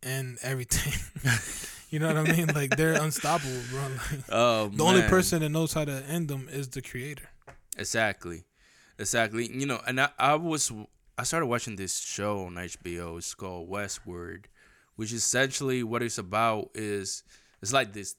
end 0.04 0.38
everything. 0.42 0.92
you 1.90 1.98
know 1.98 2.06
what 2.06 2.16
I 2.16 2.32
mean? 2.32 2.46
Like 2.54 2.76
they're 2.76 3.02
unstoppable, 3.02 3.62
bro. 3.70 3.82
Like, 4.12 4.20
Oh, 4.28 4.68
the 4.68 4.84
only 4.84 5.02
person 5.02 5.42
that 5.42 5.48
knows 5.48 5.72
how 5.72 5.84
to 5.84 6.04
end 6.08 6.28
them 6.28 6.48
is 6.48 6.68
the 6.68 6.80
creator. 6.80 7.28
Exactly, 7.76 8.44
exactly. 9.00 9.50
You 9.52 9.66
know, 9.66 9.80
and 9.84 10.00
I, 10.00 10.10
I 10.16 10.36
was 10.36 10.70
I 11.16 11.22
started 11.22 11.46
watching 11.46 11.76
this 11.76 11.98
show 12.00 12.46
on 12.46 12.54
HBO. 12.54 13.18
It's 13.18 13.34
called 13.34 13.70
Westworld, 13.70 14.46
which 14.96 15.12
essentially 15.12 15.82
what 15.82 16.02
it's 16.02 16.18
about 16.18 16.70
is 16.74 17.22
it's 17.62 17.72
like 17.72 17.92
this 17.92 18.16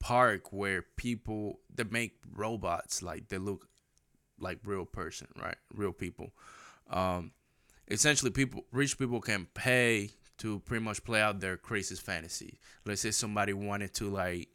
park 0.00 0.52
where 0.52 0.82
people 0.96 1.58
they 1.74 1.84
make 1.84 2.12
robots 2.32 3.02
like 3.02 3.28
they 3.28 3.38
look 3.38 3.66
like 4.38 4.58
real 4.64 4.84
person, 4.84 5.26
right? 5.40 5.56
Real 5.74 5.92
people. 5.92 6.32
Um, 6.90 7.32
essentially, 7.88 8.30
people 8.30 8.64
rich 8.72 8.98
people 8.98 9.20
can 9.20 9.46
pay 9.54 10.10
to 10.38 10.60
pretty 10.60 10.84
much 10.84 11.02
play 11.02 11.20
out 11.20 11.40
their 11.40 11.56
craziest 11.56 12.02
fantasy. 12.02 12.60
Let's 12.86 13.00
say 13.00 13.10
somebody 13.10 13.52
wanted 13.52 13.94
to 13.94 14.08
like 14.08 14.48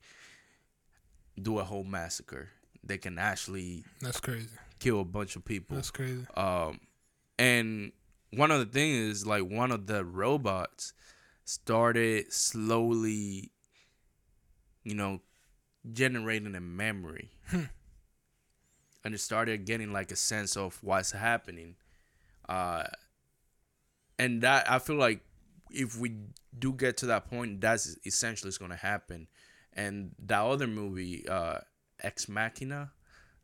do 1.41 1.59
a 1.59 1.63
whole 1.63 1.83
massacre, 1.83 2.47
they 2.83 2.97
can 2.97 3.17
actually 3.17 3.83
That's 4.01 4.19
crazy. 4.19 4.47
kill 4.79 5.01
a 5.01 5.05
bunch 5.05 5.35
of 5.35 5.43
people. 5.43 5.75
That's 5.75 5.91
crazy. 5.91 6.25
Um, 6.37 6.79
and 7.43 7.91
one 8.31 8.51
of 8.51 8.59
the 8.59 8.65
things 8.65 8.97
is 8.97 9.27
like 9.27 9.43
one 9.43 9.69
of 9.71 9.85
the 9.85 10.05
robots 10.05 10.93
started 11.43 12.31
slowly, 12.31 13.51
you 14.85 14.95
know, 14.95 15.19
generating 15.91 16.55
a 16.55 16.61
memory, 16.61 17.31
Hmm. 17.47 17.63
and 19.03 19.13
it 19.13 19.17
started 19.19 19.65
getting 19.65 19.91
like 19.91 20.09
a 20.09 20.15
sense 20.15 20.55
of 20.55 20.81
what's 20.81 21.11
happening. 21.11 21.75
Uh, 22.47 22.85
and 24.17 24.41
that 24.41 24.71
I 24.71 24.79
feel 24.79 24.95
like 24.95 25.19
if 25.69 25.97
we 25.97 26.15
do 26.57 26.71
get 26.71 26.95
to 26.97 27.07
that 27.07 27.29
point, 27.29 27.59
that's 27.59 27.97
essentially 28.05 28.47
is 28.47 28.57
gonna 28.57 28.77
happen. 28.77 29.27
And 29.73 30.15
that 30.19 30.43
other 30.43 30.67
movie, 30.67 31.27
uh, 31.27 31.59
Ex 31.99 32.29
Machina, 32.29 32.92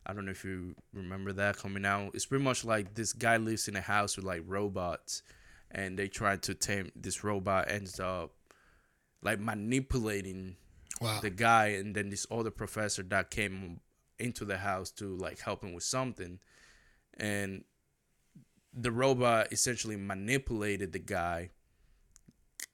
I 0.06 0.12
don't 0.12 0.24
know 0.24 0.30
if 0.30 0.44
you 0.44 0.74
remember 0.94 1.32
that 1.34 1.58
coming 1.58 1.84
out. 1.84 2.14
It's 2.14 2.26
pretty 2.26 2.44
much 2.44 2.64
like 2.64 2.94
this 2.94 3.12
guy 3.12 3.36
lives 3.36 3.68
in 3.68 3.76
a 3.76 3.80
house 3.80 4.16
with 4.16 4.24
like 4.24 4.42
robots, 4.46 5.22
and 5.70 5.98
they 5.98 6.08
try 6.08 6.36
to 6.36 6.54
tame 6.54 6.90
this 6.96 7.22
robot 7.22 7.70
ends 7.70 8.00
up 8.00 8.32
like 9.22 9.38
manipulating 9.38 10.56
Wow. 11.00 11.20
the 11.20 11.30
guy, 11.30 11.68
and 11.68 11.94
then 11.94 12.10
this 12.10 12.26
other 12.30 12.50
professor 12.50 13.02
that 13.04 13.30
came 13.30 13.80
into 14.18 14.44
the 14.44 14.58
house 14.58 14.90
to 14.92 15.16
like 15.16 15.38
help 15.40 15.62
him 15.64 15.72
with 15.72 15.84
something, 15.84 16.38
and 17.18 17.64
the 18.74 18.90
robot 18.92 19.52
essentially 19.52 19.96
manipulated 19.96 20.92
the 20.92 20.98
guy, 20.98 21.50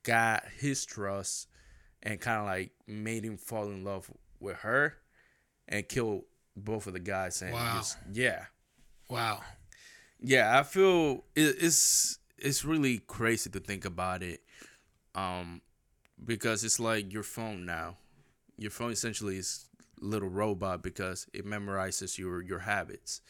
got 0.03 0.45
his 0.59 0.85
trust, 0.85 1.49
and 2.03 2.21
kind 2.21 2.41
of 2.41 2.47
like 2.47 2.73
made 2.87 3.25
him 3.25 3.37
fall 3.37 3.67
in 3.71 3.85
love 3.85 4.11
with 4.41 4.57
her, 4.59 4.95
and 5.69 5.89
killed 5.89 6.25
both 6.57 6.87
of 6.87 6.93
the 6.95 7.01
guys. 7.01 7.37
saying, 7.37 7.53
Wow. 7.53 7.77
just- 7.77 7.99
yeah, 8.13 8.47
Wow. 9.09 9.43
yeah, 10.21 10.59
I 10.59 10.63
feel 10.63 11.25
it, 11.35 11.57
it's 11.61 12.19
it's 12.39 12.65
really 12.65 12.99
crazy 12.99 13.49
to 13.51 13.61
think 13.61 13.85
about 13.85 14.23
it, 14.23 14.43
um, 15.15 15.61
because 16.25 16.65
it's 16.65 16.81
like 16.81 17.13
your 17.13 17.23
phone 17.23 17.65
now. 17.65 17.97
Your 18.59 18.71
phone 18.71 18.93
essentially 18.93 19.37
is 19.37 19.67
a 20.01 20.05
little 20.05 20.29
robot 20.29 20.83
because 20.83 21.27
it 21.33 21.45
memorizes 21.47 22.19
your 22.19 22.43
your 22.43 22.61
habits, 22.61 23.21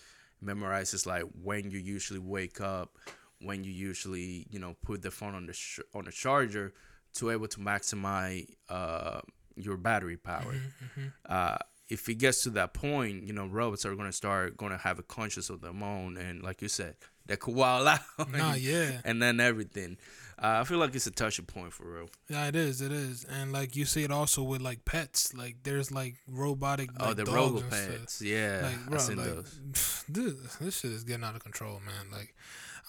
memorizes 0.43 1.07
like 1.07 1.25
when 1.43 1.71
you 1.71 1.79
usually 1.79 2.21
wake 2.21 2.61
up, 2.61 2.97
when 3.41 3.65
you 3.65 3.73
usually 3.73 4.47
you 4.51 4.59
know 4.59 4.77
put 4.83 5.03
the 5.03 5.11
phone 5.11 5.35
on 5.35 5.47
the 5.47 5.53
sh- 5.53 5.81
on 5.95 6.05
the 6.05 6.13
charger 6.13 6.73
to 7.15 7.31
able 7.31 7.49
to 7.49 7.59
maximize 7.61 8.47
uh 8.69 9.21
your 9.57 9.77
battery 9.79 10.17
power 10.19 10.53
Mm-hmm, 10.53 11.07
uh, 11.29 11.57
if 11.89 12.09
it 12.09 12.17
gets 12.17 12.43
to 12.45 12.51
that 12.51 12.75
point, 12.75 13.25
you 13.25 13.33
know, 13.33 13.47
robots 13.47 13.85
are 13.87 13.95
gonna 13.95 14.13
start 14.13 14.57
gonna 14.57 14.79
have 14.79 14.99
a 14.99 15.03
conscious 15.03 15.51
of 15.51 15.61
their 15.61 15.71
own, 15.71 16.17
and 16.17 16.43
like 16.43 16.61
you 16.63 16.69
said, 16.69 16.97
they 17.27 17.37
could 17.37 17.55
wild 17.55 17.87
out, 17.89 18.01
Nah, 18.33 18.53
and, 18.53 18.61
yeah. 18.61 19.01
and 19.05 19.23
then 19.23 19.41
everything. 19.41 19.97
Uh, 20.39 20.59
I 20.61 20.65
feel 20.65 20.77
like 20.79 20.95
it's 20.95 21.07
a 21.07 21.11
touching 21.11 21.47
point 21.47 21.73
for 21.73 21.85
real. 21.91 22.11
Yeah, 22.29 22.47
it 22.49 22.57
is. 22.57 22.83
It 22.83 22.93
is, 22.93 23.25
and 23.25 23.53
like 23.53 23.75
you 23.75 23.87
see 23.87 24.05
it 24.05 24.11
also 24.11 24.43
with 24.43 24.61
like 24.61 24.85
pets. 24.85 25.33
Like 25.33 25.57
there's 25.63 25.91
like 25.91 26.17
robotic. 26.29 26.91
oh, 27.01 27.15
the 27.15 27.25
dogs 27.25 27.35
robo 27.35 27.59
stuff. 27.59 27.71
pets, 27.71 28.21
yeah, 28.21 28.61
like 28.65 28.87
I 28.87 28.91
bro, 28.91 28.99
seen 28.99 29.17
like 29.17 29.27
those. 29.29 30.05
this 30.09 30.57
this 30.57 30.79
shit 30.81 30.91
is 30.93 31.05
getting 31.05 31.25
out 31.25 31.37
of 31.37 31.43
control, 31.43 31.81
man. 31.87 32.11
Like 32.13 32.35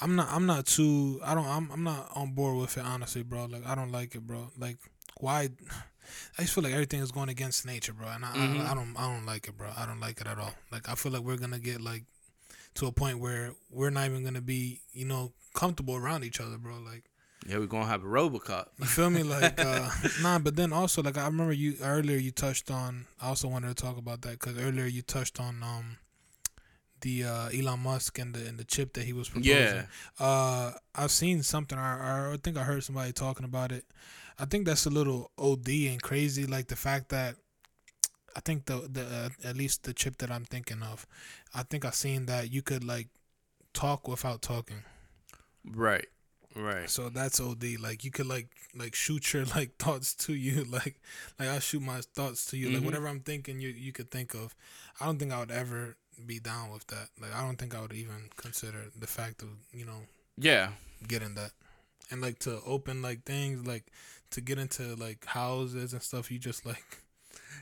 I'm 0.01 0.15
not 0.17 0.27
I'm 0.29 0.45
not 0.45 0.65
too 0.65 1.21
I 1.23 1.35
don't 1.35 1.45
I'm 1.47 1.71
I'm 1.71 1.83
not 1.83 2.11
on 2.15 2.33
board 2.33 2.57
with 2.57 2.77
it 2.77 2.83
honestly, 2.83 3.23
bro. 3.23 3.45
Like 3.45 3.65
I 3.65 3.75
don't 3.75 3.91
like 3.93 4.15
it, 4.15 4.27
bro. 4.27 4.49
Like 4.57 4.77
why? 5.19 5.49
I 6.37 6.41
just 6.43 6.53
feel 6.53 6.63
like 6.63 6.73
everything 6.73 7.01
is 7.01 7.11
going 7.11 7.29
against 7.29 7.65
nature, 7.65 7.93
bro, 7.93 8.07
and 8.07 8.23
I, 8.25 8.29
Mhm. 8.35 8.61
I, 8.65 8.71
I 8.71 8.73
don't 8.75 8.95
I 8.97 9.13
don't 9.13 9.25
like 9.25 9.47
it, 9.47 9.57
bro. 9.57 9.71
I 9.75 9.85
don't 9.85 9.99
like 9.99 10.21
it 10.21 10.27
at 10.27 10.37
all. 10.37 10.53
Like 10.71 10.87
I 10.89 10.95
feel 10.95 11.11
like 11.11 11.21
we're 11.21 11.37
gonna 11.37 11.59
get 11.59 11.81
like 11.81 12.03
to 12.75 12.87
a 12.87 12.91
point 12.91 13.19
where 13.19 13.53
we're 13.69 13.89
not 13.89 14.05
even 14.09 14.23
gonna 14.23 14.41
be 14.41 14.81
you 14.93 15.05
know 15.05 15.33
comfortable 15.53 15.95
around 15.95 16.23
each 16.23 16.39
other, 16.39 16.57
bro. 16.57 16.77
Like. 16.79 17.03
Yeah, 17.47 17.59
we're 17.59 17.67
gonna 17.67 17.85
have 17.85 18.03
a 18.03 18.07
RoboCop. 18.07 18.65
You 18.79 18.85
feel 18.87 19.09
me? 19.09 19.23
Like, 19.23 19.57
uh, 19.63 19.89
nah, 20.21 20.37
but 20.39 20.55
then 20.57 20.73
also, 20.73 21.01
like, 21.03 21.17
I 21.17 21.25
remember 21.27 21.53
you 21.53 21.75
earlier. 21.81 22.17
You 22.17 22.31
touched 22.31 22.69
on. 22.71 23.05
I 23.21 23.27
also 23.27 23.47
wanted 23.47 23.69
to 23.69 23.75
talk 23.81 23.97
about 23.97 24.21
that 24.23 24.31
because 24.39 24.57
earlier 24.57 24.85
you 24.85 25.01
touched 25.01 25.39
on 25.39 25.61
um 25.63 25.97
the 27.01 27.23
uh, 27.23 27.49
Elon 27.49 27.79
Musk 27.81 28.17
and 28.19 28.33
the 28.33 28.45
and 28.47 28.57
the 28.57 28.63
chip 28.63 28.93
that 28.93 29.03
he 29.05 29.13
was 29.13 29.29
proposing. 29.29 29.55
Yeah, 29.55 29.83
Uh, 30.19 30.71
I've 30.95 31.11
seen 31.11 31.43
something. 31.43 31.77
I, 31.77 32.33
I 32.33 32.37
think 32.37 32.57
I 32.57 32.63
heard 32.63 32.83
somebody 32.83 33.13
talking 33.13 33.45
about 33.45 33.71
it. 33.71 33.85
I 34.39 34.45
think 34.45 34.65
that's 34.65 34.85
a 34.85 34.89
little 34.91 35.31
OD 35.37 35.67
and 35.89 36.01
crazy. 36.01 36.45
Like 36.45 36.67
the 36.67 36.75
fact 36.75 37.09
that 37.09 37.35
I 38.35 38.39
think 38.39 38.65
the 38.65 38.87
the 38.91 39.03
uh, 39.05 39.29
at 39.49 39.57
least 39.57 39.83
the 39.83 39.93
chip 39.93 40.17
that 40.19 40.31
I'm 40.31 40.45
thinking 40.45 40.83
of, 40.83 41.07
I 41.53 41.63
think 41.63 41.85
I've 41.85 41.95
seen 41.95 42.25
that 42.27 42.51
you 42.51 42.61
could 42.61 42.83
like 42.83 43.07
talk 43.73 44.07
without 44.07 44.41
talking. 44.41 44.83
right, 45.65 46.05
Right. 46.55 46.89
So 46.89 47.09
that's 47.09 47.39
OD. 47.39 47.77
Like 47.79 48.03
you 48.03 48.09
could 48.11 48.25
like 48.27 48.49
like 48.75 48.95
shoot 48.95 49.33
your 49.33 49.45
like 49.55 49.77
thoughts 49.77 50.13
to 50.25 50.33
you. 50.33 50.65
Like 50.69 50.99
like 51.39 51.49
I 51.49 51.59
shoot 51.59 51.81
my 51.81 52.01
thoughts 52.15 52.45
to 52.47 52.57
you. 52.57 52.69
Like 52.69 52.81
Mhm. 52.81 52.85
whatever 52.85 53.07
I'm 53.07 53.19
thinking, 53.21 53.59
you 53.59 53.69
you 53.69 53.91
could 53.91 54.09
think 54.11 54.33
of. 54.33 54.55
I 54.99 55.05
don't 55.05 55.19
think 55.19 55.31
I 55.33 55.39
would 55.39 55.51
ever 55.51 55.97
be 56.25 56.39
down 56.39 56.71
with 56.71 56.87
that. 56.87 57.09
Like 57.21 57.33
I 57.33 57.41
don't 57.41 57.57
think 57.57 57.75
I 57.75 57.81
would 57.81 57.93
even 57.93 58.29
consider 58.37 58.85
the 58.97 59.07
fact 59.07 59.41
of 59.43 59.49
you 59.73 59.85
know 59.85 60.01
Yeah. 60.37 60.69
getting 61.07 61.35
that, 61.35 61.51
and 62.09 62.21
like 62.21 62.39
to 62.39 62.59
open 62.65 63.01
like 63.03 63.23
things 63.23 63.67
like 63.67 63.85
to 64.31 64.41
get 64.41 64.57
into 64.57 64.95
like 64.95 65.25
houses 65.25 65.93
and 65.93 66.01
stuff. 66.01 66.31
You 66.31 66.39
just 66.39 66.65
like 66.65 67.03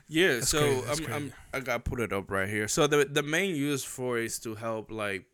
Yeah, 0.08 0.34
That's 0.34 0.48
so 0.48 0.82
I'm, 0.88 1.12
I'm. 1.12 1.32
I 1.52 1.60
got 1.60 1.84
put 1.84 2.00
it 2.00 2.12
up 2.12 2.30
right 2.30 2.48
here. 2.48 2.68
So 2.68 2.86
the 2.86 3.04
the 3.04 3.22
main 3.22 3.54
use 3.56 3.84
for 3.84 4.18
it 4.18 4.26
is 4.26 4.38
to 4.40 4.54
help 4.54 4.90
like 4.90 5.24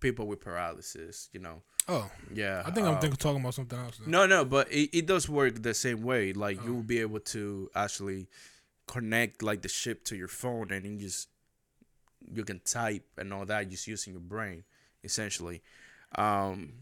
people 0.00 0.26
with 0.26 0.40
paralysis. 0.40 1.28
You 1.32 1.40
know. 1.40 1.62
oh 1.88 2.10
Yeah. 2.34 2.62
I 2.66 2.70
think 2.70 2.86
I'm 2.86 2.94
uh, 2.96 3.00
thinking 3.00 3.16
talking 3.16 3.40
about 3.40 3.54
something 3.54 3.78
else. 3.78 3.98
then. 3.98 4.10
No, 4.10 4.26
no, 4.26 4.44
but 4.44 4.70
it, 4.72 4.90
it 4.98 5.06
does 5.06 5.28
work 5.28 5.62
the 5.62 5.74
same 5.74 6.02
way. 6.02 6.32
Like 6.32 6.58
Oh. 6.60 6.66
you'll 6.66 6.82
be 6.82 7.00
able 7.00 7.20
to 7.20 7.70
actually 7.74 8.28
connect 8.86 9.42
like 9.42 9.62
the 9.62 9.68
ship 9.68 10.04
to 10.04 10.16
your 10.16 10.28
phone, 10.28 10.70
and 10.72 10.84
you 10.86 10.98
just 10.98 11.28
you 12.32 12.44
can 12.44 12.60
type 12.60 13.04
and 13.18 13.32
all 13.32 13.46
that 13.46 13.68
just 13.70 13.86
using 13.86 14.12
your 14.14 14.20
brain, 14.20 14.64
essentially. 15.04 15.62
Um, 16.16 16.72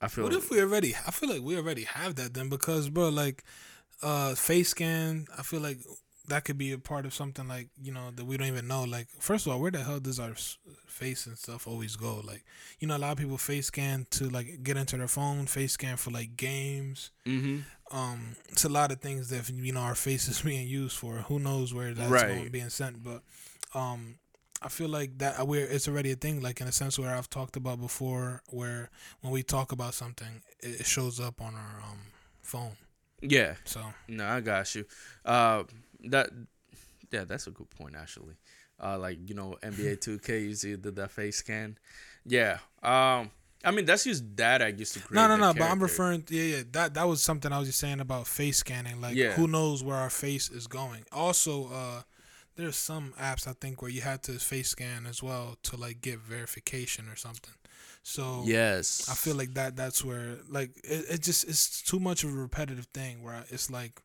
I 0.00 0.08
feel 0.08 0.24
What 0.24 0.32
if 0.32 0.50
we 0.50 0.60
already? 0.60 0.94
I 1.06 1.10
feel 1.10 1.28
like 1.28 1.42
we 1.42 1.56
already 1.56 1.84
have 1.84 2.14
that 2.16 2.34
then 2.34 2.48
because 2.48 2.88
bro, 2.88 3.08
like, 3.08 3.44
uh, 4.02 4.34
face 4.34 4.68
scan. 4.70 5.26
I 5.36 5.42
feel 5.42 5.60
like 5.60 5.78
that 6.28 6.44
could 6.44 6.58
be 6.58 6.72
a 6.72 6.78
part 6.78 7.06
of 7.06 7.14
something 7.14 7.48
like 7.48 7.68
you 7.82 7.90
know 7.90 8.10
that 8.14 8.24
we 8.24 8.36
don't 8.36 8.46
even 8.48 8.68
know. 8.68 8.84
Like, 8.84 9.08
first 9.18 9.46
of 9.46 9.52
all, 9.52 9.60
where 9.60 9.70
the 9.70 9.82
hell 9.82 9.98
does 9.98 10.20
our 10.20 10.34
face 10.86 11.26
and 11.26 11.36
stuff 11.38 11.66
always 11.66 11.96
go? 11.96 12.20
Like, 12.24 12.44
you 12.78 12.86
know, 12.86 12.96
a 12.96 12.98
lot 12.98 13.12
of 13.12 13.18
people 13.18 13.38
face 13.38 13.66
scan 13.66 14.06
to 14.10 14.28
like 14.28 14.62
get 14.62 14.76
into 14.76 14.96
their 14.96 15.08
phone. 15.08 15.46
Face 15.46 15.72
scan 15.72 15.96
for 15.96 16.10
like 16.10 16.36
games. 16.36 17.10
mm-hmm. 17.26 17.58
Um, 17.90 18.36
it's 18.50 18.64
a 18.66 18.68
lot 18.68 18.92
of 18.92 19.00
things 19.00 19.30
that 19.30 19.48
you 19.48 19.72
know 19.72 19.80
our 19.80 19.94
face 19.94 20.28
is 20.28 20.42
being 20.50 20.68
used 20.68 20.96
for. 20.96 21.16
Who 21.28 21.38
knows 21.38 21.72
where 21.74 21.94
that's 21.94 22.10
Right. 22.10 22.28
going 22.36 22.48
being 22.50 22.70
sent? 22.70 23.02
But, 23.02 23.22
um. 23.74 24.16
I 24.60 24.68
feel 24.68 24.88
like 24.88 25.18
that 25.18 25.46
we're 25.46 25.64
it's 25.66 25.86
already 25.88 26.10
a 26.12 26.16
thing, 26.16 26.40
like 26.42 26.60
in 26.60 26.66
a 26.66 26.72
sense 26.72 26.98
where 26.98 27.14
I've 27.14 27.30
talked 27.30 27.56
about 27.56 27.80
before, 27.80 28.42
where 28.48 28.90
when 29.20 29.32
we 29.32 29.42
talk 29.42 29.70
about 29.72 29.94
something, 29.94 30.42
it 30.60 30.84
shows 30.86 31.20
up 31.20 31.40
on 31.40 31.54
our 31.54 31.80
um 31.90 31.98
phone. 32.42 32.72
Yeah, 33.20 33.54
So 33.64 33.80
no, 34.08 34.26
I 34.26 34.40
got 34.40 34.74
you. 34.74 34.84
Uh, 35.24 35.64
that 36.10 36.30
yeah, 37.10 37.24
that's 37.24 37.46
a 37.46 37.50
good 37.50 37.70
point 37.70 37.94
actually. 37.96 38.34
Uh, 38.82 38.98
like 38.98 39.18
you 39.28 39.34
know, 39.34 39.56
NBA 39.62 40.00
Two 40.04 40.18
K 40.18 40.40
usually 40.40 40.76
did 40.76 40.96
that 40.96 41.10
face 41.10 41.36
scan. 41.36 41.78
Yeah. 42.24 42.58
Um, 42.82 43.30
I 43.64 43.70
mean 43.72 43.84
that's 43.86 44.04
just 44.04 44.36
data 44.36 44.70
used 44.70 44.94
to 44.94 45.00
create. 45.00 45.16
no, 45.16 45.26
no, 45.28 45.34
the 45.34 45.40
no. 45.40 45.52
But 45.52 45.62
I'm 45.62 45.78
character. 45.78 45.82
referring. 45.84 46.24
Yeah, 46.30 46.42
yeah. 46.42 46.62
That 46.72 46.94
that 46.94 47.08
was 47.08 47.22
something 47.22 47.52
I 47.52 47.58
was 47.58 47.68
just 47.68 47.78
saying 47.80 48.00
about 48.00 48.26
face 48.26 48.58
scanning. 48.58 49.00
Like, 49.00 49.16
Yeah. 49.16 49.32
who 49.32 49.46
knows 49.48 49.82
where 49.84 49.96
our 49.96 50.10
face 50.10 50.48
is 50.50 50.66
going? 50.68 51.04
Also, 51.12 51.68
uh, 51.72 52.02
there's 52.58 52.76
some 52.76 53.14
apps 53.20 53.46
I 53.48 53.52
think 53.58 53.80
where 53.80 53.90
you 53.90 54.02
had 54.02 54.22
to 54.24 54.32
face 54.32 54.68
scan 54.70 55.06
as 55.06 55.22
well 55.22 55.56
to 55.62 55.76
like 55.76 56.00
get 56.02 56.18
verification 56.18 57.08
or 57.08 57.16
something. 57.16 57.54
So 58.02 58.42
Yes. 58.44 59.08
I 59.08 59.14
feel 59.14 59.36
like 59.36 59.54
that 59.54 59.76
that's 59.76 60.04
where 60.04 60.36
like 60.50 60.70
it, 60.84 61.04
it 61.08 61.22
just 61.22 61.48
it's 61.48 61.82
too 61.82 61.98
much 62.00 62.24
of 62.24 62.30
a 62.30 62.36
repetitive 62.36 62.86
thing 62.92 63.22
where 63.22 63.44
it's 63.48 63.70
like 63.70 64.00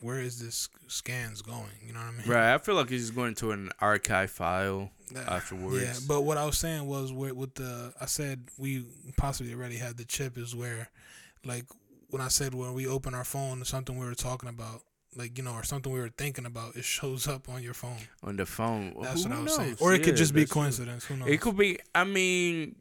where 0.00 0.20
is 0.20 0.38
this 0.40 0.68
scans 0.86 1.42
going? 1.42 1.64
You 1.84 1.92
know 1.92 1.98
what 1.98 2.08
I 2.08 2.12
mean? 2.12 2.28
Right, 2.28 2.54
I 2.54 2.58
feel 2.58 2.76
like 2.76 2.88
he's 2.88 3.10
going 3.10 3.34
to 3.36 3.50
an 3.50 3.70
archive 3.80 4.30
file 4.30 4.90
That- 5.12 5.26
afterwards. 5.28 5.82
Yeah, 5.82 5.94
but 6.06 6.20
what 6.22 6.38
I 6.38 6.44
was 6.46 6.56
saying 6.56 6.86
was 6.86 7.12
where 7.12 7.34
with 7.34 7.54
the 7.56 7.92
I 8.00 8.06
said 8.06 8.48
we 8.56 8.84
possibly 9.16 9.52
already 9.52 9.76
had 9.76 9.96
the 9.96 10.04
chip 10.04 10.38
is 10.38 10.54
where 10.54 10.88
like 11.44 11.64
when 12.10 12.22
I 12.22 12.28
said 12.28 12.54
when 12.54 12.72
we 12.74 12.86
open 12.86 13.12
our 13.14 13.24
phone 13.24 13.64
something 13.64 13.98
we 13.98 14.06
were 14.06 14.14
talking 14.14 14.48
about 14.48 14.82
like 15.18 15.36
you 15.36 15.44
know 15.44 15.52
or 15.52 15.64
something 15.64 15.92
we 15.92 16.00
were 16.00 16.08
thinking 16.08 16.46
about 16.46 16.76
it 16.76 16.84
shows 16.84 17.26
up 17.26 17.48
on 17.48 17.62
your 17.62 17.74
phone. 17.74 17.98
on 18.22 18.36
the 18.36 18.46
phone. 18.46 18.94
That's 19.02 19.24
Who 19.24 19.30
what 19.30 19.38
I 19.38 19.42
was 19.42 19.56
saying. 19.56 19.76
Or 19.80 19.92
it 19.92 20.02
could 20.02 20.16
just 20.16 20.32
be 20.32 20.46
coincidence. 20.46 21.04
Who 21.06 21.16
knows? 21.16 21.28
It 21.28 21.40
could 21.40 21.56
be. 21.56 21.78
I 21.94 22.04
mean, 22.04 22.76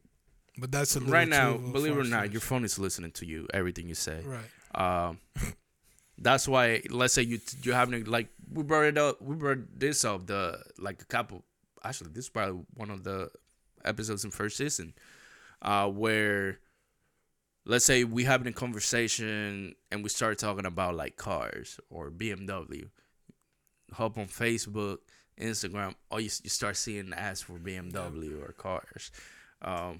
but 0.57 0.71
that's 0.71 0.95
a 0.95 1.01
right 1.01 1.27
now, 1.27 1.57
believe 1.57 1.97
it 1.97 1.99
or 1.99 2.03
not, 2.03 2.31
your 2.31 2.41
phone 2.41 2.63
is 2.63 2.77
listening 2.79 3.11
to 3.13 3.25
you, 3.25 3.47
everything 3.53 3.87
you 3.89 3.95
say. 3.95 4.21
right. 4.23 5.07
Um, 5.07 5.19
that's 6.17 6.47
why. 6.47 6.83
Let's 6.89 7.13
say 7.13 7.23
you 7.23 7.39
you're 7.63 7.75
having 7.75 8.05
like 8.05 8.29
we 8.53 8.63
brought 8.63 8.85
it 8.85 8.97
up. 8.97 9.21
We 9.21 9.35
brought 9.35 9.79
this 9.79 10.05
up 10.05 10.27
the 10.27 10.61
like 10.77 11.01
a 11.01 11.05
couple. 11.05 11.43
Actually, 11.83 12.11
this 12.11 12.25
is 12.25 12.29
probably 12.29 12.61
one 12.75 12.91
of 12.91 13.03
the 13.03 13.29
episodes 13.83 14.23
in 14.23 14.31
first 14.31 14.57
season, 14.57 14.93
uh, 15.61 15.87
where 15.87 16.59
let's 17.67 17.85
say 17.85 18.03
we 18.03 18.23
having 18.23 18.47
a 18.47 18.51
conversation 18.53 19.75
and 19.91 20.03
we 20.03 20.09
start 20.09 20.37
talking 20.39 20.65
about 20.65 20.95
like 20.95 21.17
cars 21.17 21.79
or 21.89 22.09
BMW. 22.09 22.89
Hop 23.93 24.17
on 24.17 24.25
Facebook, 24.27 24.97
Instagram, 25.39 25.95
or 26.09 26.19
you, 26.19 26.29
you 26.43 26.49
start 26.49 26.75
seeing 26.75 27.13
ads 27.13 27.41
for 27.41 27.53
BMW 27.59 28.41
or 28.43 28.51
cars. 28.53 29.11
Um, 29.61 29.99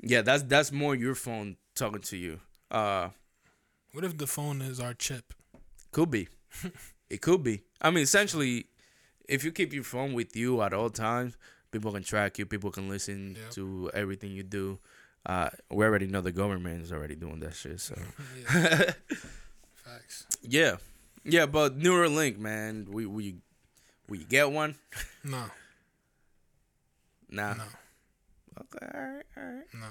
yeah, 0.00 0.22
that's 0.22 0.42
that's 0.44 0.72
more 0.72 0.94
your 0.94 1.14
phone 1.14 1.56
talking 1.74 2.00
to 2.02 2.16
you. 2.16 2.40
Uh, 2.70 3.08
What 3.92 4.04
if 4.04 4.16
the 4.16 4.26
phone 4.26 4.62
is 4.62 4.80
our 4.80 4.94
chip? 4.94 5.34
could 5.92 6.10
be. 6.10 6.28
it 7.10 7.20
could 7.20 7.42
be. 7.44 7.62
I 7.80 7.90
mean, 7.90 8.02
essentially, 8.02 8.66
if 9.28 9.44
you 9.44 9.52
keep 9.52 9.72
your 9.72 9.84
phone 9.84 10.12
with 10.12 10.34
you 10.34 10.60
at 10.62 10.72
all 10.72 10.90
times, 10.90 11.36
people 11.70 11.92
can 11.92 12.02
track 12.02 12.38
you. 12.38 12.46
People 12.46 12.70
can 12.70 12.88
listen 12.88 13.36
Yep. 13.40 13.50
to 13.52 13.90
everything 13.94 14.32
you 14.32 14.42
do. 14.42 14.78
Uh, 15.26 15.48
we 15.70 15.84
already 15.84 16.06
know 16.06 16.20
the 16.20 16.32
government 16.32 16.82
is 16.82 16.92
already 16.92 17.14
doing 17.14 17.40
that 17.40 17.54
shit. 17.54 17.80
So, 17.80 17.94
yeah, 18.36 18.92
facts. 19.74 20.26
yeah, 20.42 20.76
yeah. 21.24 21.46
But 21.46 21.78
Neuralink, 21.78 22.38
man, 22.38 22.86
we 22.90 23.06
we 23.06 23.36
we 24.08 24.18
get 24.24 24.50
one. 24.50 24.74
No, 25.24 25.44
Nah. 27.30 27.54
no, 27.54 27.64
Okay. 28.60 28.86
All 28.94 29.00
right. 29.00 29.24
All 29.38 29.42
right. 29.42 29.64
no. 29.72 29.86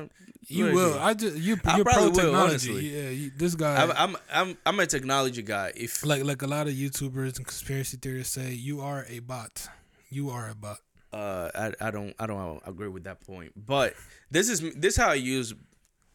Nah. 0.00 0.06
You 0.48 0.72
will. 0.72 0.98
I 0.98 1.12
just 1.14 1.36
you. 1.36 1.58
I 1.66 1.76
You're 1.76 1.84
pro 1.84 1.92
probably 1.92 2.10
will, 2.10 2.16
technology. 2.32 2.70
honestly. 2.70 2.88
Yeah, 2.88 3.10
you, 3.10 3.30
this 3.36 3.54
guy. 3.54 3.76
I'm 3.82 3.92
I'm 3.92 4.16
I'm 4.32 4.58
I'm 4.64 4.80
a 4.80 4.86
technology 4.86 5.42
guy. 5.42 5.72
If 5.76 6.04
like 6.06 6.24
like 6.24 6.40
a 6.40 6.46
lot 6.46 6.66
of 6.66 6.72
YouTubers 6.72 7.36
and 7.36 7.46
conspiracy 7.46 7.98
theorists 7.98 8.32
say, 8.34 8.52
you 8.52 8.80
are 8.80 9.04
a 9.10 9.18
bot. 9.20 9.68
You 10.08 10.30
are 10.30 10.48
a 10.48 10.54
bot. 10.54 10.78
Uh 11.12 11.50
I, 11.54 11.88
I 11.88 11.90
don't 11.90 12.14
I 12.18 12.26
don't 12.26 12.62
agree 12.66 12.88
with 12.88 13.04
that 13.04 13.20
point. 13.20 13.52
But 13.56 13.94
this 14.30 14.48
is 14.48 14.60
this 14.60 14.94
is 14.94 14.96
how 14.96 15.10
I 15.10 15.14
use 15.14 15.54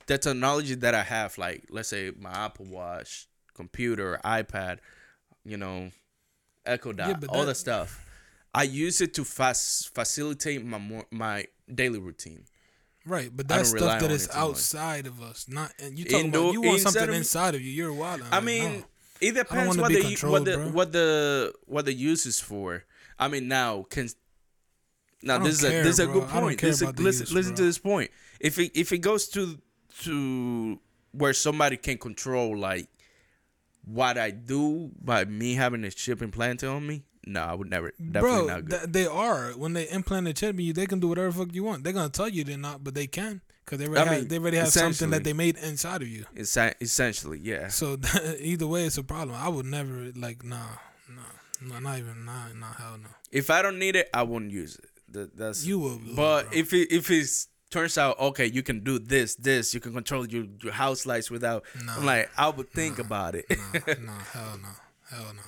the 0.08 0.18
technology 0.18 0.76
that 0.76 0.96
I 0.96 1.04
have, 1.04 1.38
like 1.38 1.66
let's 1.70 1.90
say 1.90 2.12
my 2.20 2.32
Apple 2.32 2.66
Watch, 2.66 3.28
computer, 3.54 4.20
iPad, 4.24 4.80
you 5.46 5.58
know, 5.58 5.92
Echo 6.66 6.94
Dot, 6.94 7.08
Yeah, 7.10 7.28
all 7.30 7.42
that- 7.42 7.48
that 7.48 7.56
stuff. 7.56 8.04
I 8.56 8.64
use 8.64 9.02
it 9.02 9.14
to 9.16 9.24
fast 9.26 9.94
facilitate 9.94 10.66
my 10.66 10.80
more, 10.80 11.06
my 11.12 11.46
daily 11.74 12.00
routine. 12.00 12.46
Right, 13.06 13.30
but 13.36 13.48
that's 13.48 13.70
stuff 13.70 13.82
that 14.02 14.02
is 14.02 14.02
that 14.02 14.06
on 14.06 14.12
is 14.12 14.24
it 14.26 14.32
too 14.32 14.38
much. 14.40 14.48
outside 14.50 15.08
of 15.08 15.22
us. 15.22 15.46
Not 15.48 15.74
and 15.80 15.98
you 15.98 16.06
talking 16.06 16.26
Indo- 16.28 16.42
about 16.46 16.54
you 16.54 16.62
want 16.62 16.80
inside 16.80 16.94
something 16.94 17.16
inside 17.16 17.56
of 17.56 17.62
you. 17.62 17.72
You're 17.72 17.94
wild. 17.94 18.22
I 18.32 18.40
mean, 18.40 18.84
it 19.22 19.34
depends 19.34 19.78
wanna 19.78 19.82
what 19.82 19.92
the 19.92 20.28
what 20.28 20.46
the 20.46 20.70
what 20.72 20.92
the 20.92 21.54
what 21.66 21.86
the 21.86 21.94
use 21.94 22.26
is 22.26 22.40
for. 22.40 22.84
I 23.20 23.28
mean, 23.28 23.48
now 23.48 23.84
can 23.90 24.10
now 25.24 25.40
this 25.40 25.60
is 25.60 25.64
a 25.64 25.70
this 25.70 25.88
is 25.88 26.00
a 26.00 26.08
good 26.08 26.28
point. 26.28 26.62
This 26.62 26.82
is 26.82 26.82
a- 26.82 26.92
listen 26.92 27.24
use, 27.26 27.34
listen 27.34 27.56
to 27.56 27.64
this 27.64 27.78
point. 27.78 28.12
If 28.40 28.60
it 28.60 28.72
if 28.76 28.92
it 28.92 29.00
goes 29.00 29.28
to 29.30 29.58
to 30.04 30.80
where 31.12 31.34
somebody 31.34 31.78
can 31.78 31.98
control 31.98 32.58
like 32.58 32.88
what 33.86 34.18
I 34.18 34.32
do 34.32 34.92
by 35.02 35.26
me 35.26 35.56
having 35.56 35.84
a 35.84 35.92
chip 35.92 36.22
implanted 36.22 36.70
on 36.70 36.86
me, 36.86 37.04
no, 37.26 37.42
I 37.42 37.54
would 37.54 37.70
never. 37.70 37.92
Definitely 37.92 38.20
bro, 38.20 38.46
not 38.48 38.66
good. 38.66 38.80
th- 38.80 38.92
they 38.92 39.06
are 39.06 39.52
when 39.52 39.74
they 39.74 39.90
implant 39.90 40.28
a 40.28 40.34
chip 40.34 40.58
in 40.58 40.66
you, 40.66 40.74
they 40.74 40.86
can 40.86 41.00
do 41.00 41.08
whatever 41.08 41.30
the 41.30 41.46
fuck 41.46 41.54
you 41.54 41.64
want. 41.64 41.84
They're 41.84 41.94
gonna 41.94 42.10
tell 42.10 42.30
you 42.30 42.44
they're 42.44 42.58
not, 42.58 42.84
but 42.84 42.94
they 42.96 43.08
can 43.08 43.42
because 43.66 43.80
they 43.80 43.88
already 43.88 44.02
I 44.02 44.14
have, 44.14 44.20
mean, 44.22 44.28
they 44.30 44.38
already 44.38 44.58
have 44.58 44.70
something 44.70 45.10
that 45.10 45.24
they 45.24 45.34
made 45.34 45.58
inside 45.58 46.02
of 46.02 46.08
you. 46.08 46.26
Essen- 46.38 46.76
essentially, 46.80 47.40
yeah. 47.40 47.68
So 47.68 47.98
either 48.40 48.68
way, 48.68 48.86
it's 48.86 48.98
a 48.98 49.04
problem. 49.04 49.38
I 49.38 49.50
would 49.50 49.66
never 49.66 50.12
like 50.16 50.44
nah, 50.46 50.58
nah, 51.10 51.22
nah 51.62 51.80
not 51.80 52.00
even 52.00 52.24
nah, 52.24 52.48
nah, 52.56 52.74
hell 52.74 52.98
no. 53.02 53.10
If 53.32 53.50
I 53.50 53.62
don't 53.62 53.78
need 53.80 53.96
it, 53.96 54.10
I 54.14 54.24
won't 54.24 54.52
use 54.52 54.76
it. 54.76 54.90
That, 55.12 55.38
that's 55.38 55.66
You 55.66 55.80
will, 55.80 56.00
But 56.16 56.50
bro. 56.50 56.60
if 56.60 56.74
it 56.74 56.92
if 56.92 57.10
it 57.12 57.28
turns 57.70 57.98
out 57.98 58.20
okay, 58.20 58.46
you 58.46 58.62
can 58.64 58.82
do 58.84 59.00
this, 59.00 59.36
this, 59.36 59.74
you 59.74 59.80
can 59.80 59.94
control 59.94 60.28
your, 60.28 60.46
your 60.64 60.74
house 60.74 61.06
lights 61.06 61.30
without. 61.32 61.64
Nah. 61.86 61.96
I'm 61.98 62.06
like, 62.06 62.30
I 62.38 62.50
would 62.50 62.70
think 62.72 63.00
about 63.00 63.36
it. 63.36 63.46
no, 63.50 63.56
nah, 64.04 64.20
hell 64.34 64.58
no, 64.62 64.70
hell 65.10 65.34
no. 65.34 65.42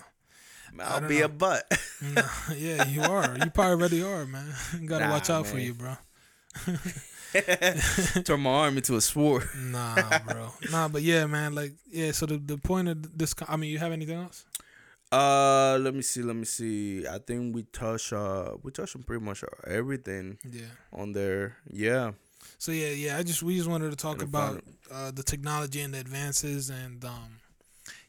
I'll 0.84 1.02
be 1.02 1.20
know. 1.20 1.26
a 1.26 1.28
butt. 1.30 1.66
Nah, 2.02 2.22
yeah, 2.56 2.86
you 2.88 3.02
are. 3.02 3.36
You 3.44 3.50
probably 3.50 3.74
already 3.74 4.04
are, 4.04 4.26
man. 4.26 4.54
You 4.80 4.88
gotta 4.88 5.06
Nah, 5.08 5.12
watch 5.14 5.30
out 5.30 5.48
for 5.48 5.58
you, 5.58 5.74
bro. 5.74 5.96
Turn 8.24 8.40
my 8.42 8.50
arm 8.50 8.78
into 8.78 8.96
a 8.96 9.02
sword. 9.02 9.48
Nah, 9.58 10.20
bro. 10.20 10.54
Nah, 10.72 10.88
but 10.88 11.02
yeah, 11.02 11.26
man. 11.26 11.54
Like, 11.54 11.74
yeah. 11.92 12.12
So 12.12 12.26
the 12.26 12.38
the 12.38 12.58
point 12.58 12.88
of 12.88 13.18
this, 13.18 13.34
I 13.48 13.56
mean, 13.58 13.72
you 13.72 13.78
have 13.80 13.92
anything 13.92 14.18
else? 14.18 14.46
Uh, 15.12 15.78
let 15.82 15.96
me 15.96 16.02
see. 16.02 16.22
Let 16.22 16.36
me 16.36 16.46
see. 16.46 17.08
I 17.08 17.18
think 17.18 17.56
we 17.56 17.64
touch. 17.64 18.14
Uh, 18.14 18.52
we 18.62 18.72
touch 18.72 18.96
on 18.96 19.04
pretty 19.04 19.24
much 19.26 19.44
everything 19.66 20.38
Yeah. 20.50 20.66
on 20.94 21.14
there. 21.14 21.58
Yeah. 21.72 22.12
So 22.58 22.72
yeah, 22.72 22.90
yeah. 22.90 23.18
I 23.18 23.24
just 23.24 23.42
we 23.42 23.58
just 23.58 23.70
wanted 23.70 23.90
to 23.90 23.96
talk 23.96 24.22
about 24.22 24.64
uh, 24.92 25.12
the 25.12 25.24
technology 25.24 25.82
and 25.82 25.94
the 25.94 26.00
advances, 26.00 26.70
and 26.70 27.04
um, 27.06 27.40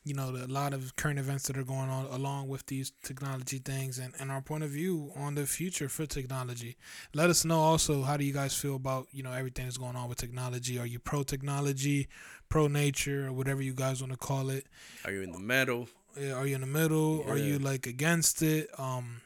you 0.04 0.12
know, 0.12 0.30
the, 0.32 0.44
a 0.44 0.52
lot 0.52 0.74
of 0.74 0.94
current 0.96 1.18
events 1.18 1.46
that 1.46 1.56
are 1.56 1.64
going 1.64 1.88
on 1.88 2.06
along 2.06 2.48
with 2.48 2.66
these 2.66 2.92
technology 3.02 3.58
things, 3.58 3.98
and, 3.98 4.12
and 4.20 4.30
our 4.30 4.42
point 4.42 4.62
of 4.64 4.70
view 4.70 5.10
on 5.16 5.34
the 5.36 5.46
future 5.46 5.88
for 5.88 6.04
technology. 6.04 6.76
Let 7.14 7.30
us 7.30 7.44
know 7.46 7.60
also 7.60 8.02
how 8.02 8.16
do 8.18 8.24
you 8.24 8.32
guys 8.34 8.54
feel 8.54 8.76
about 8.76 9.08
you 9.10 9.22
know 9.22 9.32
everything 9.32 9.64
that's 9.64 9.78
going 9.78 9.96
on 9.96 10.08
with 10.08 10.18
technology. 10.18 10.78
Are 10.78 10.86
you 10.86 10.98
pro 10.98 11.22
technology, 11.22 12.08
pro 12.50 12.66
nature, 12.68 13.28
or 13.28 13.32
whatever 13.32 13.62
you 13.62 13.72
guys 13.72 14.02
want 14.02 14.12
to 14.12 14.18
call 14.18 14.50
it? 14.50 14.66
Are 15.06 15.12
you 15.12 15.22
in 15.22 15.32
the 15.32 15.38
middle? 15.40 15.88
Yeah, 16.18 16.34
Are 16.34 16.46
you 16.46 16.54
in 16.54 16.60
the 16.60 16.66
middle? 16.66 17.24
Are 17.28 17.36
you 17.36 17.58
like 17.58 17.86
against 17.86 18.42
it? 18.42 18.68
Um, 18.78 19.20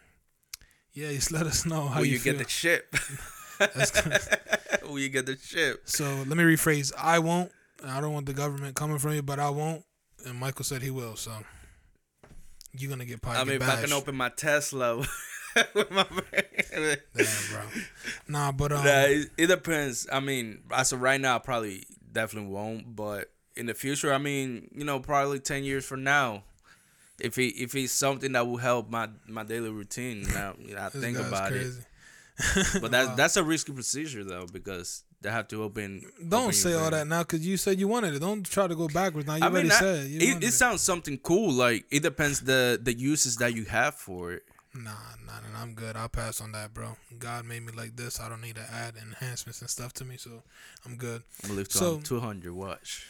yeah, 0.92 1.10
just 1.12 1.32
let 1.32 1.46
us 1.46 1.66
know 1.66 1.88
how 1.88 2.00
Will 2.00 2.06
you, 2.06 2.14
you, 2.14 2.18
get 2.20 2.38
the 2.38 2.48
ship? 2.48 2.94
That's. 3.58 4.28
Will 4.82 4.98
you 4.98 5.08
get 5.08 5.26
the 5.26 5.36
ship? 5.36 5.82
So 5.86 6.04
let 6.04 6.36
me 6.36 6.44
rephrase. 6.44 6.92
I 6.96 7.18
won't. 7.18 7.50
I 7.84 8.00
don't 8.00 8.12
want 8.12 8.26
the 8.26 8.32
government 8.32 8.76
coming 8.76 8.98
from 8.98 9.14
you, 9.14 9.22
but 9.22 9.38
I 9.38 9.50
won't. 9.50 9.84
And 10.26 10.38
Michael 10.38 10.64
said 10.64 10.82
he 10.82 10.90
will. 10.90 11.16
So 11.16 11.32
you're 12.72 12.90
gonna 12.90 13.04
get 13.04 13.22
probably 13.22 13.40
I 13.40 13.44
mean, 13.44 13.62
if 13.62 13.68
I 13.68 13.80
can 13.80 13.92
open 13.92 14.14
my 14.14 14.28
Tesla 14.30 14.96
with 15.74 15.90
my 15.90 16.06
Damn, 16.72 16.96
bro. 17.14 17.62
Nah, 18.28 18.52
but 18.52 18.72
um, 18.72 18.84
Nah, 18.84 19.02
it, 19.02 19.30
it 19.36 19.46
depends. 19.46 20.06
I 20.12 20.20
mean, 20.20 20.60
as 20.70 20.92
of 20.92 21.00
right 21.00 21.20
now, 21.20 21.36
I 21.36 21.38
probably 21.38 21.84
definitely 22.10 22.50
won't. 22.50 22.96
But 22.96 23.30
in 23.56 23.66
the 23.66 23.74
future, 23.74 24.12
I 24.12 24.18
mean, 24.18 24.70
you 24.74 24.84
know, 24.84 25.00
probably 25.00 25.40
ten 25.40 25.64
years 25.64 25.84
from 25.84 26.04
now, 26.04 26.44
if 27.20 27.38
it 27.38 27.54
if 27.56 27.74
it's 27.74 27.92
something 27.92 28.32
that 28.32 28.46
will 28.46 28.56
help 28.56 28.90
my 28.90 29.08
my 29.28 29.44
daily 29.44 29.70
routine, 29.70 30.22
now 30.22 30.54
you 30.58 30.74
know, 30.74 30.82
I 30.82 30.88
think 31.02 31.18
about 31.18 31.52
it. 31.52 31.72
But 32.80 32.90
that's 32.90 33.08
Wow. 33.08 33.14
that's 33.14 33.36
a 33.36 33.44
risky 33.44 33.72
procedure 33.72 34.24
though 34.24 34.46
because 34.52 35.04
they 35.20 35.30
have 35.30 35.46
to 35.48 35.62
open. 35.62 36.02
Don't 36.28 36.42
open 36.42 36.52
say 36.52 36.74
all 36.74 36.90
that 36.90 37.06
now 37.06 37.22
because 37.22 37.46
you 37.46 37.56
said 37.56 37.78
you 37.78 37.86
wanted 37.86 38.14
it. 38.14 38.18
Don't 38.18 38.44
try 38.44 38.66
to 38.66 38.74
go 38.74 38.88
backwards 38.88 39.26
now. 39.28 39.36
You 39.36 39.44
I 39.44 39.46
already 39.46 39.68
mean, 39.68 39.72
I- 39.76 39.80
said 39.80 40.06
you 40.08 40.20
it, 40.36 40.44
it 40.44 40.52
sounds 40.52 40.82
something 40.82 41.16
cool. 41.18 41.52
Like 41.52 41.84
it 41.92 42.02
depends 42.02 42.40
the 42.40 42.80
the 42.82 42.92
uses 42.92 43.36
that 43.36 43.54
you 43.54 43.64
have 43.66 43.94
for 43.94 44.32
it. 44.32 44.42
Nah, 44.76 44.90
nah, 45.24 45.34
nah, 45.52 45.62
I'm 45.62 45.74
good. 45.74 45.96
I'll 45.96 46.08
pass 46.08 46.40
on 46.40 46.50
that, 46.50 46.74
bro. 46.74 46.96
God 47.20 47.44
made 47.44 47.62
me 47.64 47.70
like 47.70 47.94
this. 47.94 48.18
I 48.18 48.28
don't 48.28 48.40
need 48.40 48.56
to 48.56 48.66
add 48.72 48.94
enhancements 49.00 49.60
and 49.60 49.70
stuff 49.70 49.92
to 49.94 50.04
me, 50.04 50.16
so 50.16 50.42
I'm 50.84 50.96
good. 50.96 51.22
I'm 51.44 51.50
gonna 51.50 51.58
live 51.58 51.68
to 51.68 51.78
So- 51.78 52.00
200 52.02 52.52
watch. 52.52 53.06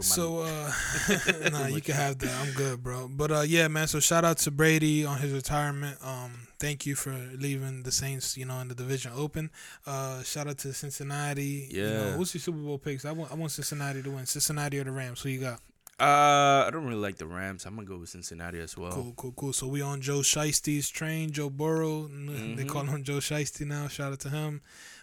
So 0.00 0.40
uh 0.40 0.72
nah, 1.52 1.66
you 1.66 1.80
can 1.80 1.94
have 1.94 2.18
that. 2.18 2.34
I'm 2.46 2.52
good, 2.54 2.82
bro. 2.82 3.08
But 3.08 3.30
uh 3.32 3.40
yeah, 3.40 3.68
man, 3.68 3.86
so 3.88 4.00
shout 4.00 4.24
out 4.24 4.38
to 4.38 4.50
Brady 4.50 5.04
on 5.04 5.18
his 5.18 5.32
retirement. 5.32 5.98
Um 6.02 6.46
thank 6.58 6.86
you 6.86 6.94
for 6.94 7.10
leaving 7.36 7.82
the 7.82 7.92
Saints, 7.92 8.36
you 8.36 8.44
know, 8.46 8.58
in 8.60 8.68
the 8.68 8.74
division 8.74 9.12
open. 9.16 9.50
Uh 9.86 10.22
shout 10.22 10.46
out 10.48 10.58
to 10.58 10.72
Cincinnati. 10.72 11.68
You 11.70 11.82
know, 11.82 12.06
Yeah. 12.10 12.16
what's 12.16 12.34
your 12.34 12.40
Super 12.40 12.58
Bowl 12.58 12.78
picks? 12.78 13.04
I 13.04 13.12
want 13.12 13.32
I 13.32 13.34
want 13.34 13.52
Cincinnati 13.52 14.02
to 14.02 14.10
win. 14.10 14.26
Cincinnati 14.26 14.78
or 14.78 14.84
the 14.84 14.92
Rams. 14.92 15.20
Who 15.22 15.28
you 15.30 15.40
got? 15.40 15.60
uh, 16.00 16.62
I 16.64 16.70
don't 16.70 16.84
really 16.86 17.00
like 17.00 17.16
the 17.16 17.26
Rams. 17.26 17.66
I'm 17.66 17.74
gonna 17.74 17.84
go 17.88 17.98
with 17.98 18.08
Cincinnati 18.10 18.60
as 18.60 18.76
well. 18.76 18.92
Cool, 18.92 19.12
cool, 19.16 19.32
cool. 19.32 19.52
So 19.52 19.66
we 19.66 19.82
on 19.82 20.00
Joe 20.00 20.20
Shiesty's 20.20 20.88
train, 20.88 21.32
Joe 21.32 21.50
Burrow. 21.50 22.04
N- 22.04 22.54
They 22.56 22.64
call 22.64 22.84
him 22.84 23.02
Joe 23.02 23.16
Shiesty 23.18 23.66
now. 23.66 23.88
Shout 23.88 24.12
out 24.12 24.20
to 24.20 24.30
him. 24.30 24.60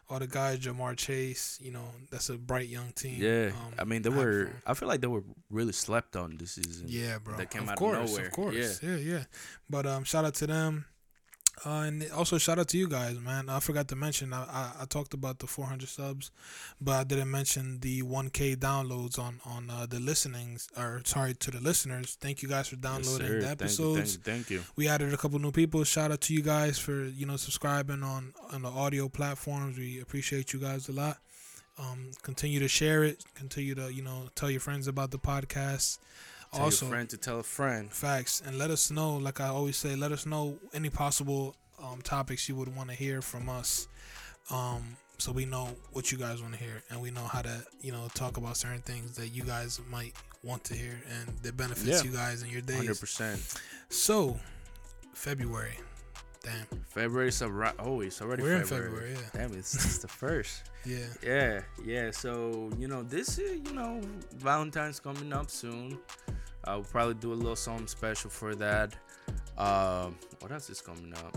All 0.10 0.20
the 0.20 0.28
guys, 0.28 0.60
Ja'Marr 0.60 0.96
Chase. 0.96 1.58
You 1.62 1.72
know, 1.72 1.86
that's 2.12 2.30
a 2.30 2.38
bright 2.38 2.68
young 2.68 2.92
team. 2.94 3.16
Yeah, 3.22 3.52
Um, 3.54 3.74
I 3.80 3.86
mean 3.86 4.04
they 4.04 4.10
were. 4.10 4.52
I 4.66 4.74
feel 4.76 4.88
like 4.88 5.02
they 5.02 5.08
were 5.08 5.24
really 5.50 5.74
slept 5.74 6.16
on 6.16 6.38
this 6.38 6.52
season. 6.52 6.86
Yeah, 6.88 7.18
bro. 7.18 7.38
That 7.38 7.50
came 7.50 7.64
of 7.64 7.70
out 7.70 7.74
of 7.74 7.80
course, 7.80 8.12
nowhere. 8.12 8.26
Of 8.28 8.32
course. 8.32 8.56
Yeah. 8.84 8.90
Yeah. 8.92 8.98
yeah, 8.98 9.24
But 9.70 9.86
um, 9.88 10.04
shout 10.04 10.26
out 10.26 10.36
to 10.36 10.48
them. 10.48 10.86
Uh, 11.64 11.84
and 11.88 12.12
also 12.12 12.38
shout 12.38 12.60
out 12.60 12.68
to 12.68 12.78
you 12.78 12.88
guys, 12.88 13.20
man. 13.20 13.50
I 13.50 13.60
forgot 13.60 13.88
to 13.88 13.96
mention 13.96 14.34
I, 14.34 14.44
I, 14.44 14.72
I 14.82 14.86
talked 14.86 15.14
about 15.14 15.40
the 15.40 15.48
400 15.48 15.88
subs, 15.88 16.32
but 16.82 16.92
I 16.92 17.04
didn't 17.06 17.32
mention 17.32 17.80
the 17.80 18.02
1K 18.04 18.58
downloads 18.58 19.18
on 19.18 19.40
on 19.46 19.70
uh, 19.70 19.86
the 19.86 20.00
listenings 20.00 20.68
or 20.78 21.02
sorry 21.06 21.34
to 21.36 21.52
the 21.52 21.62
listeners. 21.62 22.18
Thank 22.20 22.42
you 22.42 22.50
guys 22.50 22.68
for 22.68 22.76
downloading 22.76 23.28
sir. 23.28 23.40
the 23.40 23.46
Thank 23.46 23.60
you, 23.62 23.66
episodes. 23.66 24.16
Thank 24.18 24.28
you, 24.28 24.34
thank 24.34 24.50
you. 24.50 24.64
We 24.76 24.88
added 24.90 25.14
a 25.14 25.18
couple 25.18 25.40
new 25.40 25.52
people. 25.52 25.84
Shout 25.86 26.12
out 26.12 26.22
to 26.22 26.34
you 26.34 26.42
guys 26.42 26.78
for 26.78 27.06
you 27.06 27.26
know 27.26 27.38
subscribing 27.38 28.04
on 28.04 28.34
on 28.52 28.64
the 28.64 28.70
audio 28.70 29.08
platforms. 29.08 29.78
We 29.78 30.02
appreciate 30.02 30.52
you 30.52 30.60
guys 30.60 30.90
a 30.90 30.92
lot. 30.92 31.18
Um, 31.78 32.12
continue 32.22 32.60
to 32.60 32.68
share 32.68 33.04
it. 33.04 33.24
Continue 33.36 33.76
to 33.76 33.94
you 33.94 34.02
know 34.02 34.28
tell 34.36 34.52
your 34.52 34.62
friends 34.62 34.88
about 34.88 35.12
the 35.12 35.20
podcast. 35.20 36.00
Tell 36.56 36.66
also, 36.66 36.86
your 36.86 36.94
friend 36.96 37.10
to 37.10 37.18
tell 37.18 37.40
a 37.40 37.44
friend. 37.44 37.92
Facts. 37.92 38.42
And 38.46 38.58
let 38.58 38.72
us 38.72 38.90
know, 38.92 39.18
like 39.18 39.40
I 39.40 39.48
always 39.48 39.78
say, 39.78 39.96
let 39.96 40.12
us 40.12 40.26
know 40.26 40.58
any 40.74 40.90
possible 40.90 41.56
um, 41.84 42.02
topics 42.02 42.48
you 42.50 42.56
would 42.56 42.76
want 42.76 42.90
to 42.90 42.96
hear 42.96 43.22
from 43.22 43.50
us. 43.50 43.88
Um, 44.50 44.98
so 45.18 45.32
we 45.32 45.46
know 45.46 45.70
what 45.94 46.12
you 46.12 46.18
guys 46.18 46.42
want 46.42 46.54
to 46.54 46.60
hear 46.60 46.84
and 46.90 47.02
we 47.02 47.10
know 47.12 47.24
how 47.24 47.42
to, 47.42 47.66
you 47.82 47.92
know, 47.92 48.08
talk 48.14 48.38
about 48.38 48.58
certain 48.58 48.82
things 48.82 49.16
that 49.16 49.30
you 49.30 49.44
guys 49.44 49.80
might 49.90 50.14
want 50.44 50.64
to 50.66 50.74
hear 50.76 51.00
and 51.10 51.38
that 51.44 51.56
benefits 51.58 51.88
Yeah. 51.88 52.10
you 52.10 52.16
guys 52.16 52.44
in 52.44 52.50
your 52.50 52.62
Hundred 52.62 52.88
days. 52.88 53.00
percent. 53.00 53.42
So, 53.90 54.40
February. 55.14 55.78
Damn. 56.46 56.80
February's 56.88 57.42
a 57.42 57.74
oh, 57.80 58.02
it's 58.02 58.22
already 58.22 58.44
We're 58.44 58.58
in 58.58 58.66
February. 58.66 58.90
February, 58.90 59.14
yeah. 59.34 59.48
Damn, 59.48 59.58
it's, 59.58 59.74
it's 59.76 59.98
the 60.00 60.08
first. 60.08 60.64
Yeah. 60.88 61.00
Yeah, 61.24 61.62
yeah. 61.84 62.12
So 62.12 62.70
you 62.78 62.88
know, 62.88 63.02
this 63.02 63.40
is 63.40 63.60
you 63.68 63.74
know, 63.74 64.00
Valentine's 64.38 65.00
coming 65.00 65.34
up 65.34 65.50
soon. 65.50 65.98
I'll 66.66 66.84
probably 66.84 67.16
do 67.16 67.34
a 67.34 67.36
little 67.36 67.56
something 67.56 67.88
special 67.88 68.30
for 68.30 68.54
that. 68.54 68.94
Um, 69.58 70.16
what 70.42 70.52
else 70.52 70.70
is 70.70 70.82
coming 70.82 71.12
up? 71.14 71.36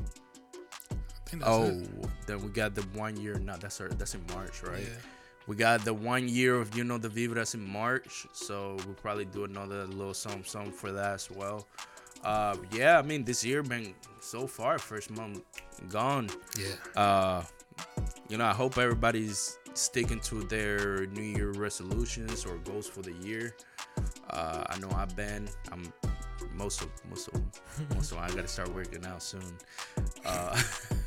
I 0.90 1.30
think 1.30 1.42
that's 1.42 1.50
Oh, 1.56 1.64
it. 1.64 1.88
then 2.26 2.42
we 2.42 2.50
got 2.50 2.74
the 2.74 2.82
one 2.92 3.16
year. 3.16 3.38
No, 3.38 3.56
that's 3.56 3.80
our, 3.80 3.88
that's 3.88 4.14
in 4.14 4.22
March, 4.34 4.62
right? 4.62 4.80
Yeah. 4.82 4.88
We 5.46 5.56
got 5.56 5.82
the 5.82 5.94
one 5.94 6.28
year 6.28 6.56
of 6.56 6.76
you 6.76 6.84
know 6.84 6.98
the 6.98 7.08
Viva 7.08 7.34
that's 7.36 7.54
in 7.54 7.66
March, 7.66 8.26
so 8.34 8.76
we'll 8.84 8.96
probably 8.96 9.24
do 9.24 9.44
another 9.44 9.86
little 9.86 10.12
something, 10.12 10.44
something 10.44 10.72
for 10.72 10.92
that 10.92 11.14
as 11.14 11.30
well. 11.30 11.66
Uh, 12.24 12.56
yeah, 12.72 12.98
I 12.98 13.02
mean 13.02 13.24
this 13.24 13.44
year 13.44 13.62
been 13.62 13.94
so 14.20 14.46
far, 14.46 14.78
first 14.78 15.10
month 15.10 15.42
gone. 15.90 16.28
Yeah. 16.58 17.00
Uh, 17.00 17.42
you 18.28 18.36
know, 18.36 18.44
I 18.44 18.52
hope 18.52 18.76
everybody's 18.78 19.58
sticking 19.74 20.20
to 20.20 20.42
their 20.42 21.06
New 21.06 21.22
Year 21.22 21.52
resolutions 21.52 22.44
or 22.44 22.56
goals 22.58 22.86
for 22.86 23.02
the 23.02 23.12
year. 23.12 23.54
Uh, 24.30 24.64
I 24.68 24.78
know 24.78 24.90
I've 24.94 25.14
been. 25.16 25.48
I'm 25.72 25.92
most 26.54 26.82
of 26.82 26.88
most 27.08 27.28
of 27.28 27.40
most 27.94 28.12
of. 28.12 28.18
I 28.18 28.28
gotta 28.28 28.48
start 28.48 28.74
working 28.74 29.04
out 29.06 29.22
soon. 29.22 29.56
Uh, 30.24 30.60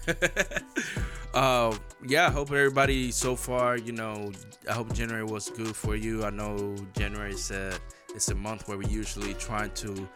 uh, 1.33 1.75
yeah, 2.05 2.27
I 2.27 2.31
hope 2.31 2.49
everybody 2.51 3.11
so 3.11 3.35
far. 3.35 3.77
You 3.77 3.91
know, 3.91 4.31
I 4.69 4.73
hope 4.73 4.93
January 4.93 5.25
was 5.25 5.49
good 5.49 5.75
for 5.75 5.95
you. 5.95 6.23
I 6.23 6.29
know 6.29 6.75
January 6.97 7.33
is 7.33 7.51
a 7.51 7.77
it's 8.15 8.29
a 8.29 8.35
month 8.35 8.67
where 8.67 8.77
we 8.77 8.85
usually 8.87 9.33
trying 9.35 9.71
to 9.71 10.07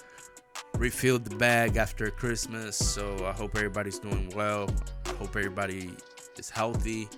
refill 0.78 1.20
the 1.20 1.36
bag 1.36 1.78
after 1.78 2.10
Christmas. 2.12 2.78
So 2.78 3.26
I 3.26 3.32
hope 3.32 3.56
everybody's 3.56 4.00
doing 4.00 4.32
well. 4.36 4.70
I 5.06 5.10
hope 5.14 5.36
everybody 5.36 5.92
is 6.38 6.50
healthy. 6.50 7.10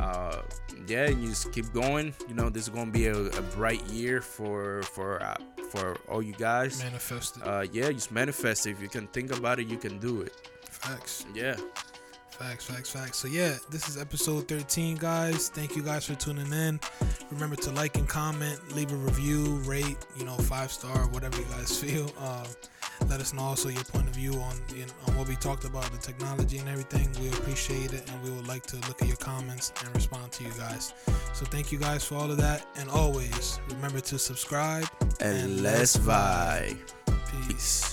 Uh, 0.00 0.42
yeah, 0.86 1.06
and 1.06 1.22
you 1.22 1.28
just 1.28 1.52
keep 1.52 1.72
going. 1.72 2.14
You 2.28 2.34
know, 2.34 2.48
this 2.48 2.64
is 2.64 2.68
gonna 2.70 2.90
be 2.90 3.06
a, 3.06 3.16
a 3.16 3.42
bright 3.56 3.84
year 3.86 4.20
for 4.20 4.82
for 4.82 5.22
uh, 5.22 5.36
for 5.70 5.96
all 6.08 6.22
you 6.22 6.32
guys. 6.32 6.82
Manifested. 6.82 7.42
Uh, 7.44 7.66
yeah, 7.72 7.90
just 7.92 8.10
manifest. 8.10 8.66
it. 8.66 8.70
If 8.70 8.82
you 8.82 8.88
can 8.88 9.06
think 9.08 9.36
about 9.36 9.60
it, 9.60 9.66
you 9.66 9.76
can 9.76 9.98
do 9.98 10.22
it. 10.22 10.34
Facts. 10.70 11.26
Yeah. 11.34 11.56
Facts, 12.30 12.64
facts, 12.64 12.90
facts. 12.90 13.18
So 13.18 13.28
yeah, 13.28 13.56
this 13.70 13.88
is 13.88 13.98
episode 13.98 14.48
13, 14.48 14.96
guys. 14.96 15.50
Thank 15.50 15.76
you 15.76 15.82
guys 15.82 16.06
for 16.06 16.14
tuning 16.14 16.50
in. 16.52 16.80
Remember 17.30 17.54
to 17.56 17.70
like 17.70 17.96
and 17.98 18.08
comment, 18.08 18.74
leave 18.74 18.90
a 18.90 18.96
review, 18.96 19.56
rate, 19.64 19.98
you 20.16 20.24
know, 20.24 20.36
five 20.36 20.72
star, 20.72 21.06
whatever 21.08 21.38
you 21.38 21.44
guys 21.44 21.78
feel. 21.78 22.10
Uh, 22.18 22.44
let 23.08 23.20
us 23.20 23.32
know 23.32 23.42
also 23.42 23.68
your 23.68 23.84
point 23.84 24.08
of 24.08 24.14
view 24.14 24.34
on 24.34 24.54
you 24.74 24.86
know, 24.86 24.92
on 25.08 25.16
what 25.16 25.28
we 25.28 25.36
talked 25.36 25.64
about, 25.64 25.84
the 25.92 25.98
technology 25.98 26.58
and 26.58 26.68
everything. 26.68 27.08
We 27.20 27.28
appreciate 27.28 27.92
it, 27.92 28.10
and 28.10 28.22
we 28.22 28.30
would 28.30 28.46
like 28.46 28.64
to 28.66 28.76
look 28.88 29.02
at 29.02 29.08
your 29.08 29.16
comments 29.16 29.72
and 29.84 29.94
respond 29.94 30.32
to 30.32 30.44
you 30.44 30.50
guys. 30.58 30.94
So 31.32 31.44
thank 31.46 31.72
you 31.72 31.78
guys 31.78 32.04
for 32.04 32.16
all 32.16 32.30
of 32.30 32.36
that, 32.38 32.66
and 32.76 32.88
always 32.90 33.60
remember 33.70 34.00
to 34.00 34.18
subscribe 34.18 34.86
And 35.20 35.62
let's 35.62 35.96
vibe. 35.96 36.78
Peace. 37.30 37.91